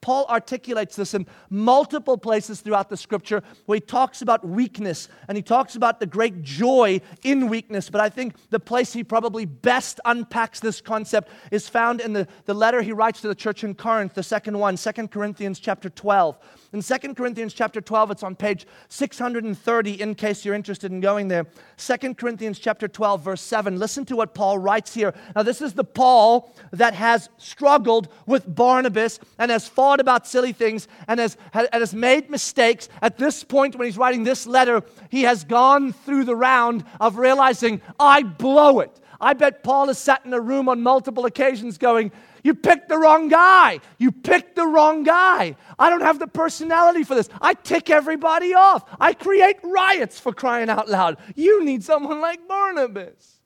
Paul 0.00 0.24
articulates 0.28 0.96
this 0.96 1.12
in 1.12 1.26
multiple 1.50 2.16
places 2.16 2.60
throughout 2.60 2.88
the 2.88 2.96
scripture 2.96 3.42
where 3.66 3.76
he 3.76 3.80
talks 3.80 4.22
about 4.22 4.46
weakness 4.46 5.08
and 5.28 5.36
he 5.36 5.42
talks 5.42 5.76
about 5.76 6.00
the 6.00 6.06
great 6.06 6.42
joy 6.42 7.00
in 7.22 7.48
weakness. 7.48 7.90
But 7.90 8.00
I 8.00 8.08
think 8.08 8.34
the 8.48 8.60
place 8.60 8.94
he 8.94 9.04
probably 9.04 9.44
best 9.44 10.00
unpacks 10.06 10.60
this 10.60 10.80
concept 10.80 11.30
is 11.50 11.68
found 11.68 12.00
in 12.00 12.14
the, 12.14 12.26
the 12.46 12.54
letter 12.54 12.80
he 12.80 12.92
writes 12.92 13.20
to 13.20 13.28
the 13.28 13.34
church 13.34 13.62
in 13.62 13.74
Corinth, 13.74 14.14
the 14.14 14.22
second 14.22 14.58
one, 14.58 14.76
2 14.76 15.08
Corinthians 15.08 15.58
chapter 15.58 15.90
12. 15.90 16.38
In 16.72 16.82
2 16.82 17.14
Corinthians 17.14 17.52
chapter 17.52 17.80
12, 17.80 18.12
it's 18.12 18.22
on 18.22 18.36
page 18.36 18.66
630 18.88 20.00
in 20.00 20.14
case 20.14 20.44
you're 20.44 20.54
interested 20.54 20.92
in 20.92 21.00
going 21.00 21.28
there. 21.28 21.46
2 21.76 22.14
Corinthians 22.14 22.58
chapter 22.58 22.88
12, 22.88 23.22
verse 23.22 23.42
7. 23.42 23.78
Listen 23.78 24.04
to 24.06 24.16
what 24.16 24.34
Paul 24.34 24.58
writes 24.58 24.94
here. 24.94 25.12
Now, 25.34 25.42
this 25.42 25.60
is 25.60 25.74
the 25.74 25.84
Paul 25.84 26.54
that 26.70 26.94
has 26.94 27.28
struggled 27.38 28.08
with 28.26 28.54
Barnabas 28.54 29.18
and 29.38 29.50
has 29.50 29.66
about 29.98 30.26
silly 30.26 30.52
things 30.52 30.86
and 31.08 31.18
has, 31.18 31.36
and 31.52 31.68
has 31.72 31.94
made 31.94 32.30
mistakes. 32.30 32.88
At 33.02 33.18
this 33.18 33.42
point, 33.42 33.74
when 33.74 33.86
he's 33.86 33.98
writing 33.98 34.22
this 34.22 34.46
letter, 34.46 34.82
he 35.08 35.22
has 35.22 35.42
gone 35.42 35.92
through 35.92 36.24
the 36.24 36.36
round 36.36 36.84
of 37.00 37.16
realizing, 37.16 37.80
I 37.98 38.22
blow 38.22 38.78
it. 38.78 39.00
I 39.20 39.34
bet 39.34 39.62
Paul 39.62 39.88
has 39.88 39.98
sat 39.98 40.24
in 40.24 40.32
a 40.32 40.40
room 40.40 40.68
on 40.68 40.82
multiple 40.82 41.26
occasions 41.26 41.76
going, 41.76 42.12
you 42.42 42.54
picked 42.54 42.88
the 42.88 42.96
wrong 42.96 43.28
guy. 43.28 43.80
You 43.98 44.12
picked 44.12 44.56
the 44.56 44.66
wrong 44.66 45.02
guy. 45.02 45.56
I 45.78 45.90
don't 45.90 46.00
have 46.00 46.18
the 46.18 46.26
personality 46.26 47.04
for 47.04 47.14
this. 47.14 47.28
I 47.40 47.54
tick 47.54 47.90
everybody 47.90 48.54
off. 48.54 48.88
I 48.98 49.12
create 49.12 49.56
riots 49.62 50.18
for 50.18 50.32
crying 50.32 50.70
out 50.70 50.88
loud. 50.88 51.18
You 51.34 51.64
need 51.64 51.84
someone 51.84 52.20
like 52.20 52.48
Barnabas. 52.48 53.40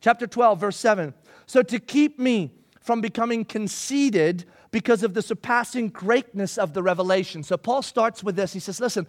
Chapter 0.00 0.26
12, 0.26 0.60
verse 0.60 0.76
7. 0.76 1.12
So 1.46 1.62
to 1.62 1.78
keep 1.78 2.18
me 2.18 2.52
from 2.80 3.00
becoming 3.00 3.44
conceited 3.44 4.44
because 4.76 5.02
of 5.02 5.14
the 5.14 5.22
surpassing 5.22 5.88
greatness 5.88 6.58
of 6.58 6.74
the 6.74 6.82
revelation. 6.82 7.42
So 7.42 7.56
Paul 7.56 7.80
starts 7.80 8.22
with 8.22 8.36
this. 8.36 8.52
He 8.52 8.60
says, 8.60 8.78
Listen, 8.78 9.06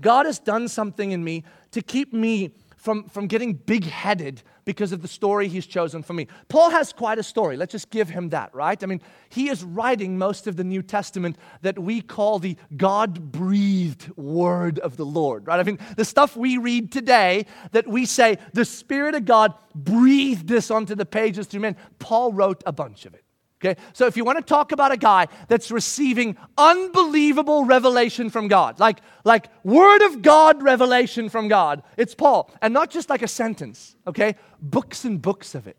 God 0.00 0.24
has 0.24 0.38
done 0.38 0.66
something 0.66 1.12
in 1.12 1.22
me 1.22 1.44
to 1.72 1.82
keep 1.82 2.14
me 2.14 2.54
from, 2.78 3.04
from 3.10 3.26
getting 3.26 3.52
big 3.52 3.84
headed 3.84 4.42
because 4.64 4.90
of 4.92 5.02
the 5.02 5.08
story 5.08 5.48
he's 5.48 5.66
chosen 5.66 6.02
for 6.02 6.14
me. 6.14 6.26
Paul 6.48 6.70
has 6.70 6.90
quite 6.90 7.18
a 7.18 7.22
story. 7.22 7.58
Let's 7.58 7.72
just 7.72 7.90
give 7.90 8.08
him 8.08 8.30
that, 8.30 8.54
right? 8.54 8.82
I 8.82 8.86
mean, 8.86 9.02
he 9.28 9.50
is 9.50 9.62
writing 9.62 10.16
most 10.16 10.46
of 10.46 10.56
the 10.56 10.64
New 10.64 10.80
Testament 10.80 11.36
that 11.60 11.78
we 11.78 12.00
call 12.00 12.38
the 12.38 12.56
God 12.74 13.30
breathed 13.30 14.08
word 14.16 14.78
of 14.78 14.96
the 14.96 15.04
Lord, 15.04 15.48
right? 15.48 15.60
I 15.60 15.64
mean, 15.64 15.80
the 15.98 16.06
stuff 16.06 16.34
we 16.34 16.56
read 16.56 16.90
today 16.90 17.44
that 17.72 17.86
we 17.86 18.06
say 18.06 18.38
the 18.54 18.64
Spirit 18.64 19.16
of 19.16 19.26
God 19.26 19.52
breathed 19.74 20.48
this 20.48 20.70
onto 20.70 20.94
the 20.94 21.04
pages 21.04 21.46
through 21.46 21.60
men, 21.60 21.76
Paul 21.98 22.32
wrote 22.32 22.62
a 22.64 22.72
bunch 22.72 23.04
of 23.04 23.12
it. 23.12 23.22
Okay? 23.64 23.80
So 23.92 24.06
if 24.06 24.16
you 24.16 24.24
want 24.24 24.38
to 24.38 24.44
talk 24.44 24.72
about 24.72 24.90
a 24.90 24.96
guy 24.96 25.28
that's 25.46 25.70
receiving 25.70 26.36
unbelievable 26.58 27.64
revelation 27.64 28.28
from 28.28 28.48
God, 28.48 28.80
like, 28.80 28.98
like 29.24 29.46
word 29.64 30.02
of 30.02 30.20
God 30.20 30.62
revelation 30.62 31.28
from 31.28 31.46
God, 31.46 31.82
it's 31.96 32.14
Paul. 32.14 32.50
And 32.60 32.74
not 32.74 32.90
just 32.90 33.08
like 33.08 33.22
a 33.22 33.28
sentence, 33.28 33.94
okay? 34.06 34.34
Books 34.60 35.04
and 35.04 35.22
books 35.22 35.54
of 35.54 35.68
it. 35.68 35.76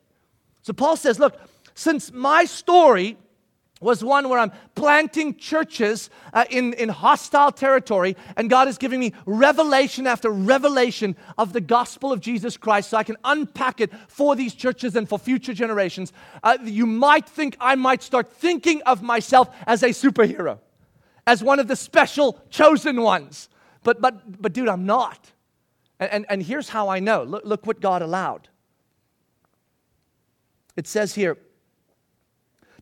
So 0.61 0.71
Paul 0.71 0.95
says, 0.95 1.19
look, 1.19 1.37
since 1.75 2.11
my 2.13 2.45
story 2.45 3.17
was 3.83 4.03
one 4.03 4.29
where 4.29 4.39
I'm 4.39 4.51
planting 4.75 5.35
churches 5.35 6.09
uh, 6.33 6.45
in, 6.49 6.73
in 6.73 6.89
hostile 6.89 7.51
territory, 7.51 8.15
and 8.37 8.49
God 8.49 8.67
is 8.67 8.77
giving 8.77 8.99
me 8.99 9.13
revelation 9.25 10.07
after 10.07 10.29
revelation 10.29 11.15
of 11.37 11.53
the 11.53 11.61
gospel 11.61 12.11
of 12.11 12.19
Jesus 12.19 12.57
Christ 12.57 12.89
so 12.89 12.97
I 12.97 13.03
can 13.03 13.17
unpack 13.23 13.81
it 13.81 13.91
for 14.07 14.35
these 14.35 14.53
churches 14.53 14.95
and 14.95 15.07
for 15.07 15.19
future 15.19 15.53
generations. 15.53 16.13
Uh, 16.43 16.57
you 16.63 16.85
might 16.85 17.27
think 17.27 17.57
I 17.59 17.75
might 17.75 18.01
start 18.01 18.31
thinking 18.31 18.81
of 18.83 19.01
myself 19.01 19.53
as 19.67 19.83
a 19.83 19.89
superhero, 19.89 20.59
as 21.27 21.43
one 21.43 21.59
of 21.59 21.67
the 21.67 21.75
special 21.75 22.41
chosen 22.49 23.01
ones. 23.01 23.49
But, 23.83 24.01
but, 24.01 24.41
but 24.41 24.53
dude, 24.53 24.69
I'm 24.69 24.85
not. 24.85 25.31
And, 25.99 26.11
and, 26.11 26.25
and 26.29 26.43
here's 26.43 26.69
how 26.69 26.89
I 26.89 26.99
know 26.99 27.23
look, 27.23 27.45
look 27.45 27.67
what 27.67 27.79
God 27.79 28.01
allowed. 28.01 28.49
It 30.75 30.87
says 30.87 31.13
here, 31.13 31.37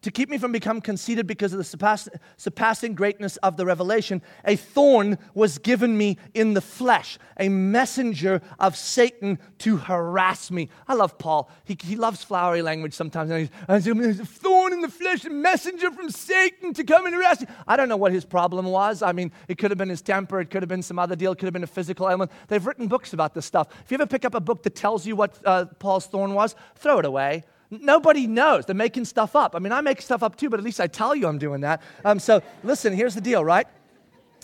to 0.01 0.11
keep 0.11 0.29
me 0.29 0.37
from 0.37 0.51
becoming 0.51 0.81
conceited 0.81 1.27
because 1.27 1.53
of 1.53 1.57
the 1.57 1.63
surpass- 1.63 2.09
surpassing 2.37 2.95
greatness 2.95 3.37
of 3.37 3.57
the 3.57 3.65
revelation, 3.65 4.21
a 4.45 4.55
thorn 4.55 5.17
was 5.33 5.57
given 5.59 5.97
me 5.97 6.17
in 6.33 6.53
the 6.53 6.61
flesh, 6.61 7.19
a 7.39 7.49
messenger 7.49 8.41
of 8.59 8.75
Satan 8.75 9.37
to 9.59 9.77
harass 9.77 10.49
me. 10.49 10.69
I 10.87 10.95
love 10.95 11.17
Paul. 11.17 11.51
He, 11.65 11.77
he 11.81 11.95
loves 11.95 12.23
flowery 12.23 12.61
language 12.61 12.93
sometimes. 12.93 13.29
And 13.29 13.49
he's, 13.83 14.19
a 14.19 14.25
thorn 14.25 14.73
in 14.73 14.81
the 14.81 14.89
flesh, 14.89 15.23
a 15.25 15.29
messenger 15.29 15.91
from 15.91 16.09
Satan 16.09 16.73
to 16.73 16.83
come 16.83 17.05
and 17.05 17.13
harass 17.13 17.41
me. 17.41 17.47
I 17.67 17.77
don't 17.77 17.89
know 17.89 17.97
what 17.97 18.11
his 18.11 18.25
problem 18.25 18.65
was. 18.65 19.01
I 19.01 19.11
mean, 19.11 19.31
it 19.47 19.57
could 19.57 19.71
have 19.71 19.77
been 19.77 19.89
his 19.89 20.01
temper, 20.01 20.39
it 20.39 20.49
could 20.49 20.63
have 20.63 20.69
been 20.69 20.81
some 20.81 20.97
other 20.97 21.15
deal, 21.15 21.33
it 21.33 21.37
could 21.37 21.45
have 21.45 21.53
been 21.53 21.63
a 21.63 21.67
physical 21.67 22.09
ailment. 22.09 22.31
They've 22.47 22.65
written 22.65 22.87
books 22.87 23.13
about 23.13 23.33
this 23.33 23.45
stuff. 23.45 23.67
If 23.83 23.91
you 23.91 23.95
ever 23.95 24.07
pick 24.07 24.25
up 24.25 24.33
a 24.33 24.39
book 24.39 24.63
that 24.63 24.75
tells 24.75 25.05
you 25.05 25.15
what 25.15 25.37
uh, 25.45 25.65
Paul's 25.79 26.07
thorn 26.07 26.33
was, 26.33 26.55
throw 26.75 26.99
it 26.99 27.05
away. 27.05 27.43
Nobody 27.71 28.27
knows. 28.27 28.65
They're 28.65 28.75
making 28.75 29.05
stuff 29.05 29.35
up. 29.35 29.55
I 29.55 29.59
mean, 29.59 29.71
I 29.71 29.79
make 29.79 30.01
stuff 30.01 30.23
up 30.23 30.35
too, 30.35 30.49
but 30.49 30.59
at 30.59 30.65
least 30.65 30.81
I 30.81 30.87
tell 30.87 31.15
you 31.15 31.25
I'm 31.27 31.37
doing 31.37 31.61
that. 31.61 31.81
Um, 32.03 32.19
so 32.19 32.41
listen, 32.63 32.91
here's 32.93 33.15
the 33.15 33.21
deal, 33.21 33.43
right? 33.45 33.65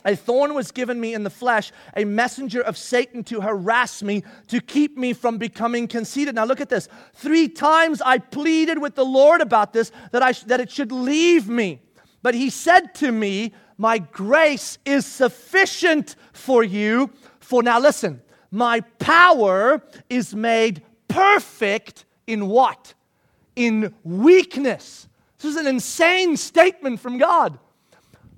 A 0.06 0.16
thorn 0.16 0.54
was 0.54 0.72
given 0.72 1.02
me 1.02 1.14
in 1.14 1.24
the 1.24 1.30
flesh, 1.30 1.74
a 1.98 2.06
messenger 2.06 2.62
of 2.62 2.78
Satan 2.78 3.26
to 3.26 3.42
harass 3.42 4.02
me, 4.02 4.24
to 4.48 4.62
keep 4.62 4.98
me 4.98 5.12
from 5.12 5.38
becoming 5.38 5.86
conceited. 5.88 6.36
Now, 6.36 6.46
look 6.46 6.62
at 6.62 6.70
this. 6.70 6.88
Three 7.14 7.50
times 7.50 8.02
I 8.02 8.20
pleaded 8.20 8.80
with 8.80 8.96
the 8.96 9.04
Lord 9.04 9.42
about 9.42 9.74
this, 9.74 9.92
that, 10.14 10.24
I, 10.24 10.32
that 10.46 10.62
it 10.62 10.72
should 10.72 10.94
leave 10.94 11.50
me. 11.50 11.82
But 12.22 12.36
he 12.36 12.50
said 12.50 12.96
to 12.96 13.12
me, 13.12 13.54
My 13.78 13.98
grace 13.98 14.78
is 14.86 15.06
sufficient 15.06 16.16
for 16.32 16.64
you. 16.64 17.12
For 17.42 17.62
now, 17.62 17.80
listen, 17.80 18.22
my 18.50 18.82
power 19.00 19.84
is 20.10 20.34
made 20.34 20.84
perfect 21.10 22.06
in 22.28 22.48
what? 22.48 22.94
In 23.58 23.94
weakness. 24.04 25.10
This 25.40 25.52
is 25.52 25.58
an 25.58 25.68
insane 25.68 26.38
statement 26.38 27.00
from 27.00 27.18
God. 27.18 27.60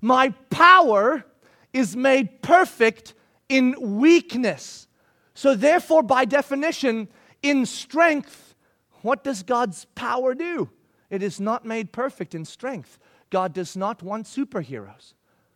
My 0.01 0.29
power 0.49 1.25
is 1.73 1.95
made 1.95 2.41
perfect 2.41 3.13
in 3.49 3.75
weakness. 3.99 4.87
So, 5.33 5.55
therefore, 5.55 6.03
by 6.03 6.25
definition, 6.25 7.09
in 7.43 7.65
strength, 7.65 8.55
what 9.01 9.23
does 9.23 9.43
God's 9.43 9.85
power 9.95 10.33
do? 10.33 10.69
It 11.09 11.21
is 11.21 11.39
not 11.39 11.65
made 11.65 11.91
perfect 11.91 12.33
in 12.33 12.45
strength. 12.45 12.97
God 13.29 13.53
does 13.53 13.75
not 13.75 14.01
want 14.01 14.25
superheroes. 14.25 15.13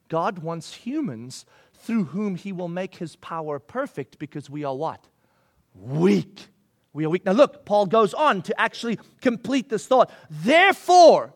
God 0.09 0.39
wants 0.39 0.73
humans 0.73 1.45
through 1.73 2.05
whom 2.05 2.35
he 2.35 2.51
will 2.51 2.67
make 2.67 2.95
his 2.95 3.15
power 3.15 3.59
perfect 3.59 4.19
because 4.19 4.49
we 4.49 4.63
are 4.63 4.75
what? 4.75 5.07
Weak 5.73 6.47
we 6.93 7.05
are 7.05 7.09
weak. 7.09 7.25
Now, 7.25 7.31
look, 7.31 7.65
Paul 7.65 7.87
goes 7.87 8.13
on 8.13 8.43
to 8.43 8.61
actually 8.61 8.99
complete 9.19 9.67
this 9.69 9.87
thought. 9.87 10.11
Therefore, 10.29 11.33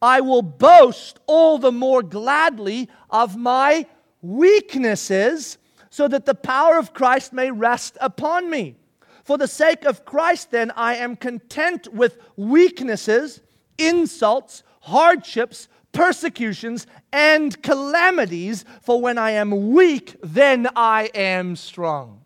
I 0.00 0.20
will 0.20 0.42
boast 0.42 1.18
all 1.26 1.58
the 1.58 1.72
more 1.72 2.02
gladly 2.02 2.88
of 3.10 3.36
my 3.36 3.86
weaknesses, 4.22 5.58
so 5.90 6.06
that 6.06 6.26
the 6.26 6.34
power 6.34 6.78
of 6.78 6.94
Christ 6.94 7.32
may 7.32 7.50
rest 7.50 7.98
upon 8.00 8.48
me. 8.48 8.76
For 9.24 9.36
the 9.36 9.48
sake 9.48 9.84
of 9.84 10.04
Christ, 10.04 10.52
then, 10.52 10.70
I 10.76 10.94
am 10.96 11.16
content 11.16 11.92
with 11.92 12.18
weaknesses, 12.36 13.40
insults, 13.78 14.62
hardships, 14.80 15.68
persecutions, 15.92 16.86
and 17.12 17.60
calamities, 17.62 18.64
for 18.82 19.00
when 19.00 19.18
I 19.18 19.32
am 19.32 19.72
weak, 19.72 20.14
then 20.22 20.68
I 20.76 21.10
am 21.14 21.56
strong. 21.56 22.20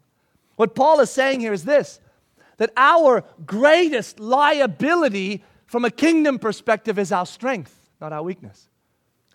What 0.57 0.75
Paul 0.75 1.01
is 1.01 1.11
saying 1.11 1.40
here 1.40 1.53
is 1.53 1.64
this 1.64 1.99
that 2.57 2.71
our 2.77 3.25
greatest 3.45 4.21
liability 4.21 5.45
from 5.67 5.85
a 5.85 5.90
kingdom 5.90 6.38
perspective 6.38 6.99
is 6.99 7.12
our 7.12 7.27
strength, 7.27 7.75
not 8.01 8.12
our 8.12 8.23
weakness. 8.23 8.69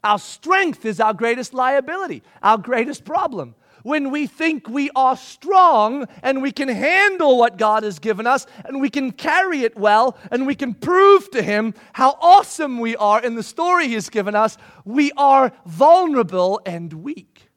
Our 0.04 0.20
strength 0.20 0.86
is 0.86 1.00
our 1.00 1.14
greatest 1.14 1.54
liability, 1.54 2.24
our 2.42 2.58
greatest 2.58 3.04
problem. 3.04 3.56
When 3.84 4.12
we 4.12 4.28
think 4.28 4.68
we 4.68 4.90
are 4.96 5.16
strong 5.16 6.06
and 6.22 6.42
we 6.42 6.52
can 6.52 6.68
handle 6.68 7.38
what 7.38 7.58
God 7.58 7.84
has 7.84 8.00
given 8.00 8.28
us 8.28 8.46
and 8.66 8.82
we 8.82 8.90
can 8.90 9.12
carry 9.12 9.64
it 9.64 9.78
well 9.78 10.18
and 10.32 10.46
we 10.46 10.56
can 10.56 10.74
prove 10.74 11.32
to 11.32 11.42
Him 11.42 11.74
how 11.94 12.18
awesome 12.22 12.80
we 12.80 12.96
are 12.98 13.22
in 13.22 13.36
the 13.36 13.44
story 13.44 13.88
He's 13.88 14.10
given 14.10 14.36
us, 14.36 14.58
we 14.84 15.12
are 15.14 15.54
vulnerable 15.66 16.60
and 16.66 16.92
weak. 16.92 17.50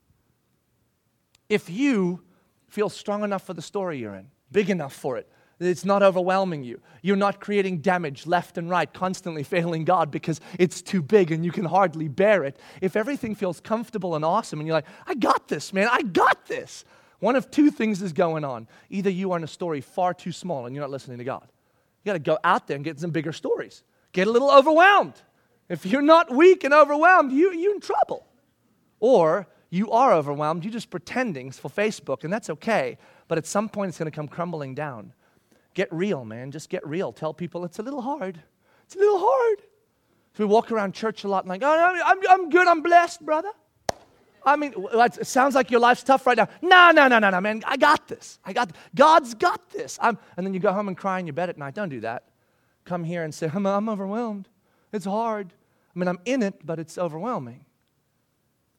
If 1.48 1.68
you 1.68 2.22
feel 2.68 2.88
strong 2.88 3.24
enough 3.24 3.44
for 3.44 3.54
the 3.54 3.62
story 3.62 3.98
you're 3.98 4.14
in, 4.14 4.28
big 4.50 4.70
enough 4.70 4.94
for 4.94 5.16
it, 5.16 5.28
it's 5.66 5.84
not 5.84 6.02
overwhelming 6.02 6.64
you. 6.64 6.80
You're 7.02 7.16
not 7.16 7.40
creating 7.40 7.78
damage 7.78 8.26
left 8.26 8.58
and 8.58 8.68
right, 8.70 8.92
constantly 8.92 9.42
failing 9.42 9.84
God 9.84 10.10
because 10.10 10.40
it's 10.58 10.82
too 10.82 11.02
big 11.02 11.30
and 11.30 11.44
you 11.44 11.52
can 11.52 11.64
hardly 11.64 12.08
bear 12.08 12.44
it. 12.44 12.58
If 12.80 12.96
everything 12.96 13.34
feels 13.34 13.60
comfortable 13.60 14.14
and 14.14 14.24
awesome 14.24 14.60
and 14.60 14.66
you're 14.66 14.76
like, 14.76 14.86
I 15.06 15.14
got 15.14 15.48
this, 15.48 15.72
man, 15.72 15.88
I 15.90 16.02
got 16.02 16.46
this. 16.46 16.84
One 17.20 17.36
of 17.36 17.50
two 17.50 17.70
things 17.70 18.02
is 18.02 18.12
going 18.12 18.44
on. 18.44 18.66
Either 18.90 19.10
you 19.10 19.32
are 19.32 19.36
in 19.36 19.44
a 19.44 19.48
story 19.48 19.80
far 19.80 20.14
too 20.14 20.32
small 20.32 20.66
and 20.66 20.74
you're 20.74 20.82
not 20.82 20.90
listening 20.90 21.18
to 21.18 21.24
God. 21.24 21.46
You 22.02 22.10
got 22.10 22.14
to 22.14 22.18
go 22.18 22.38
out 22.42 22.66
there 22.66 22.74
and 22.74 22.84
get 22.84 22.98
some 22.98 23.10
bigger 23.10 23.32
stories. 23.32 23.84
Get 24.12 24.26
a 24.26 24.30
little 24.30 24.50
overwhelmed. 24.50 25.14
If 25.68 25.86
you're 25.86 26.02
not 26.02 26.34
weak 26.34 26.64
and 26.64 26.74
overwhelmed, 26.74 27.32
you, 27.32 27.52
you're 27.52 27.74
in 27.74 27.80
trouble. 27.80 28.26
Or 28.98 29.46
you 29.70 29.90
are 29.90 30.12
overwhelmed, 30.12 30.64
you're 30.64 30.72
just 30.72 30.90
pretending 30.90 31.50
for 31.50 31.70
Facebook, 31.70 32.24
and 32.24 32.32
that's 32.32 32.50
okay. 32.50 32.98
But 33.26 33.38
at 33.38 33.46
some 33.46 33.70
point, 33.70 33.88
it's 33.88 33.98
going 33.98 34.10
to 34.10 34.14
come 34.14 34.28
crumbling 34.28 34.74
down. 34.74 35.14
Get 35.74 35.92
real, 35.92 36.24
man. 36.24 36.50
Just 36.50 36.68
get 36.68 36.86
real. 36.86 37.12
Tell 37.12 37.32
people 37.32 37.64
it's 37.64 37.78
a 37.78 37.82
little 37.82 38.02
hard. 38.02 38.40
It's 38.84 38.94
a 38.94 38.98
little 38.98 39.18
hard. 39.18 39.62
So 40.34 40.44
we 40.44 40.46
walk 40.46 40.72
around 40.72 40.94
church 40.94 41.24
a 41.24 41.28
lot 41.28 41.44
and 41.44 41.48
like, 41.48 41.62
oh, 41.62 42.00
I'm, 42.04 42.18
I'm 42.28 42.50
good, 42.50 42.66
I'm 42.66 42.82
blessed, 42.82 43.24
brother. 43.24 43.50
I 44.44 44.56
mean, 44.56 44.74
it 44.76 45.26
sounds 45.26 45.54
like 45.54 45.70
your 45.70 45.80
life's 45.80 46.02
tough 46.02 46.26
right 46.26 46.36
now. 46.36 46.48
No, 46.60 46.90
no, 46.90 47.06
no, 47.06 47.18
no, 47.18 47.30
no, 47.30 47.40
man. 47.40 47.62
I 47.64 47.76
got 47.76 48.08
this. 48.08 48.38
I 48.44 48.52
got 48.52 48.68
this. 48.72 48.78
God's 48.94 49.34
got 49.34 49.70
this. 49.70 49.98
I'm, 50.02 50.18
and 50.36 50.44
then 50.44 50.52
you 50.52 50.60
go 50.60 50.72
home 50.72 50.88
and 50.88 50.96
cry 50.96 51.20
in 51.20 51.26
your 51.26 51.34
bed 51.34 51.48
at 51.48 51.58
night. 51.58 51.74
Don't 51.74 51.90
do 51.90 52.00
that. 52.00 52.24
Come 52.84 53.04
here 53.04 53.22
and 53.22 53.32
say, 53.32 53.48
I'm, 53.52 53.64
I'm 53.66 53.88
overwhelmed. 53.88 54.48
It's 54.92 55.04
hard. 55.04 55.52
I 55.94 55.98
mean, 55.98 56.08
I'm 56.08 56.18
in 56.24 56.42
it, 56.42 56.54
but 56.64 56.78
it's 56.78 56.98
overwhelming. 56.98 57.64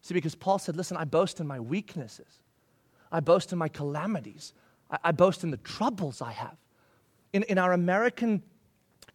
See, 0.02 0.14
because 0.14 0.36
Paul 0.36 0.60
said, 0.60 0.76
listen, 0.76 0.98
I 0.98 1.06
boast 1.06 1.40
in 1.40 1.48
my 1.48 1.60
weaknesses. 1.60 2.42
I 3.12 3.22
boast 3.22 3.54
in 3.54 3.58
my 3.58 3.70
calamities. 3.70 4.54
I, 4.92 4.98
I 5.06 5.12
boast 5.12 5.44
in 5.44 5.52
the 5.52 5.58
troubles 5.58 6.22
I 6.22 6.34
have. 6.34 6.58
In, 7.34 7.44
in 7.44 7.58
our 7.58 7.74
American 7.74 8.44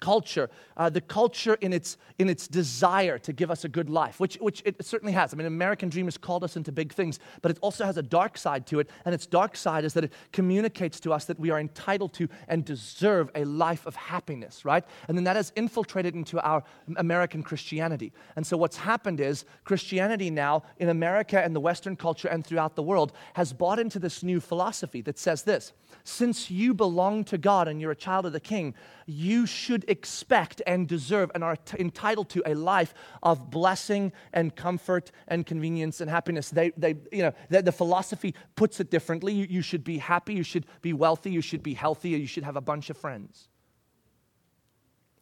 culture, 0.01 0.51
uh, 0.77 0.89
the 0.89 1.01
culture 1.01 1.55
in 1.61 1.73
its, 1.73 1.97
in 2.19 2.29
its 2.29 2.49
desire 2.49 3.19
to 3.19 3.33
give 3.33 3.51
us 3.51 3.65
a 3.65 3.69
good 3.69 3.91
life, 3.91 4.21
which, 4.21 4.37
which 4.37 4.63
it 4.65 4.85
certainly 4.85 5.13
has. 5.13 5.33
I 5.33 5.37
mean, 5.37 5.47
American 5.47 5.89
dream 5.89 6.07
has 6.07 6.17
called 6.17 6.45
us 6.45 6.57
into 6.57 6.73
big 6.73 6.93
things, 6.93 7.19
but 7.43 7.51
it 7.51 7.59
also 7.61 7.85
has 7.85 7.97
a 7.97 8.03
dark 8.03 8.39
side 8.39 8.67
to 8.69 8.81
it. 8.81 8.91
And 9.05 9.15
its 9.15 9.27
dark 9.27 9.57
side 9.57 9.85
is 9.85 9.95
that 9.95 10.05
it 10.05 10.13
communicates 10.33 11.01
to 11.01 11.13
us 11.13 11.25
that 11.27 11.39
we 11.39 11.51
are 11.51 11.61
entitled 11.61 12.13
to 12.15 12.29
and 12.49 12.65
deserve 12.65 13.31
a 13.35 13.45
life 13.45 13.87
of 13.87 13.97
happiness, 13.97 14.65
right? 14.65 14.85
And 15.09 15.17
then 15.17 15.25
that 15.25 15.37
has 15.37 15.53
infiltrated 15.57 16.15
into 16.15 16.41
our 16.41 16.63
American 16.97 17.43
Christianity. 17.43 18.13
And 18.37 18.47
so 18.47 18.57
what's 18.57 18.77
happened 18.77 19.21
is 19.21 19.45
Christianity 19.65 20.31
now 20.31 20.63
in 20.79 20.89
America 20.89 21.43
and 21.43 21.55
the 21.55 21.61
Western 21.61 21.97
culture 21.97 22.29
and 22.29 22.47
throughout 22.47 22.77
the 22.77 22.83
world 22.83 23.13
has 23.35 23.53
bought 23.53 23.79
into 23.79 23.99
this 23.99 24.23
new 24.23 24.41
philosophy 24.41 25.01
that 25.03 25.19
says 25.19 25.43
this 25.43 25.73
since 26.05 26.51
you 26.51 26.75
belong 26.75 27.25
to 27.25 27.39
God 27.39 27.69
and 27.69 27.81
you're 27.81 27.91
a 27.91 27.97
child 27.97 28.27
of 28.27 28.33
the 28.33 28.41
King, 28.41 28.75
you 29.07 29.47
should 29.47 29.85
expect 29.89 30.63
and 30.67 30.87
deserve 30.87 31.31
and 31.35 31.43
are 31.43 31.57
t- 31.57 31.79
entitled 31.81 32.29
to 32.31 32.43
a 32.47 32.55
life 32.55 32.95
of 33.23 33.51
blessing 33.51 34.13
and 34.33 34.55
comfort 34.55 35.11
and 35.27 35.47
convenience 35.47 36.01
and 36.01 36.11
happiness. 36.11 36.51
They, 36.51 36.71
they, 36.77 36.97
you 37.11 37.23
know, 37.23 37.33
the, 37.49 37.63
the 37.63 37.73
philosophy 37.73 38.35
puts 38.55 38.81
it 38.81 38.91
differently. 38.91 39.33
You, 39.33 39.47
you 39.49 39.63
should 39.63 39.85
be 39.85 39.99
happy, 39.99 40.35
you 40.35 40.43
should 40.43 40.67
be 40.83 40.93
wealthy, 40.93 41.31
you 41.31 41.41
should 41.41 41.63
be 41.63 41.75
healthy, 41.75 42.11
you 42.11 42.27
should 42.27 42.45
have 42.45 42.57
a 42.57 42.61
bunch 42.61 42.91
of 42.91 42.97
friends. 42.97 43.49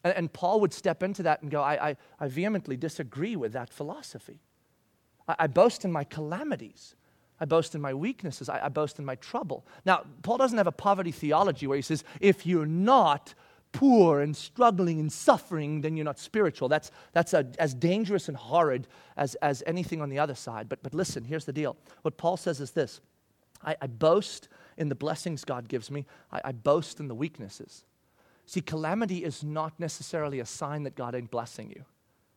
And, 0.05 0.14
and 0.17 0.33
Paul 0.33 0.61
would 0.61 0.73
step 0.73 1.03
into 1.03 1.23
that 1.25 1.43
and 1.43 1.51
go, 1.51 1.62
I, 1.62 1.91
I, 1.91 1.97
I 2.21 2.29
vehemently 2.29 2.77
disagree 2.77 3.37
with 3.37 3.53
that 3.53 3.73
philosophy. 3.73 4.41
I, 5.29 5.37
I 5.41 5.47
boast 5.47 5.85
in 5.85 5.93
my 5.93 6.05
calamities. 6.05 6.95
I 7.41 7.45
boast 7.45 7.75
in 7.75 7.81
my 7.81 7.93
weaknesses. 7.93 8.49
I, 8.49 8.64
I, 8.64 8.69
boast 8.69 8.99
in 8.99 9.05
my 9.05 9.17
trouble. 9.17 9.67
Now, 9.85 10.05
Paul 10.23 10.39
doesn't 10.39 10.57
have 10.57 10.67
a 10.67 10.73
poverty 10.73 11.12
theology 11.12 11.67
where 11.67 11.77
he 11.77 11.83
says, 11.83 12.05
if 12.21 12.47
you're 12.47 12.67
not 12.67 13.35
poor 13.73 14.21
and 14.21 14.37
struggling 14.37 15.01
and 15.01 15.12
suffering, 15.12 15.81
then 15.81 15.97
you're 15.97 16.05
not 16.05 16.19
spiritual. 16.19 16.69
That's, 16.69 16.91
that's 17.12 17.35
a, 17.35 17.47
as 17.59 17.75
dangerous 17.75 18.29
and 18.29 18.37
horrid 18.37 18.89
as, 19.17 19.35
as 19.37 19.62
anything 19.67 20.01
on 20.01 20.09
the 20.09 20.19
other 20.19 20.35
side. 20.35 20.69
But, 20.69 20.83
but 20.83 20.95
listen, 20.95 21.25
here's 21.25 21.45
the 21.45 21.53
deal. 21.53 21.77
What 22.03 22.17
Paul 22.17 22.37
says 22.37 22.61
is 22.61 22.73
this 22.73 23.01
I, 23.64 23.77
I 23.81 23.87
boast 23.87 24.49
in 24.77 24.89
the 24.89 24.95
blessings 24.95 25.45
God 25.45 25.69
gives 25.69 25.91
me, 25.91 26.07
I, 26.33 26.41
I 26.47 26.53
boast 26.53 27.01
in 27.01 27.09
the 27.09 27.14
weaknesses. 27.14 27.85
See, 28.47 28.61
calamity 28.61 29.25
is 29.25 29.43
not 29.43 29.79
necessarily 29.81 30.39
a 30.39 30.47
sign 30.47 30.85
that 30.85 30.95
God 30.95 31.14
ain't 31.14 31.31
blessing 31.31 31.71
you. 31.71 31.85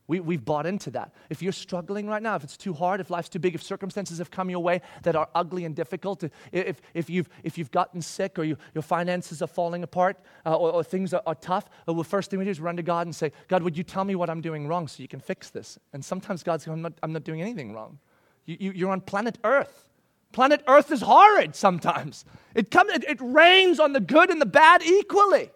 We, 0.10 0.20
we've 0.20 0.43
bought 0.43 0.66
into 0.66 0.89
that. 0.91 1.14
If 1.30 1.43
you're 1.43 1.51
struggling 1.51 2.07
right 2.07 2.24
now, 2.24 2.36
if 2.36 2.43
it's 2.43 2.57
too 2.57 2.74
hard, 2.74 2.99
if 2.99 3.12
life's 3.12 3.30
too 3.30 3.38
big, 3.38 3.53
if 3.53 3.62
circumstances 3.62 4.18
have 4.18 4.32
come 4.32 4.49
your 4.49 4.60
way 4.60 4.82
that 5.03 5.16
are 5.16 5.30
ugly 5.36 5.66
and 5.66 5.76
difficult, 5.76 6.24
if, 6.51 6.82
if, 6.95 7.12
you've, 7.12 7.30
if 7.43 7.60
you've 7.60 7.70
gotten 7.70 8.01
sick 8.01 8.39
or 8.39 8.43
you, 8.43 8.57
your 8.74 8.82
finances 8.82 9.43
are 9.43 9.47
falling 9.47 9.84
apart 9.84 10.18
uh, 10.47 10.55
or, 10.55 10.72
or, 10.72 10.84
things 10.84 11.14
are, 11.14 11.22
are 11.28 11.36
tough, 11.36 11.70
well, 11.86 11.95
the 11.95 12.03
first 12.03 12.32
thing 12.32 12.39
we 12.39 12.45
do 12.45 12.49
is 12.49 12.60
run 12.60 12.76
to 12.76 12.82
God 12.82 13.05
and 13.05 13.16
say, 13.16 13.32
God, 13.49 13.62
would 13.62 13.78
you 13.78 13.84
tell 13.84 14.03
me 14.03 14.16
what 14.16 14.32
I'm 14.32 14.41
doing 14.41 14.68
wrong 14.68 14.88
so 14.88 15.03
you 15.03 15.07
can 15.07 15.20
fix 15.20 15.51
this? 15.51 15.78
And 15.93 16.03
sometimes 16.03 16.41
God's 16.41 16.66
going, 16.66 16.80
I'm 16.80 16.82
not, 16.82 16.93
I'm 17.03 17.14
not 17.14 17.24
doing 17.24 17.43
anything 17.43 17.72
wrong. 17.72 17.99
You, 18.47 18.57
you, 18.60 18.72
you're 18.72 18.91
on 18.91 19.01
planet 19.01 19.38
Earth. 19.43 19.89
Planet 20.32 20.64
Earth 20.68 20.91
is 20.91 21.01
horrid 21.01 21.55
sometimes. 21.55 22.26
It, 22.55 22.72
comes, 22.72 22.93
it, 22.93 23.03
it 23.07 23.20
rains 23.22 23.80
on 23.80 23.93
the 23.93 23.99
good 23.99 24.32
and 24.32 24.41
the 24.41 24.47
bad 24.47 24.82
equally. 24.82 25.51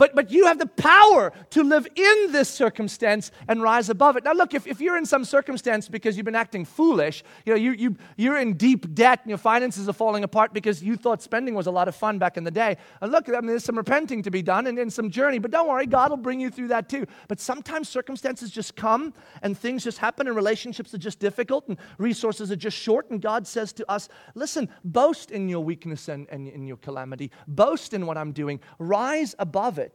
But, 0.00 0.14
but 0.14 0.30
you 0.30 0.46
have 0.46 0.58
the 0.58 0.64
power 0.64 1.30
to 1.50 1.62
live 1.62 1.86
in 1.94 2.32
this 2.32 2.48
circumstance 2.48 3.30
and 3.48 3.62
rise 3.62 3.90
above 3.90 4.16
it. 4.16 4.24
Now, 4.24 4.32
look, 4.32 4.54
if, 4.54 4.66
if 4.66 4.80
you're 4.80 4.96
in 4.96 5.04
some 5.04 5.26
circumstance 5.26 5.90
because 5.90 6.16
you've 6.16 6.24
been 6.24 6.34
acting 6.34 6.64
foolish, 6.64 7.22
you 7.44 7.52
know, 7.52 7.58
you, 7.58 7.72
you, 7.72 7.96
you're 8.16 8.38
in 8.38 8.54
deep 8.54 8.94
debt 8.94 9.20
and 9.24 9.28
your 9.28 9.36
finances 9.36 9.90
are 9.90 9.92
falling 9.92 10.24
apart 10.24 10.54
because 10.54 10.82
you 10.82 10.96
thought 10.96 11.20
spending 11.20 11.54
was 11.54 11.66
a 11.66 11.70
lot 11.70 11.86
of 11.86 11.94
fun 11.94 12.18
back 12.18 12.38
in 12.38 12.44
the 12.44 12.50
day. 12.50 12.78
And 13.02 13.12
look, 13.12 13.28
I 13.28 13.32
mean, 13.32 13.48
there's 13.48 13.64
some 13.64 13.76
repenting 13.76 14.22
to 14.22 14.30
be 14.30 14.40
done 14.40 14.66
and, 14.68 14.78
and 14.78 14.90
some 14.90 15.10
journey, 15.10 15.38
but 15.38 15.50
don't 15.50 15.68
worry, 15.68 15.84
God 15.84 16.08
will 16.08 16.16
bring 16.16 16.40
you 16.40 16.48
through 16.48 16.68
that 16.68 16.88
too. 16.88 17.06
But 17.28 17.38
sometimes 17.38 17.86
circumstances 17.90 18.50
just 18.50 18.76
come 18.76 19.12
and 19.42 19.58
things 19.58 19.84
just 19.84 19.98
happen 19.98 20.26
and 20.28 20.34
relationships 20.34 20.94
are 20.94 20.98
just 20.98 21.18
difficult 21.18 21.68
and 21.68 21.76
resources 21.98 22.50
are 22.50 22.56
just 22.56 22.78
short. 22.78 23.10
And 23.10 23.20
God 23.20 23.46
says 23.46 23.70
to 23.74 23.90
us, 23.90 24.08
listen, 24.34 24.70
boast 24.82 25.30
in 25.30 25.50
your 25.50 25.62
weakness 25.62 26.08
and, 26.08 26.26
and 26.30 26.48
in 26.48 26.66
your 26.66 26.78
calamity, 26.78 27.30
boast 27.46 27.92
in 27.92 28.06
what 28.06 28.16
I'm 28.16 28.32
doing, 28.32 28.60
rise 28.78 29.34
above 29.38 29.78
it. 29.78 29.89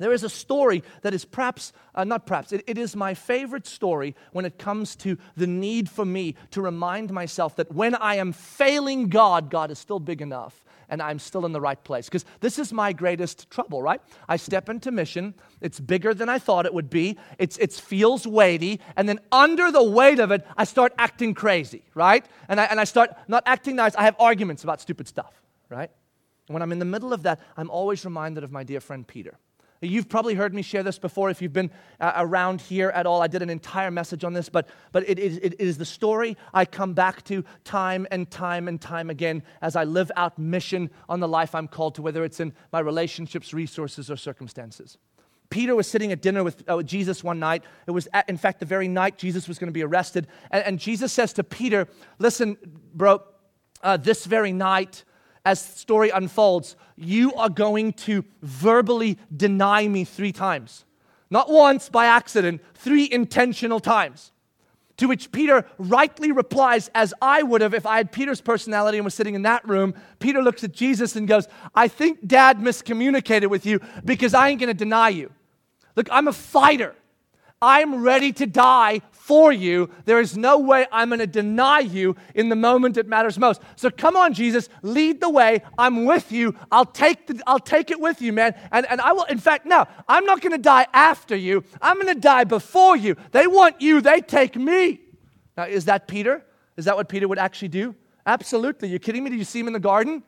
There 0.00 0.14
is 0.14 0.24
a 0.24 0.30
story 0.30 0.82
that 1.02 1.12
is 1.12 1.26
perhaps, 1.26 1.74
uh, 1.94 2.04
not 2.04 2.24
perhaps, 2.24 2.52
it, 2.52 2.64
it 2.66 2.78
is 2.78 2.96
my 2.96 3.12
favorite 3.12 3.66
story 3.66 4.16
when 4.32 4.46
it 4.46 4.58
comes 4.58 4.96
to 4.96 5.18
the 5.36 5.46
need 5.46 5.90
for 5.90 6.06
me 6.06 6.36
to 6.52 6.62
remind 6.62 7.12
myself 7.12 7.56
that 7.56 7.70
when 7.70 7.94
I 7.94 8.14
am 8.14 8.32
failing 8.32 9.10
God, 9.10 9.50
God 9.50 9.70
is 9.70 9.78
still 9.78 10.00
big 10.00 10.22
enough 10.22 10.64
and 10.88 11.02
I'm 11.02 11.18
still 11.18 11.44
in 11.44 11.52
the 11.52 11.60
right 11.60 11.82
place. 11.84 12.06
Because 12.06 12.24
this 12.40 12.58
is 12.58 12.72
my 12.72 12.94
greatest 12.94 13.50
trouble, 13.50 13.82
right? 13.82 14.00
I 14.26 14.36
step 14.36 14.70
into 14.70 14.90
mission, 14.90 15.34
it's 15.60 15.78
bigger 15.78 16.14
than 16.14 16.30
I 16.30 16.38
thought 16.38 16.64
it 16.64 16.72
would 16.72 16.88
be, 16.88 17.18
it's, 17.38 17.58
it 17.58 17.70
feels 17.74 18.26
weighty, 18.26 18.80
and 18.96 19.06
then 19.06 19.20
under 19.30 19.70
the 19.70 19.84
weight 19.84 20.18
of 20.18 20.30
it, 20.30 20.46
I 20.56 20.64
start 20.64 20.94
acting 20.96 21.34
crazy, 21.34 21.84
right? 21.94 22.24
And 22.48 22.58
I, 22.58 22.64
and 22.64 22.80
I 22.80 22.84
start 22.84 23.10
not 23.28 23.42
acting 23.44 23.76
nice, 23.76 23.94
I 23.94 24.04
have 24.04 24.16
arguments 24.18 24.64
about 24.64 24.80
stupid 24.80 25.06
stuff, 25.06 25.42
right? 25.68 25.90
And 26.48 26.54
when 26.54 26.62
I'm 26.62 26.72
in 26.72 26.78
the 26.78 26.86
middle 26.86 27.12
of 27.12 27.22
that, 27.24 27.38
I'm 27.54 27.68
always 27.70 28.02
reminded 28.06 28.44
of 28.44 28.50
my 28.50 28.64
dear 28.64 28.80
friend 28.80 29.06
Peter. 29.06 29.38
You've 29.82 30.10
probably 30.10 30.34
heard 30.34 30.52
me 30.52 30.60
share 30.60 30.82
this 30.82 30.98
before 30.98 31.30
if 31.30 31.40
you've 31.40 31.54
been 31.54 31.70
uh, 32.00 32.12
around 32.16 32.60
here 32.60 32.90
at 32.90 33.06
all. 33.06 33.22
I 33.22 33.28
did 33.28 33.40
an 33.40 33.48
entire 33.48 33.90
message 33.90 34.24
on 34.24 34.34
this, 34.34 34.50
but, 34.50 34.68
but 34.92 35.08
it, 35.08 35.18
is, 35.18 35.38
it 35.38 35.58
is 35.58 35.78
the 35.78 35.86
story 35.86 36.36
I 36.52 36.66
come 36.66 36.92
back 36.92 37.24
to 37.24 37.44
time 37.64 38.06
and 38.10 38.30
time 38.30 38.68
and 38.68 38.78
time 38.78 39.08
again 39.08 39.42
as 39.62 39.76
I 39.76 39.84
live 39.84 40.12
out 40.16 40.38
mission 40.38 40.90
on 41.08 41.20
the 41.20 41.28
life 41.28 41.54
I'm 41.54 41.66
called 41.66 41.94
to, 41.94 42.02
whether 42.02 42.24
it's 42.24 42.40
in 42.40 42.52
my 42.74 42.80
relationships, 42.80 43.54
resources, 43.54 44.10
or 44.10 44.16
circumstances. 44.16 44.98
Peter 45.48 45.74
was 45.74 45.86
sitting 45.86 46.12
at 46.12 46.20
dinner 46.20 46.44
with, 46.44 46.62
uh, 46.70 46.76
with 46.76 46.86
Jesus 46.86 47.24
one 47.24 47.38
night. 47.38 47.64
It 47.86 47.92
was, 47.92 48.06
at, 48.12 48.28
in 48.28 48.36
fact, 48.36 48.60
the 48.60 48.66
very 48.66 48.86
night 48.86 49.16
Jesus 49.16 49.48
was 49.48 49.58
going 49.58 49.68
to 49.68 49.72
be 49.72 49.82
arrested. 49.82 50.26
And, 50.50 50.64
and 50.64 50.78
Jesus 50.78 51.10
says 51.10 51.32
to 51.34 51.44
Peter, 51.44 51.88
Listen, 52.18 52.58
bro, 52.94 53.22
uh, 53.82 53.96
this 53.96 54.26
very 54.26 54.52
night, 54.52 55.04
as 55.44 55.64
the 55.64 55.78
story 55.78 56.10
unfolds, 56.10 56.76
you 56.96 57.34
are 57.34 57.48
going 57.48 57.92
to 57.94 58.24
verbally 58.42 59.18
deny 59.34 59.86
me 59.88 60.04
three 60.04 60.32
times. 60.32 60.84
Not 61.30 61.50
once 61.50 61.88
by 61.88 62.06
accident, 62.06 62.60
three 62.74 63.08
intentional 63.10 63.80
times. 63.80 64.32
To 64.98 65.06
which 65.06 65.32
Peter 65.32 65.64
rightly 65.78 66.30
replies, 66.30 66.90
as 66.94 67.14
I 67.22 67.42
would 67.42 67.62
have 67.62 67.72
if 67.72 67.86
I 67.86 67.96
had 67.96 68.12
Peter's 68.12 68.42
personality 68.42 68.98
and 68.98 69.04
was 69.04 69.14
sitting 69.14 69.34
in 69.34 69.42
that 69.42 69.66
room. 69.66 69.94
Peter 70.18 70.42
looks 70.42 70.62
at 70.62 70.72
Jesus 70.72 71.16
and 71.16 71.26
goes, 71.26 71.48
I 71.74 71.88
think 71.88 72.26
dad 72.26 72.58
miscommunicated 72.58 73.48
with 73.48 73.64
you 73.64 73.80
because 74.04 74.34
I 74.34 74.50
ain't 74.50 74.60
gonna 74.60 74.74
deny 74.74 75.08
you. 75.08 75.32
Look, 75.96 76.08
I'm 76.12 76.28
a 76.28 76.34
fighter. 76.34 76.94
I'm 77.62 78.02
ready 78.02 78.32
to 78.34 78.46
die 78.46 79.00
for 79.20 79.52
you. 79.52 79.90
There 80.06 80.18
is 80.18 80.36
no 80.36 80.58
way 80.58 80.86
I'm 80.90 81.10
going 81.10 81.20
to 81.20 81.26
deny 81.26 81.80
you 81.80 82.16
in 82.34 82.48
the 82.48 82.56
moment 82.56 82.96
it 82.96 83.06
matters 83.06 83.38
most. 83.38 83.60
So 83.76 83.90
come 83.90 84.16
on, 84.16 84.32
Jesus, 84.32 84.68
lead 84.82 85.20
the 85.20 85.28
way. 85.28 85.62
I'm 85.78 86.04
with 86.04 86.32
you. 86.32 86.56
I'll 86.72 86.86
take, 86.86 87.26
the, 87.26 87.40
I'll 87.46 87.60
take 87.60 87.90
it 87.90 88.00
with 88.00 88.22
you, 88.22 88.32
man. 88.32 88.54
And, 88.72 88.86
and 88.86 89.00
I 89.00 89.12
will, 89.12 89.24
in 89.24 89.38
fact, 89.38 89.66
no, 89.66 89.86
I'm 90.08 90.24
not 90.24 90.40
going 90.40 90.52
to 90.52 90.58
die 90.58 90.86
after 90.92 91.36
you. 91.36 91.62
I'm 91.80 92.00
going 92.00 92.12
to 92.12 92.20
die 92.20 92.44
before 92.44 92.96
you. 92.96 93.14
They 93.30 93.46
want 93.46 93.80
you, 93.80 94.00
they 94.00 94.20
take 94.20 94.56
me. 94.56 95.00
Now, 95.56 95.64
is 95.64 95.84
that 95.84 96.08
Peter? 96.08 96.44
Is 96.76 96.86
that 96.86 96.96
what 96.96 97.08
Peter 97.08 97.28
would 97.28 97.38
actually 97.38 97.68
do? 97.68 97.94
Absolutely. 98.26 98.88
You 98.88 98.98
kidding 98.98 99.22
me? 99.22 99.30
Did 99.30 99.38
you 99.38 99.44
see 99.44 99.60
him 99.60 99.66
in 99.66 99.74
the 99.74 99.80
garden? 99.80 100.22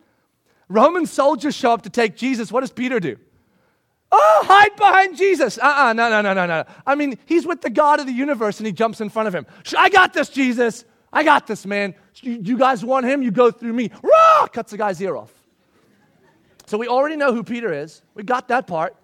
Roman 0.68 1.06
soldiers 1.06 1.54
show 1.54 1.72
up 1.72 1.82
to 1.82 1.90
take 1.90 2.16
Jesus. 2.16 2.52
What 2.52 2.60
does 2.60 2.72
Peter 2.72 3.00
do? 3.00 3.16
Oh, 4.14 4.44
hide 4.46 4.76
behind 4.76 5.16
Jesus. 5.16 5.56
Uh 5.56 5.62
uh-uh, 5.62 5.90
uh 5.90 5.92
no, 5.94 6.10
no, 6.10 6.20
no, 6.20 6.34
no, 6.34 6.46
no. 6.46 6.64
I 6.86 6.94
mean, 6.94 7.18
he's 7.24 7.46
with 7.46 7.62
the 7.62 7.70
God 7.70 7.98
of 7.98 8.06
the 8.06 8.12
universe 8.12 8.58
and 8.58 8.66
he 8.66 8.72
jumps 8.72 9.00
in 9.00 9.08
front 9.08 9.26
of 9.26 9.34
him. 9.34 9.46
I 9.76 9.88
got 9.88 10.12
this, 10.12 10.28
Jesus. 10.28 10.84
I 11.12 11.24
got 11.24 11.46
this, 11.46 11.64
man. 11.64 11.94
You 12.20 12.58
guys 12.58 12.84
want 12.84 13.06
him? 13.06 13.22
You 13.22 13.30
go 13.30 13.50
through 13.50 13.72
me. 13.72 13.90
Rah! 14.02 14.46
Cuts 14.48 14.70
the 14.70 14.78
guy's 14.78 15.00
ear 15.00 15.16
off. 15.16 15.32
So 16.66 16.76
we 16.78 16.88
already 16.88 17.16
know 17.16 17.32
who 17.32 17.42
Peter 17.42 17.72
is. 17.72 18.02
We 18.14 18.22
got 18.22 18.48
that 18.48 18.66
part. 18.66 18.96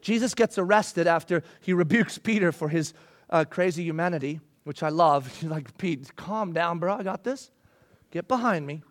Jesus 0.00 0.34
gets 0.34 0.58
arrested 0.58 1.06
after 1.06 1.42
he 1.60 1.72
rebukes 1.72 2.18
Peter 2.18 2.50
for 2.52 2.68
his 2.68 2.94
uh, 3.30 3.44
crazy 3.48 3.84
humanity, 3.84 4.40
which 4.64 4.82
I 4.82 4.88
love. 4.90 5.28
He's 5.38 5.50
like, 5.50 5.76
Pete, 5.78 6.14
calm 6.16 6.52
down, 6.52 6.78
bro. 6.78 6.94
I 6.94 7.02
got 7.02 7.24
this. 7.24 7.50
Get 8.10 8.28
behind 8.28 8.66
me. 8.66 8.82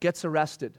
Gets 0.00 0.24
arrested. 0.24 0.78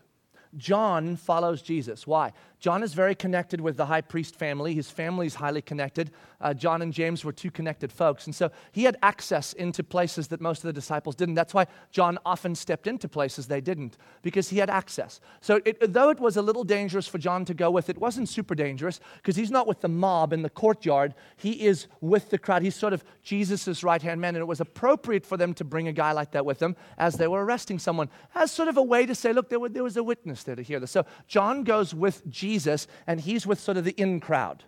John 0.57 1.15
follows 1.15 1.61
Jesus. 1.61 2.07
Why? 2.07 2.33
John 2.59 2.83
is 2.83 2.93
very 2.93 3.15
connected 3.15 3.61
with 3.61 3.77
the 3.77 3.85
high 3.85 4.01
priest 4.01 4.35
family. 4.35 4.73
His 4.73 4.89
family 4.91 5.27
is 5.27 5.35
highly 5.35 5.61
connected. 5.61 6.11
Uh, 6.41 6.53
John 6.53 6.81
and 6.81 6.91
James 6.91 7.23
were 7.23 7.31
two 7.31 7.49
connected 7.49 7.89
folks. 7.89 8.25
And 8.25 8.35
so 8.35 8.51
he 8.73 8.83
had 8.83 8.97
access 9.01 9.53
into 9.53 9.81
places 9.81 10.27
that 10.27 10.41
most 10.41 10.59
of 10.59 10.67
the 10.67 10.73
disciples 10.73 11.15
didn't. 11.15 11.35
That's 11.35 11.53
why 11.53 11.67
John 11.91 12.19
often 12.25 12.55
stepped 12.55 12.85
into 12.85 13.07
places 13.07 13.47
they 13.47 13.61
didn't, 13.61 13.97
because 14.23 14.49
he 14.49 14.57
had 14.57 14.69
access. 14.69 15.21
So 15.39 15.61
it, 15.63 15.93
though 15.93 16.09
it 16.09 16.19
was 16.19 16.35
a 16.35 16.41
little 16.41 16.65
dangerous 16.65 17.07
for 17.07 17.17
John 17.17 17.45
to 17.45 17.53
go 17.53 17.71
with, 17.71 17.89
it 17.89 17.97
wasn't 17.97 18.27
super 18.27 18.55
dangerous 18.55 18.99
because 19.17 19.37
he's 19.37 19.51
not 19.51 19.65
with 19.65 19.79
the 19.79 19.87
mob 19.87 20.33
in 20.33 20.41
the 20.41 20.49
courtyard. 20.49 21.15
He 21.37 21.65
is 21.65 21.87
with 22.01 22.29
the 22.29 22.37
crowd. 22.37 22.61
He's 22.61 22.75
sort 22.75 22.91
of 22.91 23.05
Jesus' 23.23 23.83
right 23.85 24.01
hand 24.01 24.19
man. 24.19 24.35
And 24.35 24.41
it 24.41 24.47
was 24.47 24.59
appropriate 24.59 25.25
for 25.25 25.37
them 25.37 25.53
to 25.53 25.63
bring 25.63 25.87
a 25.87 25.93
guy 25.93 26.11
like 26.11 26.31
that 26.31 26.45
with 26.45 26.59
them 26.59 26.75
as 26.97 27.15
they 27.15 27.27
were 27.27 27.45
arresting 27.45 27.79
someone, 27.79 28.09
as 28.35 28.51
sort 28.51 28.67
of 28.67 28.75
a 28.75 28.83
way 28.83 29.05
to 29.05 29.15
say, 29.15 29.31
look, 29.31 29.47
there, 29.47 29.59
there 29.69 29.83
was 29.83 29.95
a 29.95 30.03
witness 30.03 30.43
there 30.43 30.57
to 30.57 30.61
hear 30.61 30.81
this. 30.81 30.91
So 30.91 31.05
John 31.27 31.63
goes 31.63 31.93
with 31.93 32.27
Jesus 32.29 32.48
Jesus, 32.49 32.87
and 33.05 33.21
he's 33.21 33.45
with 33.45 33.59
sort 33.59 33.77
of 33.77 33.83
the 33.83 33.91
in 33.91 34.19
crowd. 34.19 34.63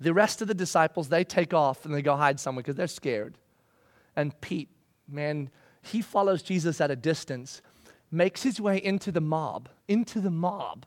The 0.00 0.14
rest 0.14 0.40
of 0.40 0.48
the 0.48 0.54
disciples, 0.54 1.10
they 1.10 1.22
take 1.22 1.52
off 1.52 1.84
and 1.84 1.94
they 1.94 2.00
go 2.00 2.16
hide 2.16 2.40
somewhere 2.40 2.62
because 2.62 2.76
they're 2.76 2.86
scared. 2.86 3.36
And 4.16 4.38
Pete, 4.40 4.70
man, 5.06 5.50
he 5.82 6.00
follows 6.00 6.42
Jesus 6.42 6.80
at 6.80 6.90
a 6.90 6.96
distance, 6.96 7.60
makes 8.10 8.42
his 8.42 8.58
way 8.58 8.82
into 8.82 9.12
the 9.12 9.20
mob, 9.20 9.68
into 9.86 10.18
the 10.18 10.30
mob, 10.30 10.86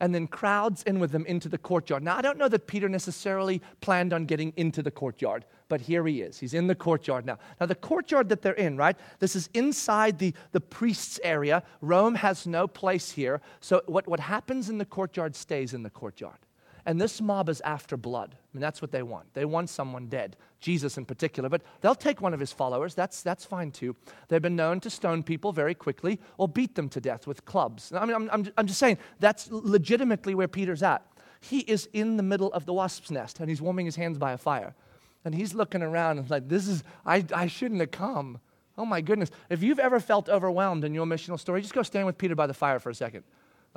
and 0.00 0.14
then 0.14 0.26
crowds 0.26 0.82
in 0.84 0.98
with 0.98 1.10
them 1.10 1.26
into 1.26 1.48
the 1.48 1.58
courtyard. 1.58 2.02
Now, 2.02 2.16
I 2.16 2.22
don't 2.22 2.38
know 2.38 2.48
that 2.48 2.66
Peter 2.66 2.88
necessarily 2.88 3.60
planned 3.80 4.12
on 4.12 4.26
getting 4.26 4.52
into 4.56 4.82
the 4.82 4.90
courtyard, 4.90 5.44
but 5.68 5.80
here 5.80 6.06
he 6.06 6.22
is. 6.22 6.38
He's 6.38 6.54
in 6.54 6.66
the 6.66 6.74
courtyard 6.74 7.26
now. 7.26 7.38
Now, 7.60 7.66
the 7.66 7.74
courtyard 7.74 8.28
that 8.28 8.42
they're 8.42 8.52
in, 8.54 8.76
right? 8.76 8.96
This 9.18 9.34
is 9.34 9.48
inside 9.54 10.18
the, 10.18 10.34
the 10.52 10.60
priest's 10.60 11.20
area. 11.22 11.62
Rome 11.80 12.16
has 12.16 12.46
no 12.46 12.66
place 12.68 13.10
here. 13.10 13.40
So, 13.60 13.82
what, 13.86 14.06
what 14.06 14.20
happens 14.20 14.68
in 14.68 14.78
the 14.78 14.84
courtyard 14.84 15.34
stays 15.34 15.74
in 15.74 15.82
the 15.82 15.90
courtyard. 15.90 16.38
And 16.88 16.98
this 16.98 17.20
mob 17.20 17.50
is 17.50 17.60
after 17.66 17.98
blood. 17.98 18.34
I 18.34 18.56
mean, 18.56 18.62
that's 18.62 18.80
what 18.80 18.92
they 18.92 19.02
want. 19.02 19.34
They 19.34 19.44
want 19.44 19.68
someone 19.68 20.06
dead, 20.06 20.38
Jesus 20.58 20.96
in 20.96 21.04
particular. 21.04 21.50
But 21.50 21.60
they'll 21.82 21.94
take 21.94 22.22
one 22.22 22.32
of 22.32 22.40
his 22.40 22.50
followers. 22.50 22.94
That's, 22.94 23.22
that's 23.22 23.44
fine 23.44 23.72
too. 23.72 23.94
They've 24.28 24.40
been 24.40 24.56
known 24.56 24.80
to 24.80 24.88
stone 24.88 25.22
people 25.22 25.52
very 25.52 25.74
quickly 25.74 26.18
or 26.38 26.48
beat 26.48 26.76
them 26.76 26.88
to 26.88 26.98
death 26.98 27.26
with 27.26 27.44
clubs. 27.44 27.92
I 27.92 28.06
mean, 28.06 28.14
I'm, 28.14 28.30
I'm, 28.32 28.48
I'm 28.56 28.66
just 28.66 28.78
saying, 28.78 28.96
that's 29.20 29.50
legitimately 29.50 30.34
where 30.34 30.48
Peter's 30.48 30.82
at. 30.82 31.06
He 31.42 31.58
is 31.58 31.90
in 31.92 32.16
the 32.16 32.22
middle 32.22 32.50
of 32.54 32.64
the 32.64 32.72
wasp's 32.72 33.10
nest 33.10 33.38
and 33.38 33.50
he's 33.50 33.60
warming 33.60 33.84
his 33.84 33.96
hands 33.96 34.16
by 34.16 34.32
a 34.32 34.38
fire. 34.38 34.74
And 35.26 35.34
he's 35.34 35.52
looking 35.52 35.82
around 35.82 36.16
and 36.16 36.30
like, 36.30 36.48
this 36.48 36.66
is, 36.66 36.84
I, 37.04 37.22
I 37.34 37.48
shouldn't 37.48 37.80
have 37.80 37.90
come. 37.90 38.40
Oh 38.78 38.86
my 38.86 39.02
goodness. 39.02 39.30
If 39.50 39.62
you've 39.62 39.78
ever 39.78 40.00
felt 40.00 40.30
overwhelmed 40.30 40.84
in 40.84 40.94
your 40.94 41.04
missional 41.04 41.38
story, 41.38 41.60
just 41.60 41.74
go 41.74 41.82
stand 41.82 42.06
with 42.06 42.16
Peter 42.16 42.34
by 42.34 42.46
the 42.46 42.54
fire 42.54 42.78
for 42.78 42.88
a 42.88 42.94
second. 42.94 43.24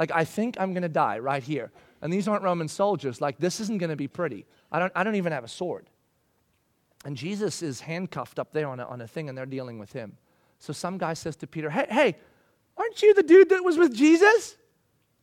Like, 0.02 0.10
I 0.12 0.26
think 0.26 0.58
I'm 0.60 0.74
going 0.74 0.82
to 0.82 0.89
die 0.89 1.20
right 1.20 1.43
here. 1.43 1.72
And 2.02 2.12
these 2.12 2.28
aren't 2.28 2.41
Roman 2.41 2.68
soldiers. 2.68 3.22
Like, 3.22 3.38
this 3.38 3.60
isn't 3.60 3.78
going 3.78 3.91
to 3.91 3.95
be 3.95 4.08
pretty. 4.08 4.47
I 4.72 4.80
don't, 4.80 4.91
I 4.95 5.04
don't 5.04 5.14
even 5.14 5.32
have 5.32 5.43
a 5.43 5.47
sword. 5.47 5.91
And 7.06 7.16
Jesus 7.16 7.62
is 7.62 7.82
handcuffed 7.82 8.39
up 8.39 8.52
there 8.52 8.68
on 8.68 8.80
a, 8.80 8.86
on 8.86 9.02
a 9.02 9.08
thing, 9.08 9.30
and 9.30 9.38
they're 9.38 9.45
dealing 9.45 9.78
with 9.78 9.93
him. 9.93 10.18
So 10.58 10.74
some 10.74 10.97
guy 10.97 11.14
says 11.14 11.36
to 11.36 11.45
Peter, 11.45 11.70
Hey, 11.70 11.86
hey, 11.88 12.16
aren't 12.78 13.04
you 13.04 13.14
the 13.14 13.22
dude 13.22 13.49
that 13.49 13.64
was 13.64 13.78
with 13.78 13.93
Jesus? 13.95 14.58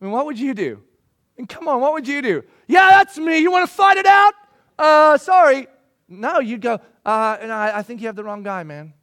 I 0.01 0.05
mean, 0.05 0.13
what 0.13 0.27
would 0.27 0.39
you 0.39 0.55
do? 0.55 0.81
And 1.39 1.49
come 1.49 1.67
on, 1.67 1.81
what 1.81 1.93
would 1.95 2.07
you 2.07 2.23
do? 2.23 2.45
Yeah, 2.69 2.89
that's 2.91 3.19
me. 3.19 3.39
You 3.39 3.51
want 3.51 3.69
to 3.69 3.75
fight 3.75 3.97
it 3.97 4.07
out? 4.07 4.35
Uh, 4.79 5.19
sorry. 5.19 5.67
No, 6.09 6.39
you'd 6.39 6.61
go, 6.61 6.79
uh, 7.05 7.37
and 7.41 7.51
I, 7.51 7.79
I 7.79 7.83
think 7.83 8.01
you 8.01 8.07
have 8.07 8.15
the 8.15 8.23
wrong 8.23 8.45
guy, 8.45 8.63
man. 8.63 8.95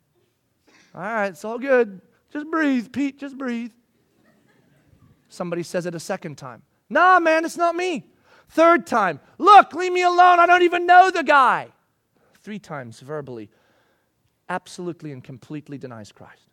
All 0.96 1.02
right, 1.02 1.28
it's 1.28 1.44
all 1.44 1.60
good. 1.60 2.00
Just 2.32 2.50
breathe, 2.50 2.94
Pete, 2.94 3.20
just 3.20 3.38
breathe. 3.38 3.74
Somebody 5.36 5.64
says 5.64 5.86
it 5.86 5.94
a 5.94 6.00
second 6.00 6.38
time. 6.38 6.64
Nah, 6.90 7.20
man, 7.20 7.46
it's 7.46 7.58
not 7.58 7.76
me. 7.76 8.06
Third 8.50 8.88
time, 8.88 9.20
look, 9.38 9.74
leave 9.74 9.92
me 9.92 10.04
alone. 10.04 10.40
I 10.40 10.46
don't 10.46 10.62
even 10.62 10.86
know 10.86 11.12
the 11.12 11.24
guy. 11.24 11.70
Three 12.42 12.60
times 12.60 13.00
verbally, 13.00 13.50
absolutely 14.50 15.12
and 15.12 15.24
completely 15.24 15.78
denies 15.78 16.12
Christ. 16.12 16.48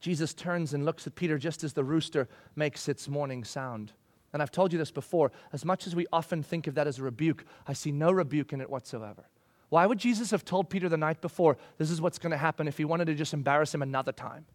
Jesus 0.00 0.34
turns 0.34 0.74
and 0.74 0.84
looks 0.84 1.06
at 1.06 1.14
Peter 1.14 1.38
just 1.38 1.62
as 1.62 1.74
the 1.74 1.84
rooster 1.84 2.28
makes 2.56 2.88
its 2.88 3.08
morning 3.08 3.44
sound. 3.44 3.92
And 4.32 4.42
I've 4.42 4.50
told 4.50 4.72
you 4.72 4.78
this 4.78 4.90
before. 4.90 5.30
As 5.52 5.64
much 5.64 5.86
as 5.86 5.94
we 5.94 6.06
often 6.12 6.42
think 6.42 6.66
of 6.66 6.74
that 6.74 6.86
as 6.86 6.98
a 6.98 7.02
rebuke, 7.02 7.44
I 7.68 7.74
see 7.74 7.92
no 7.92 8.10
rebuke 8.10 8.52
in 8.52 8.60
it 8.60 8.70
whatsoever. 8.70 9.24
Why 9.68 9.86
would 9.86 9.98
Jesus 9.98 10.30
have 10.32 10.44
told 10.44 10.70
Peter 10.70 10.88
the 10.88 10.96
night 10.96 11.20
before, 11.20 11.56
this 11.78 11.90
is 11.90 12.00
what's 12.00 12.18
going 12.18 12.32
to 12.32 12.36
happen 12.36 12.66
if 12.66 12.78
he 12.78 12.84
wanted 12.84 13.06
to 13.06 13.14
just 13.14 13.34
embarrass 13.34 13.74
him 13.74 13.82
another 13.82 14.12
time? 14.12 14.46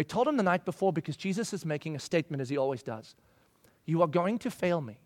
He 0.00 0.04
told 0.04 0.26
him 0.26 0.36
the 0.36 0.42
night 0.42 0.64
before 0.64 0.92
because 0.92 1.16
Jesus 1.16 1.52
is 1.52 1.66
making 1.66 1.96
a 1.96 1.98
statement 1.98 2.40
as 2.40 2.48
he 2.48 2.56
always 2.56 2.82
does. 2.82 3.14
You 3.84 4.02
are 4.02 4.08
going 4.08 4.38
to 4.40 4.50
fail 4.50 4.80
me. 4.80 4.98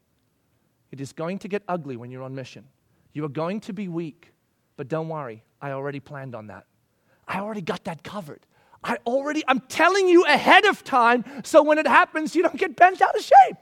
It 0.92 1.00
is 1.00 1.12
going 1.12 1.38
to 1.40 1.48
get 1.48 1.62
ugly 1.66 1.96
when 1.96 2.10
you're 2.10 2.22
on 2.22 2.34
mission. 2.34 2.66
You 3.12 3.24
are 3.24 3.30
going 3.30 3.60
to 3.60 3.72
be 3.72 3.88
weak, 3.88 4.32
but 4.76 4.88
don't 4.88 5.08
worry, 5.08 5.42
I 5.60 5.72
already 5.72 6.00
planned 6.00 6.34
on 6.34 6.46
that. 6.48 6.66
I 7.26 7.40
already 7.40 7.62
got 7.62 7.84
that 7.84 8.04
covered. 8.04 8.46
I 8.84 8.98
already, 9.06 9.42
I'm 9.48 9.60
telling 9.60 10.06
you 10.06 10.24
ahead 10.24 10.64
of 10.64 10.84
time 10.84 11.24
so 11.42 11.62
when 11.62 11.78
it 11.78 11.86
happens, 11.86 12.36
you 12.36 12.42
don't 12.42 12.56
get 12.56 12.76
bent 12.76 13.02
out 13.02 13.16
of 13.16 13.22
shape. 13.22 13.56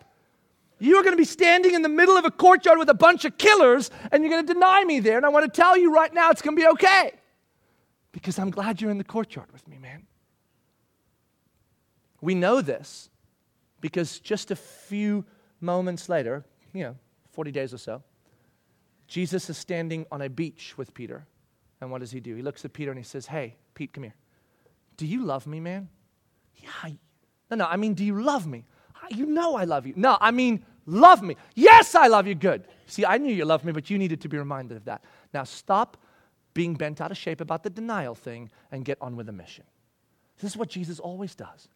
You 0.78 0.96
are 0.96 1.02
going 1.02 1.14
to 1.14 1.18
be 1.18 1.24
standing 1.24 1.74
in 1.74 1.82
the 1.82 1.88
middle 1.88 2.16
of 2.16 2.24
a 2.24 2.30
courtyard 2.30 2.78
with 2.78 2.90
a 2.90 2.94
bunch 2.94 3.24
of 3.24 3.38
killers, 3.38 3.90
and 4.12 4.22
you're 4.22 4.30
going 4.30 4.46
to 4.46 4.52
deny 4.52 4.84
me 4.84 5.00
there. 5.00 5.16
And 5.16 5.24
I 5.24 5.30
want 5.30 5.50
to 5.50 5.60
tell 5.60 5.78
you 5.78 5.94
right 5.94 6.12
now, 6.12 6.30
it's 6.30 6.42
going 6.42 6.56
to 6.56 6.60
be 6.60 6.68
okay. 6.68 7.12
Because 8.12 8.38
I'm 8.38 8.50
glad 8.50 8.82
you're 8.82 8.90
in 8.90 8.98
the 8.98 9.04
courtyard 9.04 9.50
with 9.52 9.66
me, 9.66 9.78
man. 9.78 10.06
We 12.24 12.34
know 12.34 12.62
this 12.62 13.10
because 13.82 14.18
just 14.18 14.50
a 14.50 14.56
few 14.56 15.26
moments 15.60 16.08
later, 16.08 16.42
you 16.72 16.82
know, 16.82 16.96
40 17.32 17.52
days 17.52 17.74
or 17.74 17.76
so, 17.76 18.02
Jesus 19.06 19.50
is 19.50 19.58
standing 19.58 20.06
on 20.10 20.22
a 20.22 20.30
beach 20.30 20.72
with 20.78 20.94
Peter. 20.94 21.26
And 21.82 21.90
what 21.90 22.00
does 22.00 22.10
he 22.10 22.20
do? 22.20 22.34
He 22.34 22.40
looks 22.40 22.64
at 22.64 22.72
Peter 22.72 22.90
and 22.90 22.98
he 22.98 23.04
says, 23.04 23.26
Hey, 23.26 23.56
Pete, 23.74 23.92
come 23.92 24.04
here. 24.04 24.14
Do 24.96 25.06
you 25.06 25.22
love 25.22 25.46
me, 25.46 25.60
man? 25.60 25.90
Yeah. 26.56 26.92
No, 27.50 27.56
no, 27.58 27.66
I 27.66 27.76
mean, 27.76 27.92
do 27.92 28.02
you 28.02 28.22
love 28.22 28.46
me? 28.46 28.64
Ah, 28.96 29.08
you 29.10 29.26
know 29.26 29.56
I 29.56 29.64
love 29.64 29.86
you. 29.86 29.92
No, 29.94 30.16
I 30.18 30.30
mean, 30.30 30.64
love 30.86 31.20
me. 31.20 31.36
Yes, 31.54 31.94
I 31.94 32.06
love 32.06 32.26
you. 32.26 32.34
Good. 32.34 32.64
See, 32.86 33.04
I 33.04 33.18
knew 33.18 33.34
you 33.34 33.44
loved 33.44 33.66
me, 33.66 33.72
but 33.72 33.90
you 33.90 33.98
needed 33.98 34.22
to 34.22 34.30
be 34.30 34.38
reminded 34.38 34.78
of 34.78 34.86
that. 34.86 35.04
Now 35.34 35.44
stop 35.44 35.98
being 36.54 36.72
bent 36.72 37.02
out 37.02 37.10
of 37.10 37.18
shape 37.18 37.42
about 37.42 37.64
the 37.64 37.70
denial 37.70 38.14
thing 38.14 38.50
and 38.72 38.82
get 38.82 38.96
on 39.02 39.14
with 39.14 39.26
the 39.26 39.32
mission. 39.32 39.64
This 40.40 40.52
is 40.52 40.56
what 40.56 40.70
Jesus 40.70 40.98
always 40.98 41.34
does. 41.34 41.68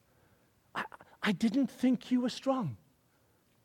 I, 1.22 1.32
didn't 1.32 1.70
think 1.70 2.10
you 2.10 2.20
were 2.20 2.28
strong. 2.28 2.76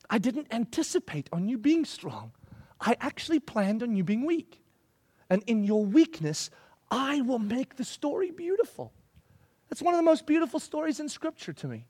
I 0.09 0.17
didn't 0.17 0.47
anticipate 0.51 1.29
on 1.31 1.47
you 1.47 1.57
being 1.57 1.85
strong. 1.85 2.31
I 2.79 2.95
actually 2.99 3.39
planned 3.39 3.83
on 3.83 3.95
you 3.95 4.03
being 4.03 4.25
weak. 4.25 4.61
And 5.29 5.43
in 5.47 5.63
your 5.63 5.85
weakness, 5.85 6.49
I 6.91 7.21
will 7.21 7.39
make 7.39 7.75
the 7.75 7.85
story 7.85 8.31
beautiful. 8.31 8.93
That's 9.69 9.81
one 9.81 9.93
of 9.93 9.97
the 9.97 10.03
most 10.03 10.25
beautiful 10.25 10.59
stories 10.59 10.99
in 10.99 11.09
Scripture 11.09 11.53
to 11.53 11.67
me. 11.67 11.87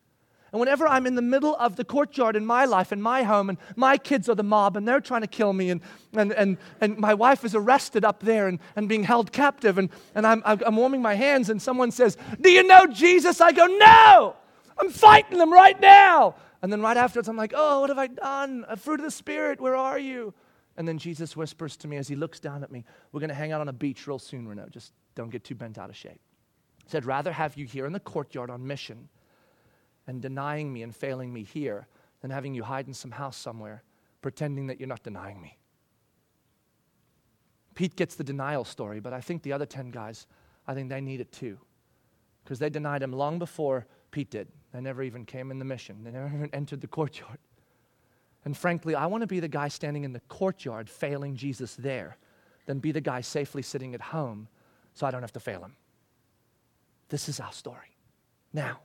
And 0.53 0.59
whenever 0.59 0.87
I'm 0.87 1.07
in 1.07 1.15
the 1.15 1.21
middle 1.23 1.55
of 1.55 1.77
the 1.77 1.83
courtyard 1.83 2.35
in 2.35 2.45
my 2.45 2.65
life, 2.65 2.93
in 2.93 3.01
my 3.01 3.23
home, 3.23 3.49
and 3.49 3.57
my 3.75 3.97
kids 3.97 4.29
are 4.29 4.35
the 4.35 4.43
mob 4.43 4.77
and 4.77 4.87
they're 4.87 5.01
trying 5.01 5.21
to 5.21 5.27
kill 5.27 5.51
me, 5.51 5.71
and, 5.71 5.81
and, 6.13 6.31
and, 6.31 6.57
and 6.79 6.97
my 6.99 7.15
wife 7.15 7.43
is 7.43 7.55
arrested 7.55 8.05
up 8.05 8.19
there 8.19 8.47
and, 8.47 8.59
and 8.75 8.87
being 8.87 9.03
held 9.03 9.31
captive, 9.31 9.79
and, 9.79 9.89
and 10.13 10.27
I'm, 10.27 10.43
I'm 10.45 10.75
warming 10.75 11.01
my 11.01 11.15
hands, 11.15 11.49
and 11.49 11.59
someone 11.59 11.89
says, 11.89 12.17
Do 12.39 12.51
you 12.51 12.61
know 12.61 12.85
Jesus? 12.85 13.41
I 13.41 13.51
go, 13.51 13.65
No! 13.65 14.35
I'm 14.77 14.89
fighting 14.89 15.37
them 15.37 15.51
right 15.51 15.79
now. 15.79 16.35
And 16.61 16.71
then 16.71 16.81
right 16.81 16.97
afterwards, 16.97 17.27
I'm 17.27 17.37
like, 17.37 17.53
oh, 17.55 17.81
what 17.81 17.89
have 17.89 17.97
I 17.97 18.07
done? 18.07 18.65
A 18.67 18.77
fruit 18.77 18.99
of 18.99 19.05
the 19.05 19.11
Spirit, 19.11 19.59
where 19.59 19.75
are 19.75 19.99
you? 19.99 20.33
And 20.77 20.87
then 20.87 20.97
Jesus 20.97 21.35
whispers 21.35 21.77
to 21.77 21.87
me 21.87 21.97
as 21.97 22.07
he 22.07 22.15
looks 22.15 22.39
down 22.39 22.63
at 22.63 22.71
me, 22.71 22.83
We're 23.11 23.19
going 23.19 23.29
to 23.29 23.35
hang 23.35 23.51
out 23.51 23.61
on 23.61 23.67
a 23.67 23.73
beach 23.73 24.07
real 24.07 24.19
soon, 24.19 24.47
Renault. 24.47 24.69
Just 24.69 24.93
don't 25.15 25.29
get 25.29 25.43
too 25.43 25.55
bent 25.55 25.77
out 25.77 25.89
of 25.89 25.95
shape. 25.95 26.21
He 26.83 26.89
said, 26.89 27.05
Rather 27.05 27.31
have 27.31 27.57
you 27.57 27.65
here 27.65 27.85
in 27.85 27.93
the 27.93 27.99
courtyard 27.99 28.49
on 28.49 28.65
mission 28.65 29.09
and 30.07 30.21
denying 30.21 30.73
me 30.73 30.83
and 30.83 30.95
failing 30.95 31.31
me 31.31 31.43
here 31.43 31.87
than 32.21 32.31
having 32.31 32.53
you 32.53 32.63
hide 32.63 32.87
in 32.87 32.93
some 32.93 33.11
house 33.11 33.37
somewhere 33.37 33.83
pretending 34.21 34.67
that 34.67 34.79
you're 34.79 34.87
not 34.87 35.03
denying 35.03 35.39
me. 35.41 35.57
Pete 37.75 37.95
gets 37.95 38.15
the 38.15 38.23
denial 38.23 38.63
story, 38.63 38.99
but 38.99 39.13
I 39.13 39.21
think 39.21 39.43
the 39.43 39.53
other 39.53 39.65
10 39.65 39.91
guys, 39.91 40.25
I 40.67 40.73
think 40.73 40.89
they 40.89 41.01
need 41.01 41.19
it 41.21 41.31
too. 41.31 41.59
Because 42.43 42.59
they 42.59 42.69
denied 42.69 43.03
him 43.03 43.13
long 43.13 43.39
before 43.39 43.85
Pete 44.11 44.31
did. 44.31 44.47
They 44.73 44.81
never 44.81 45.03
even 45.03 45.25
came 45.25 45.51
in 45.51 45.59
the 45.59 45.65
mission, 45.65 46.03
they 46.03 46.11
never 46.11 46.27
even 46.27 46.49
entered 46.53 46.81
the 46.81 46.87
courtyard. 46.87 47.37
And 48.45 48.57
frankly, 48.57 48.95
I 48.95 49.05
want 49.05 49.21
to 49.21 49.27
be 49.27 49.39
the 49.39 49.47
guy 49.47 49.69
standing 49.69 50.03
in 50.03 50.11
the 50.11 50.19
courtyard 50.21 50.89
failing 50.89 51.35
Jesus 51.35 51.75
there 51.75 52.17
than 52.65 52.79
be 52.79 52.91
the 52.91 53.01
guy 53.01 53.21
safely 53.21 53.61
sitting 53.61 53.93
at 53.93 54.01
home 54.01 54.47
so 54.93 55.07
I 55.07 55.11
don't 55.11 55.21
have 55.21 55.31
to 55.33 55.39
fail 55.39 55.63
him. 55.63 55.75
This 57.09 57.29
is 57.29 57.39
our 57.39 57.51
story. 57.51 57.95
Now, 58.51 58.79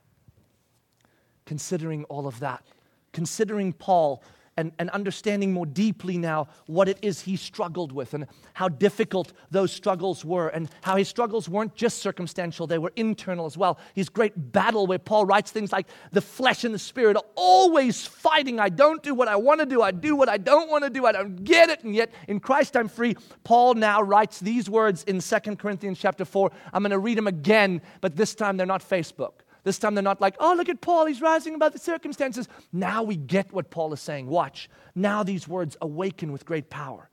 considering 1.45 2.03
all 2.05 2.27
of 2.27 2.39
that, 2.39 2.63
considering 3.11 3.73
Paul 3.73 4.23
and, 4.59 4.73
and 4.77 4.89
understanding 4.89 5.53
more 5.53 5.65
deeply 5.65 6.17
now 6.17 6.49
what 6.65 6.89
it 6.89 6.99
is 7.01 7.21
he 7.21 7.37
struggled 7.37 7.93
with 7.93 8.13
and 8.13 8.27
how 8.53 8.67
difficult 8.67 9.31
those 9.51 9.71
struggles 9.71 10.25
were, 10.25 10.49
and 10.49 10.69
how 10.81 10.97
his 10.97 11.07
struggles 11.07 11.47
weren't 11.47 11.73
just 11.75 11.99
circumstantial, 11.99 12.67
they 12.67 12.77
were 12.77 12.91
internal 12.97 13.45
as 13.45 13.57
well. 13.57 13.79
His 13.95 14.09
great 14.09 14.51
battle, 14.51 14.85
where 14.85 14.99
Paul 14.99 15.25
writes 15.25 15.49
things 15.49 15.71
like, 15.71 15.87
The 16.11 16.21
flesh 16.21 16.65
and 16.65 16.73
the 16.75 16.79
spirit 16.79 17.15
are 17.15 17.23
always 17.35 18.05
fighting. 18.05 18.59
I 18.59 18.67
don't 18.67 19.01
do 19.01 19.15
what 19.15 19.29
I 19.29 19.37
want 19.37 19.61
to 19.61 19.65
do, 19.65 19.81
I 19.81 19.91
do 19.91 20.15
what 20.15 20.27
I 20.27 20.37
don't 20.37 20.69
want 20.69 20.83
to 20.83 20.89
do, 20.89 21.05
I 21.05 21.13
don't 21.13 21.43
get 21.43 21.69
it, 21.69 21.83
and 21.83 21.95
yet 21.95 22.11
in 22.27 22.41
Christ 22.41 22.75
I'm 22.75 22.89
free. 22.89 23.15
Paul 23.45 23.75
now 23.75 24.01
writes 24.01 24.39
these 24.39 24.69
words 24.69 25.03
in 25.05 25.21
2 25.21 25.55
Corinthians 25.55 25.97
chapter 25.99 26.25
4. 26.25 26.51
I'm 26.73 26.83
going 26.83 26.91
to 26.91 26.99
read 26.99 27.17
them 27.17 27.27
again, 27.27 27.81
but 28.01 28.17
this 28.17 28.35
time 28.35 28.57
they're 28.57 28.65
not 28.65 28.87
Facebook. 28.87 29.43
This 29.69 29.77
time 29.77 29.93
they're 29.93 30.01
not 30.01 30.19
like, 30.19 30.35
oh, 30.39 30.55
look 30.57 30.67
at 30.67 30.81
Paul, 30.81 31.05
he's 31.05 31.21
rising 31.21 31.53
above 31.53 31.73
the 31.73 31.77
circumstances. 31.77 32.47
Now 32.73 33.03
we 33.03 33.15
get 33.15 33.53
what 33.53 33.69
Paul 33.69 33.93
is 33.93 34.01
saying. 34.01 34.25
Watch. 34.25 34.67
Now 34.95 35.21
these 35.21 35.47
words 35.47 35.77
awaken 35.79 36.31
with 36.31 36.43
great 36.43 36.71
power. 36.71 37.11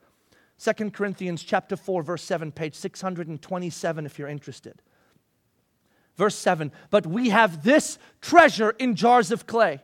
2 0.58 0.90
Corinthians 0.92 1.42
chapter 1.42 1.76
4, 1.76 2.02
verse 2.02 2.22
7, 2.22 2.50
page 2.52 2.74
627, 2.74 4.06
if 4.06 4.18
you're 4.18 4.26
interested. 4.26 4.80
Verse 6.16 6.34
7 6.34 6.72
But 6.88 7.06
we 7.06 7.28
have 7.28 7.62
this 7.62 7.98
treasure 8.22 8.70
in 8.70 8.94
jars 8.94 9.30
of 9.30 9.46
clay 9.46 9.82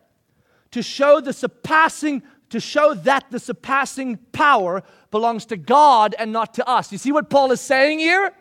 to 0.70 0.82
show 0.82 1.20
the 1.20 1.34
surpassing 1.34 2.22
to 2.48 2.58
show 2.58 2.94
that 2.94 3.26
the 3.30 3.38
surpassing 3.38 4.16
power 4.32 4.82
belongs 5.10 5.44
to 5.44 5.58
God 5.58 6.14
and 6.18 6.32
not 6.32 6.54
to 6.54 6.66
us. 6.66 6.90
You 6.90 6.96
see 6.96 7.12
what 7.12 7.28
Paul 7.28 7.52
is 7.52 7.60
saying 7.60 7.98
here? 7.98 8.32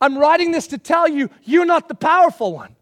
I'm 0.00 0.16
writing 0.16 0.50
this 0.50 0.66
to 0.68 0.78
tell 0.78 1.06
you 1.06 1.28
you're 1.44 1.66
not 1.66 1.88
the 1.88 1.94
powerful 1.94 2.54
one. 2.54 2.74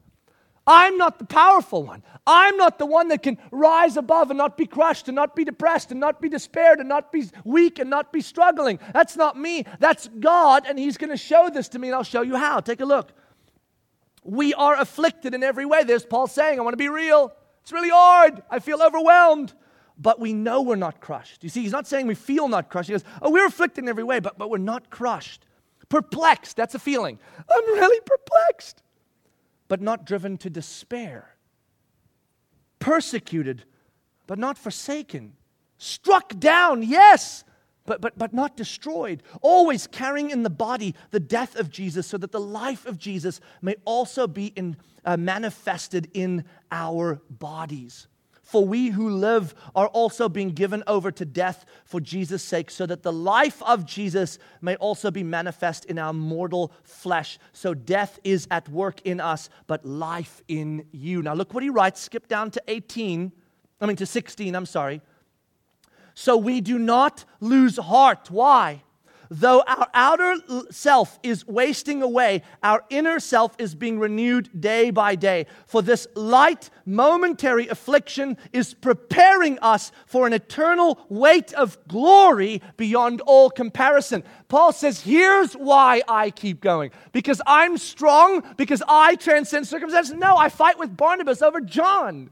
I'm 0.69 0.99
not 0.99 1.19
the 1.19 1.25
powerful 1.25 1.83
one. 1.83 2.03
I'm 2.27 2.59
not 2.59 2.79
the 2.79 2.85
one 2.85 3.09
that 3.09 3.23
can 3.23 3.39
rise 3.51 3.97
above 3.97 4.31
and 4.31 4.37
not 4.37 4.59
be 4.59 4.67
crushed 4.67 5.09
and 5.09 5.15
not 5.17 5.35
be 5.35 5.43
depressed 5.43 5.91
and 5.91 5.99
not 5.99 6.21
be 6.21 6.29
despaired 6.29 6.79
and 6.79 6.91
not 6.91 7.11
be 7.11 7.25
weak 7.43 7.79
and 7.79 7.89
not 7.89 8.13
be 8.13 8.21
struggling. 8.21 8.79
That's 8.93 9.17
not 9.17 9.39
me. 9.39 9.65
That's 9.79 10.09
God, 10.21 10.67
and 10.69 10.79
He's 10.79 10.99
going 10.99 11.09
to 11.09 11.17
show 11.17 11.49
this 11.49 11.69
to 11.71 11.79
me, 11.79 11.89
and 11.89 11.95
I'll 11.95 12.03
show 12.05 12.21
you 12.21 12.37
how. 12.37 12.61
Take 12.61 12.83
a 12.83 12.85
look. 12.85 13.13
We 14.23 14.53
are 14.53 14.79
afflicted 14.79 15.33
in 15.33 15.43
every 15.43 15.65
way. 15.65 15.85
There's 15.85 16.05
Paul 16.05 16.27
saying, 16.27 16.59
I 16.59 16.63
want 16.63 16.75
to 16.75 16.79
be 16.79 16.91
real. 16.91 17.33
It's 17.63 17.73
really 17.73 17.89
hard. 17.89 18.43
I 18.51 18.59
feel 18.59 18.83
overwhelmed. 18.83 19.55
But 19.97 20.21
we 20.21 20.35
know 20.35 20.61
we're 20.61 20.77
not 20.77 21.01
crushed. 21.01 21.43
You 21.43 21.49
see, 21.49 21.63
he's 21.63 21.73
not 21.73 21.87
saying 21.87 22.07
we 22.07 22.15
feel 22.15 22.47
not 22.47 22.69
crushed. 22.69 22.89
He 22.89 22.93
goes, 22.93 23.05
Oh, 23.23 23.31
we're 23.31 23.47
afflicted 23.47 23.83
in 23.85 23.89
every 23.89 24.05
way, 24.05 24.21
but, 24.21 24.39
but 24.39 24.49
we're 24.49 24.59
not 24.59 24.91
crushed. 24.91 25.45
Perplexed, 25.89 26.57
that's 26.57 26.75
a 26.75 26.79
feeling. 26.79 27.19
I'm 27.51 27.65
really 27.73 28.01
perplexed 28.05 28.83
but 29.69 29.81
not 29.81 30.07
driven 30.07 30.37
to 30.39 30.51
despair, 30.51 31.37
persecuted, 32.79 33.65
but 34.27 34.39
not 34.39 34.59
forsaken, 34.59 35.35
struck 35.77 36.39
down, 36.39 36.83
yes, 36.83 37.45
but, 37.89 38.01
but, 38.01 38.19
but 38.19 38.35
not 38.35 38.57
destroyed, 38.57 39.23
always 39.41 39.87
carrying 39.87 40.31
in 40.31 40.43
the 40.43 40.51
body 40.51 40.95
the 41.11 41.21
death 41.21 41.57
of 41.57 41.71
Jesus 41.71 42.07
so 42.07 42.19
that 42.19 42.33
the 42.33 42.41
life 42.41 42.85
of 42.87 42.99
Jesus 42.99 43.41
may 43.63 43.77
also 43.85 44.27
be 44.27 44.47
in, 44.49 44.77
uh, 45.05 45.17
manifested 45.17 46.11
in 46.13 46.45
our 46.71 47.21
bodies. 47.31 48.09
For 48.49 48.65
we 48.65 48.89
who 48.89 49.11
live 49.11 49.55
are 49.75 49.89
also 49.89 50.27
being 50.27 50.53
given 50.53 50.83
over 50.87 51.11
to 51.11 51.27
death 51.27 51.67
for 51.85 52.01
Jesus' 52.01 52.43
sake, 52.43 52.71
so 52.71 52.87
that 52.87 53.03
the 53.03 53.13
life 53.13 53.63
of 53.63 53.85
Jesus 53.85 54.39
may 54.63 54.75
also 54.77 55.11
be 55.11 55.23
manifest 55.23 55.85
in 55.85 55.99
our 55.99 56.15
mortal 56.15 56.73
flesh. 56.83 57.39
So 57.53 57.75
death 57.75 58.19
is 58.25 58.49
at 58.51 58.67
work 58.71 59.03
in 59.05 59.21
us, 59.21 59.51
but 59.67 59.85
life 59.85 60.41
in 60.49 60.87
you. 60.93 61.21
Now 61.21 61.35
look 61.35 61.53
what 61.53 61.63
he 61.63 61.69
writes. 61.69 62.01
Skip 62.01 62.27
down 62.27 62.51
to 62.53 62.63
18, 62.69 63.33
I 63.83 63.87
mean 63.87 63.97
to 63.97 64.07
16, 64.07 64.55
I'm 64.55 64.65
sorry. 64.65 65.03
So 66.15 66.39
we 66.39 66.63
do 66.63 66.79
not 66.79 67.27
lose 67.41 67.77
heart. 67.77 68.31
Why? 68.31 68.83
Though 69.31 69.63
our 69.67 69.89
outer 69.93 70.37
self 70.71 71.19
is 71.23 71.47
wasting 71.47 72.03
away, 72.03 72.43
our 72.63 72.85
inner 72.89 73.21
self 73.21 73.55
is 73.59 73.75
being 73.75 73.99
renewed 73.99 74.49
day 74.59 74.91
by 74.91 75.17
day. 75.17 75.47
For 75.67 75.83
this 75.83 76.07
light, 76.15 76.71
momentary 76.87 77.69
affliction 77.69 78.39
is 78.53 78.73
preparing 78.73 79.59
us 79.59 79.93
for 80.07 80.27
an 80.27 80.33
eternal 80.33 81.05
weight 81.11 81.53
of 81.53 81.79
glory 81.89 82.63
beyond 82.77 83.21
all 83.23 83.51
comparison. 83.51 84.25
Paul 84.49 84.73
says, 84.73 85.01
Here's 85.01 85.53
why 85.53 86.03
I 86.09 86.31
keep 86.31 86.61
going. 86.61 86.91
Because 87.13 87.43
I'm 87.47 87.77
strong, 87.77 88.43
because 88.57 88.83
I 88.89 89.17
transcend 89.17 89.67
circumstances. 89.67 90.15
No, 90.15 90.37
I 90.37 90.49
fight 90.49 90.79
with 90.79 90.97
Barnabas 90.97 91.43
over 91.43 91.61
John. 91.61 92.31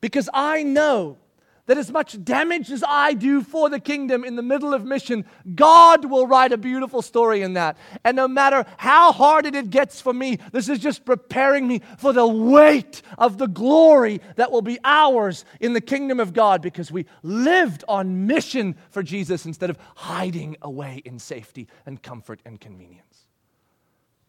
Because 0.00 0.30
I 0.32 0.62
know 0.62 1.18
that 1.66 1.78
as 1.78 1.90
much 1.90 2.22
damage 2.22 2.70
as 2.70 2.84
I 2.86 3.14
do 3.14 3.42
for 3.42 3.70
the 3.70 3.80
kingdom 3.80 4.24
in 4.24 4.36
the 4.36 4.42
middle 4.42 4.74
of 4.74 4.84
mission, 4.84 5.24
God 5.54 6.04
will 6.04 6.26
write 6.26 6.52
a 6.52 6.58
beautiful 6.58 7.00
story 7.00 7.42
in 7.42 7.54
that. 7.54 7.78
And 8.04 8.16
no 8.16 8.28
matter 8.28 8.66
how 8.76 9.12
hard 9.12 9.46
it 9.46 9.70
gets 9.70 10.00
for 10.00 10.12
me, 10.12 10.38
this 10.52 10.68
is 10.68 10.78
just 10.78 11.04
preparing 11.04 11.66
me 11.66 11.80
for 11.98 12.12
the 12.12 12.26
weight 12.26 13.02
of 13.16 13.38
the 13.38 13.48
glory 13.48 14.20
that 14.36 14.52
will 14.52 14.62
be 14.62 14.78
ours 14.84 15.44
in 15.60 15.72
the 15.72 15.80
kingdom 15.80 16.20
of 16.20 16.34
God 16.34 16.60
because 16.60 16.92
we 16.92 17.06
lived 17.22 17.82
on 17.88 18.26
mission 18.26 18.76
for 18.90 19.02
Jesus 19.02 19.46
instead 19.46 19.70
of 19.70 19.78
hiding 19.94 20.56
away 20.60 21.00
in 21.04 21.18
safety 21.18 21.68
and 21.86 22.02
comfort 22.02 22.40
and 22.44 22.60
convenience. 22.60 23.26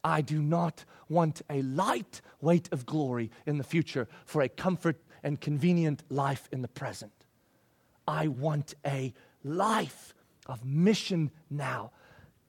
I 0.06 0.22
do 0.22 0.42
not 0.42 0.86
want 1.10 1.42
a 1.50 1.64
light 1.64 2.22
weight 2.40 2.70
of 2.72 2.86
glory 2.86 3.32
in 3.46 3.58
the 3.58 3.64
future 3.64 4.08
for 4.24 4.42
a 4.42 4.48
comfort 4.48 5.02
and 5.24 5.42
convenient 5.42 6.04
life 6.10 6.48
in 6.52 6.62
the 6.62 6.68
present. 6.68 7.25
I 8.08 8.28
want 8.28 8.74
a 8.86 9.14
life 9.44 10.14
of 10.46 10.66
mission 10.66 11.32
now. 11.50 11.92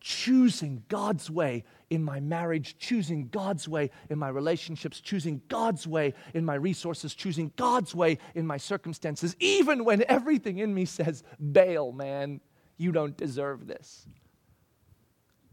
Choosing 0.01 0.85
God's 0.89 1.31
way 1.31 1.65
in 1.91 2.05
my 2.05 2.21
marriage, 2.21 2.79
choosing 2.79 3.29
God's 3.29 3.67
way 3.69 3.91
in 4.09 4.19
my 4.19 4.29
relationships, 4.29 5.01
choosing 5.01 5.43
God's 5.49 5.87
way 5.87 6.15
in 6.33 6.45
my 6.45 6.55
resources, 6.55 7.15
choosing 7.15 7.53
God's 7.57 7.95
way 7.95 8.19
in 8.35 8.47
my 8.47 8.57
circumstances, 8.57 9.35
even 9.41 9.85
when 9.85 10.05
everything 10.09 10.59
in 10.59 10.73
me 10.73 10.85
says, 10.85 11.25
bail, 11.53 11.91
man, 11.91 12.41
you 12.77 12.93
don't 12.93 13.17
deserve 13.17 13.67
this. 13.67 14.07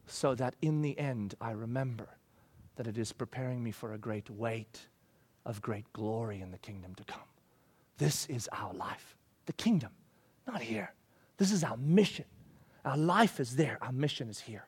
So 0.05 0.35
that 0.35 0.55
in 0.61 0.81
the 0.81 0.99
end, 0.99 1.33
I 1.41 1.51
remember 1.51 2.09
that 2.75 2.85
it 2.85 2.97
is 2.97 3.11
preparing 3.11 3.63
me 3.63 3.71
for 3.71 3.93
a 3.93 3.97
great 3.97 4.29
weight 4.29 4.87
of 5.45 5.61
great 5.61 5.91
glory 5.93 6.41
in 6.41 6.51
the 6.51 6.57
kingdom 6.57 6.93
to 6.95 7.03
come. 7.05 7.21
This 7.97 8.27
is 8.27 8.49
our 8.51 8.73
life 8.73 9.15
the 9.45 9.53
kingdom, 9.53 9.91
not 10.47 10.61
here. 10.61 10.93
This 11.37 11.51
is 11.51 11.63
our 11.63 11.77
mission. 11.77 12.25
Our 12.85 12.97
life 12.97 13.39
is 13.39 13.55
there, 13.55 13.77
our 13.81 13.91
mission 13.91 14.29
is 14.29 14.39
here. 14.39 14.67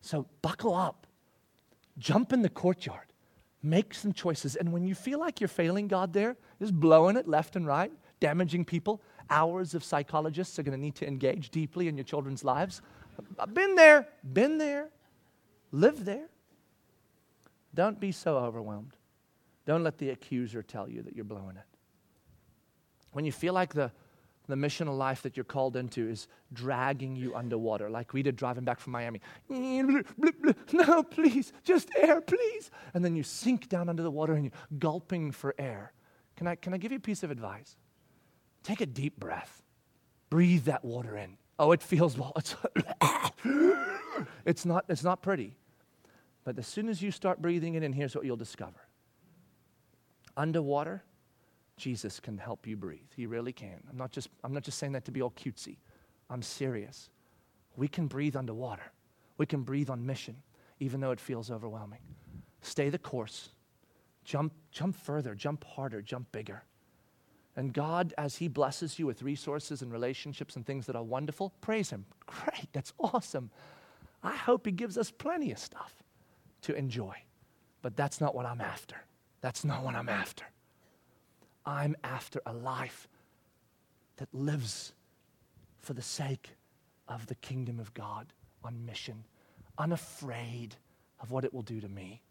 So 0.00 0.26
buckle 0.42 0.74
up, 0.74 1.06
jump 1.98 2.32
in 2.32 2.42
the 2.42 2.48
courtyard, 2.48 3.12
make 3.62 3.94
some 3.94 4.12
choices. 4.12 4.56
And 4.56 4.72
when 4.72 4.84
you 4.84 4.94
feel 4.94 5.20
like 5.20 5.40
you're 5.40 5.48
failing 5.48 5.88
God 5.88 6.12
there, 6.12 6.36
just 6.60 6.74
blowing 6.74 7.16
it 7.16 7.28
left 7.28 7.56
and 7.56 7.66
right, 7.66 7.92
damaging 8.20 8.64
people, 8.64 9.00
hours 9.30 9.74
of 9.74 9.84
psychologists 9.84 10.58
are 10.58 10.62
going 10.62 10.76
to 10.76 10.80
need 10.80 10.96
to 10.96 11.06
engage 11.06 11.50
deeply 11.50 11.88
in 11.88 11.96
your 11.96 12.04
children's 12.04 12.44
lives. 12.44 12.82
I've 13.38 13.54
been 13.54 13.74
there, 13.74 14.08
been 14.32 14.58
there, 14.58 14.88
live 15.70 16.04
there. 16.04 16.28
Don't 17.74 18.00
be 18.00 18.12
so 18.12 18.38
overwhelmed. 18.38 18.96
Don't 19.66 19.84
let 19.84 19.98
the 19.98 20.10
accuser 20.10 20.62
tell 20.62 20.88
you 20.88 21.02
that 21.02 21.14
you're 21.14 21.24
blowing 21.24 21.56
it. 21.56 21.67
When 23.18 23.24
you 23.24 23.32
feel 23.32 23.52
like 23.52 23.74
the, 23.74 23.90
the 24.46 24.54
missional 24.54 24.96
life 24.96 25.22
that 25.22 25.36
you're 25.36 25.42
called 25.42 25.74
into 25.74 26.08
is 26.08 26.28
dragging 26.52 27.16
you 27.16 27.34
underwater, 27.34 27.90
like 27.90 28.12
we 28.12 28.22
did 28.22 28.36
driving 28.36 28.62
back 28.62 28.78
from 28.78 28.92
Miami. 28.92 29.20
No, 30.72 31.02
please, 31.02 31.52
just 31.64 31.90
air, 31.96 32.20
please. 32.20 32.70
And 32.94 33.04
then 33.04 33.16
you 33.16 33.24
sink 33.24 33.68
down 33.68 33.88
under 33.88 34.04
the 34.04 34.10
water 34.12 34.34
and 34.34 34.44
you're 34.44 34.78
gulping 34.78 35.32
for 35.32 35.52
air. 35.58 35.92
Can 36.36 36.46
I, 36.46 36.54
can 36.54 36.72
I 36.72 36.76
give 36.76 36.92
you 36.92 36.98
a 36.98 37.00
piece 37.00 37.24
of 37.24 37.32
advice? 37.32 37.74
Take 38.62 38.80
a 38.80 38.86
deep 38.86 39.18
breath. 39.18 39.64
Breathe 40.30 40.66
that 40.66 40.84
water 40.84 41.16
in. 41.16 41.38
Oh, 41.58 41.72
it 41.72 41.82
feels 41.82 42.16
well. 42.16 42.32
It's, 42.36 42.54
it's, 44.44 44.64
not, 44.64 44.84
it's 44.88 45.02
not 45.02 45.22
pretty. 45.22 45.56
But 46.44 46.56
as 46.56 46.68
soon 46.68 46.88
as 46.88 47.02
you 47.02 47.10
start 47.10 47.42
breathing 47.42 47.74
it 47.74 47.82
in, 47.82 47.92
here's 47.92 48.14
what 48.14 48.24
you'll 48.24 48.36
discover. 48.36 48.78
Underwater, 50.36 51.02
Jesus 51.78 52.20
can 52.20 52.38
help 52.38 52.66
you 52.66 52.76
breathe. 52.76 53.10
He 53.16 53.26
really 53.26 53.52
can. 53.52 53.82
I'm 53.90 53.96
not 53.96 54.10
just, 54.10 54.28
I'm 54.44 54.52
not 54.52 54.62
just 54.62 54.78
saying 54.78 54.92
that 54.92 55.04
to 55.06 55.10
be 55.10 55.22
all 55.22 55.30
cutesy. 55.30 55.76
I'm 56.30 56.42
serious. 56.42 57.08
We 57.76 57.88
can 57.88 58.06
breathe 58.06 58.36
underwater. 58.36 58.92
We 59.38 59.46
can 59.46 59.62
breathe 59.62 59.88
on 59.88 60.04
mission, 60.04 60.36
even 60.80 61.00
though 61.00 61.12
it 61.12 61.20
feels 61.20 61.50
overwhelming. 61.50 62.00
Stay 62.60 62.90
the 62.90 62.98
course. 62.98 63.50
Jump, 64.24 64.52
jump 64.72 64.96
further, 64.96 65.34
jump 65.34 65.64
harder, 65.64 66.02
jump 66.02 66.30
bigger. 66.32 66.64
And 67.56 67.72
God, 67.72 68.14
as 68.18 68.36
He 68.36 68.48
blesses 68.48 68.98
you 68.98 69.06
with 69.06 69.22
resources 69.22 69.80
and 69.82 69.90
relationships 69.90 70.56
and 70.56 70.66
things 70.66 70.86
that 70.86 70.96
are 70.96 71.02
wonderful, 71.02 71.52
praise 71.60 71.90
Him. 71.90 72.04
Great, 72.26 72.68
that's 72.72 72.92
awesome. 72.98 73.50
I 74.22 74.34
hope 74.34 74.66
He 74.66 74.72
gives 74.72 74.98
us 74.98 75.10
plenty 75.10 75.50
of 75.50 75.58
stuff 75.58 75.94
to 76.62 76.74
enjoy. 76.74 77.14
But 77.80 77.96
that's 77.96 78.20
not 78.20 78.34
what 78.34 78.46
I'm 78.46 78.60
after. 78.60 78.96
That's 79.40 79.64
not 79.64 79.84
what 79.84 79.94
I'm 79.94 80.08
after. 80.08 80.44
I'm 81.68 81.96
after 82.02 82.40
a 82.46 82.52
life 82.54 83.08
that 84.16 84.32
lives 84.32 84.94
for 85.82 85.92
the 85.92 86.00
sake 86.00 86.56
of 87.06 87.26
the 87.26 87.34
kingdom 87.34 87.78
of 87.78 87.92
God 87.92 88.32
on 88.64 88.86
mission, 88.86 89.24
unafraid 89.76 90.76
of 91.20 91.30
what 91.30 91.44
it 91.44 91.52
will 91.52 91.60
do 91.60 91.78
to 91.82 91.88
me, 91.88 92.22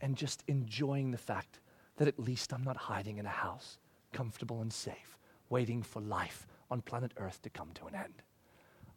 and 0.00 0.16
just 0.16 0.42
enjoying 0.48 1.10
the 1.10 1.18
fact 1.18 1.60
that 1.98 2.08
at 2.08 2.18
least 2.18 2.54
I'm 2.54 2.64
not 2.64 2.78
hiding 2.78 3.18
in 3.18 3.26
a 3.26 3.28
house, 3.28 3.76
comfortable 4.14 4.62
and 4.62 4.72
safe, 4.72 5.18
waiting 5.50 5.82
for 5.82 6.00
life 6.00 6.46
on 6.70 6.80
planet 6.80 7.12
Earth 7.18 7.42
to 7.42 7.50
come 7.50 7.68
to 7.74 7.88
an 7.88 7.94
end. 7.94 8.22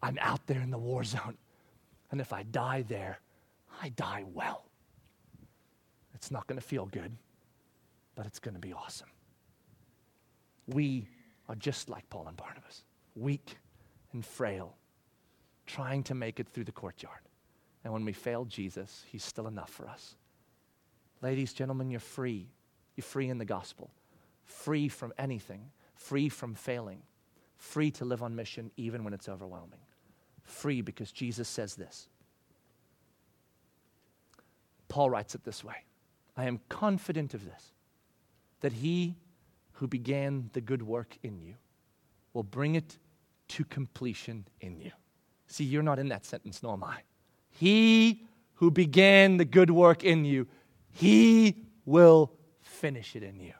I'm 0.01 0.17
out 0.21 0.47
there 0.47 0.61
in 0.61 0.71
the 0.71 0.77
war 0.77 1.03
zone, 1.03 1.37
and 2.11 2.21
if 2.21 2.31
I 2.31 2.43
die 2.43 2.85
there, 2.87 3.19
I 3.81 3.89
die 3.89 4.23
well. 4.33 4.63
It's 6.13 6.31
not 6.31 6.47
going 6.47 6.61
to 6.61 6.65
feel 6.65 6.85
good, 6.85 7.11
but 8.15 8.25
it's 8.25 8.39
going 8.39 8.55
to 8.55 8.61
be 8.61 8.71
awesome. 8.71 9.09
We 10.67 11.07
are 11.49 11.55
just 11.55 11.89
like 11.89 12.09
Paul 12.09 12.27
and 12.27 12.37
Barnabas, 12.37 12.83
weak 13.15 13.57
and 14.13 14.25
frail, 14.25 14.75
trying 15.65 16.03
to 16.03 16.15
make 16.15 16.39
it 16.39 16.47
through 16.47 16.63
the 16.65 16.71
courtyard. 16.71 17.19
And 17.83 17.91
when 17.91 18.05
we 18.05 18.13
fail 18.13 18.45
Jesus, 18.45 19.03
He's 19.11 19.23
still 19.23 19.47
enough 19.47 19.69
for 19.69 19.87
us. 19.87 20.15
Ladies, 21.21 21.53
gentlemen, 21.53 21.89
you're 21.89 21.99
free. 21.99 22.47
You're 22.95 23.03
free 23.03 23.29
in 23.29 23.37
the 23.37 23.45
gospel, 23.45 23.91
free 24.45 24.87
from 24.87 25.13
anything, 25.17 25.71
free 25.95 26.29
from 26.29 26.53
failing, 26.53 27.01
free 27.57 27.89
to 27.91 28.05
live 28.05 28.21
on 28.21 28.35
mission 28.35 28.71
even 28.77 29.03
when 29.03 29.13
it's 29.13 29.27
overwhelming. 29.27 29.79
Free 30.43 30.81
because 30.81 31.11
Jesus 31.11 31.49
says 31.49 31.75
this. 31.75 32.07
Paul 34.89 35.09
writes 35.09 35.33
it 35.33 35.43
this 35.43 35.63
way 35.63 35.77
I 36.37 36.45
am 36.45 36.59
confident 36.69 37.33
of 37.33 37.45
this, 37.45 37.71
that 38.61 38.73
he 38.73 39.15
who 39.73 39.87
began 39.87 40.49
the 40.53 40.61
good 40.61 40.81
work 40.81 41.17
in 41.23 41.41
you 41.41 41.55
will 42.33 42.43
bring 42.43 42.75
it 42.75 42.97
to 43.49 43.63
completion 43.65 44.45
in 44.61 44.79
you. 44.79 44.91
See, 45.47 45.63
you're 45.63 45.83
not 45.83 45.99
in 45.99 46.09
that 46.09 46.25
sentence, 46.25 46.63
nor 46.63 46.73
am 46.73 46.83
I. 46.83 47.01
He 47.49 48.25
who 48.55 48.71
began 48.71 49.37
the 49.37 49.45
good 49.45 49.69
work 49.69 50.03
in 50.03 50.25
you, 50.25 50.47
he 50.91 51.57
will 51.85 52.31
finish 52.61 53.15
it 53.15 53.23
in 53.23 53.39
you. 53.39 53.53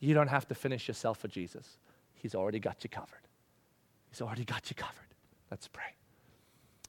You 0.00 0.14
don't 0.14 0.28
have 0.28 0.46
to 0.48 0.54
finish 0.54 0.86
yourself 0.86 1.18
for 1.18 1.28
Jesus. 1.28 1.78
He's 2.14 2.34
already 2.34 2.60
got 2.60 2.84
you 2.84 2.90
covered. 2.90 3.26
He's 4.10 4.20
already 4.20 4.44
got 4.44 4.70
you 4.70 4.76
covered. 4.76 4.94
Let's 5.50 5.66
pray. 5.68 5.94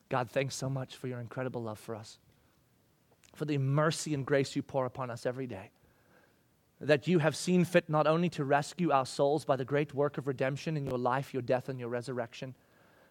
God, 0.10 0.30
thanks 0.30 0.56
so 0.56 0.70
much 0.70 0.96
for 0.96 1.08
your 1.08 1.20
incredible 1.20 1.64
love 1.64 1.80
for 1.80 1.96
us, 1.96 2.20
for 3.36 3.46
the 3.46 3.58
mercy 3.58 4.14
and 4.14 4.26
grace 4.26 4.56
you 4.56 4.62
pour 4.62 4.86
upon 4.86 5.10
us 5.10 5.26
every 5.26 5.48
day. 5.48 5.72
That 6.82 7.08
you 7.08 7.20
have 7.20 7.36
seen 7.36 7.66
fit 7.66 7.90
not 7.90 8.08
only 8.08 8.30
to 8.30 8.46
rescue 8.46 8.92
our 8.92 9.06
souls 9.06 9.44
by 9.46 9.56
the 9.56 9.66
great 9.66 9.94
work 9.94 10.18
of 10.18 10.28
redemption 10.28 10.78
in 10.78 10.86
your 10.86 10.98
life, 10.98 11.34
your 11.34 11.42
death, 11.42 11.70
and 11.70 11.80
your 11.80 11.90
resurrection 11.90 12.56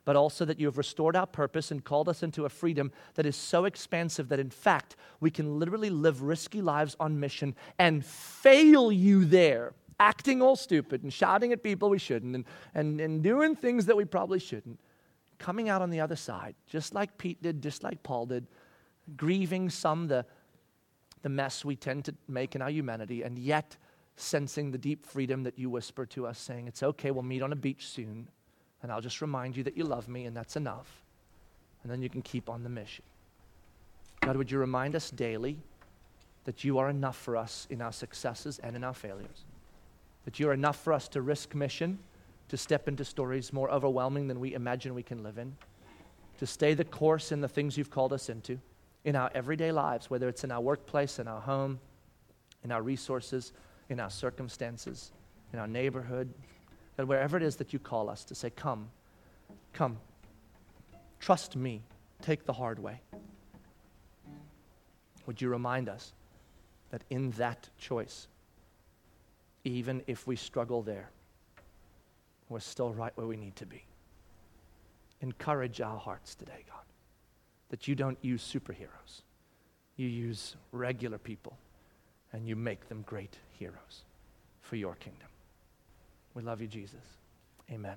but 0.09 0.17
also 0.17 0.47
that 0.47 0.59
you 0.59 0.65
have 0.65 0.79
restored 0.79 1.15
our 1.15 1.27
purpose 1.27 1.71
and 1.71 1.85
called 1.85 2.09
us 2.09 2.23
into 2.23 2.47
a 2.47 2.49
freedom 2.49 2.91
that 3.13 3.27
is 3.27 3.37
so 3.37 3.67
expansive 3.67 4.31
that, 4.31 4.41
in 4.41 4.49
fact, 4.49 4.97
we 5.21 5.31
can 5.31 5.59
literally 5.59 5.91
live 5.91 6.23
risky 6.23 6.63
lives 6.63 6.97
on 6.99 7.21
mission 7.21 7.55
and 7.79 8.03
fail 8.03 8.91
you 8.91 9.27
there, 9.27 9.75
acting 10.01 10.41
all 10.41 10.57
stupid 10.57 11.03
and 11.03 11.13
shouting 11.13 11.53
at 11.53 11.63
people 11.63 11.91
we 11.91 11.99
shouldn't 11.99 12.35
and, 12.35 12.47
and, 12.75 13.03
and 13.03 13.23
doing 13.23 13.55
things 13.55 13.85
that 13.85 13.99
we 13.99 14.07
probably 14.07 14.39
shouldn't. 14.39 14.81
Coming 15.39 15.69
out 15.69 15.83
on 15.83 15.91
the 15.91 16.01
other 16.01 16.17
side, 16.17 16.55
just 16.67 16.95
like 16.95 17.19
Pete 17.19 17.43
did, 17.43 17.63
just 17.63 17.83
like 17.83 18.03
Paul 18.03 18.25
did, 18.25 18.47
grieving 19.15 19.69
some 19.69 20.09
the, 20.09 20.25
the 21.23 21.29
mess 21.29 21.65
we 21.65 21.77
tend 21.77 22.05
to 22.07 22.15
make 22.29 22.55
in 22.55 22.63
our 22.63 22.71
humanity, 22.71 23.23
and 23.23 23.39
yet 23.39 23.77
sensing 24.17 24.71
the 24.71 24.79
deep 24.79 25.07
freedom 25.07 25.43
that 25.45 25.59
you 25.59 25.71
whisper 25.71 26.07
to 26.07 26.27
us, 26.27 26.39
saying, 26.39 26.67
It's 26.69 26.83
okay, 26.83 27.11
we'll 27.11 27.23
meet 27.23 27.43
on 27.43 27.53
a 27.53 27.57
beach 27.57 27.87
soon 27.87 28.29
and 28.83 28.93
I'll 28.93 29.01
just 29.01 29.21
remind 29.21 29.57
you 29.57 29.65
that 29.65 29.77
you 29.77 29.85
love 29.85 30.09
me, 30.09 30.25
and 30.27 30.37
that's 30.37 30.57
enough. 30.57 31.03
And 31.83 31.91
then 31.91 32.03
you 32.03 32.09
can 32.09 32.23
keep 32.23 32.49
on 32.49 32.63
the 32.63 32.69
mission. 32.69 33.05
God, 34.21 34.37
would 34.37 34.51
you 34.51 34.59
remind 34.59 34.95
us 34.95 35.11
daily 35.11 35.59
that 36.45 36.65
you 36.65 36.79
are 36.79 36.89
enough 36.89 37.17
for 37.17 37.37
us 37.37 37.67
in 37.71 37.83
our 37.83 37.93
successes 37.93 38.59
and 38.61 38.77
in 38.77 38.85
our 38.85 38.95
failures? 38.95 39.45
That 40.25 40.39
you're 40.39 40.53
enough 40.53 40.77
for 40.83 40.93
us 40.93 41.09
to 41.09 41.23
risk 41.23 41.55
mission, 41.55 41.99
to 42.49 42.57
step 42.57 42.89
into 42.89 43.05
stories 43.05 43.53
more 43.53 43.71
overwhelming 43.71 44.29
than 44.29 44.41
we 44.41 44.55
imagine 44.55 44.95
we 44.95 45.03
can 45.03 45.23
live 45.23 45.39
in, 45.39 45.57
to 46.39 46.47
stay 46.47 46.75
the 46.75 46.85
course 46.85 47.33
in 47.33 47.41
the 47.41 47.49
things 47.49 47.77
you've 47.77 47.91
called 47.91 48.13
us 48.13 48.29
into, 48.29 48.61
in 49.09 49.17
our 49.17 49.31
everyday 49.35 49.73
lives, 49.73 50.11
whether 50.11 50.29
it's 50.29 50.45
in 50.45 50.53
our 50.53 50.61
workplace, 50.61 51.19
in 51.19 51.27
our 51.27 51.41
home, 51.41 51.81
in 52.63 52.71
our 52.71 52.83
resources, 52.83 53.55
in 53.89 54.01
our 54.01 54.11
circumstances, 54.11 55.13
in 55.55 55.59
our 55.59 55.67
neighborhood, 55.67 56.31
that 56.97 57.09
wherever 57.09 57.39
it 57.39 57.43
is 57.43 57.57
that 57.57 57.73
you 57.73 57.79
call 57.79 58.11
us 58.11 58.23
to 58.23 58.35
say, 58.35 58.51
Come, 58.51 58.91
come, 59.73 59.97
trust 61.21 61.57
me, 61.57 61.81
take 62.21 62.45
the 62.45 62.53
hard 62.53 62.79
way. 62.79 63.01
Would 65.25 65.41
you 65.41 65.49
remind 65.49 65.89
us 65.89 66.13
that 66.91 67.03
in 67.09 67.31
that 67.33 67.67
choice, 67.79 68.29
even 69.65 70.03
if 70.07 70.27
we 70.27 70.37
struggle 70.37 70.83
there, 70.83 71.09
we're 72.51 72.61
still 72.61 72.93
right 72.93 73.13
where 73.15 73.27
we 73.27 73.39
need 73.39 73.57
to 73.57 73.65
be? 73.65 73.85
Encourage 75.23 75.81
our 75.81 75.99
hearts 75.99 76.35
today, 76.35 76.63
God, 76.69 76.85
that 77.71 77.89
you 77.89 77.95
don't 77.95 78.19
use 78.23 78.43
superheroes. 78.43 79.23
You 79.97 80.07
use 80.07 80.57
regular 80.73 81.19
people 81.19 81.57
and 82.33 82.47
you 82.47 82.57
make 82.57 82.89
them 82.89 83.03
great 83.07 83.37
heroes 83.59 84.05
for 84.61 84.77
your 84.77 84.95
kingdom. 84.95 85.29
We 86.35 86.43
love 86.43 86.61
you, 86.61 86.69
Jesus. 86.69 87.03
Amen. 87.71 87.97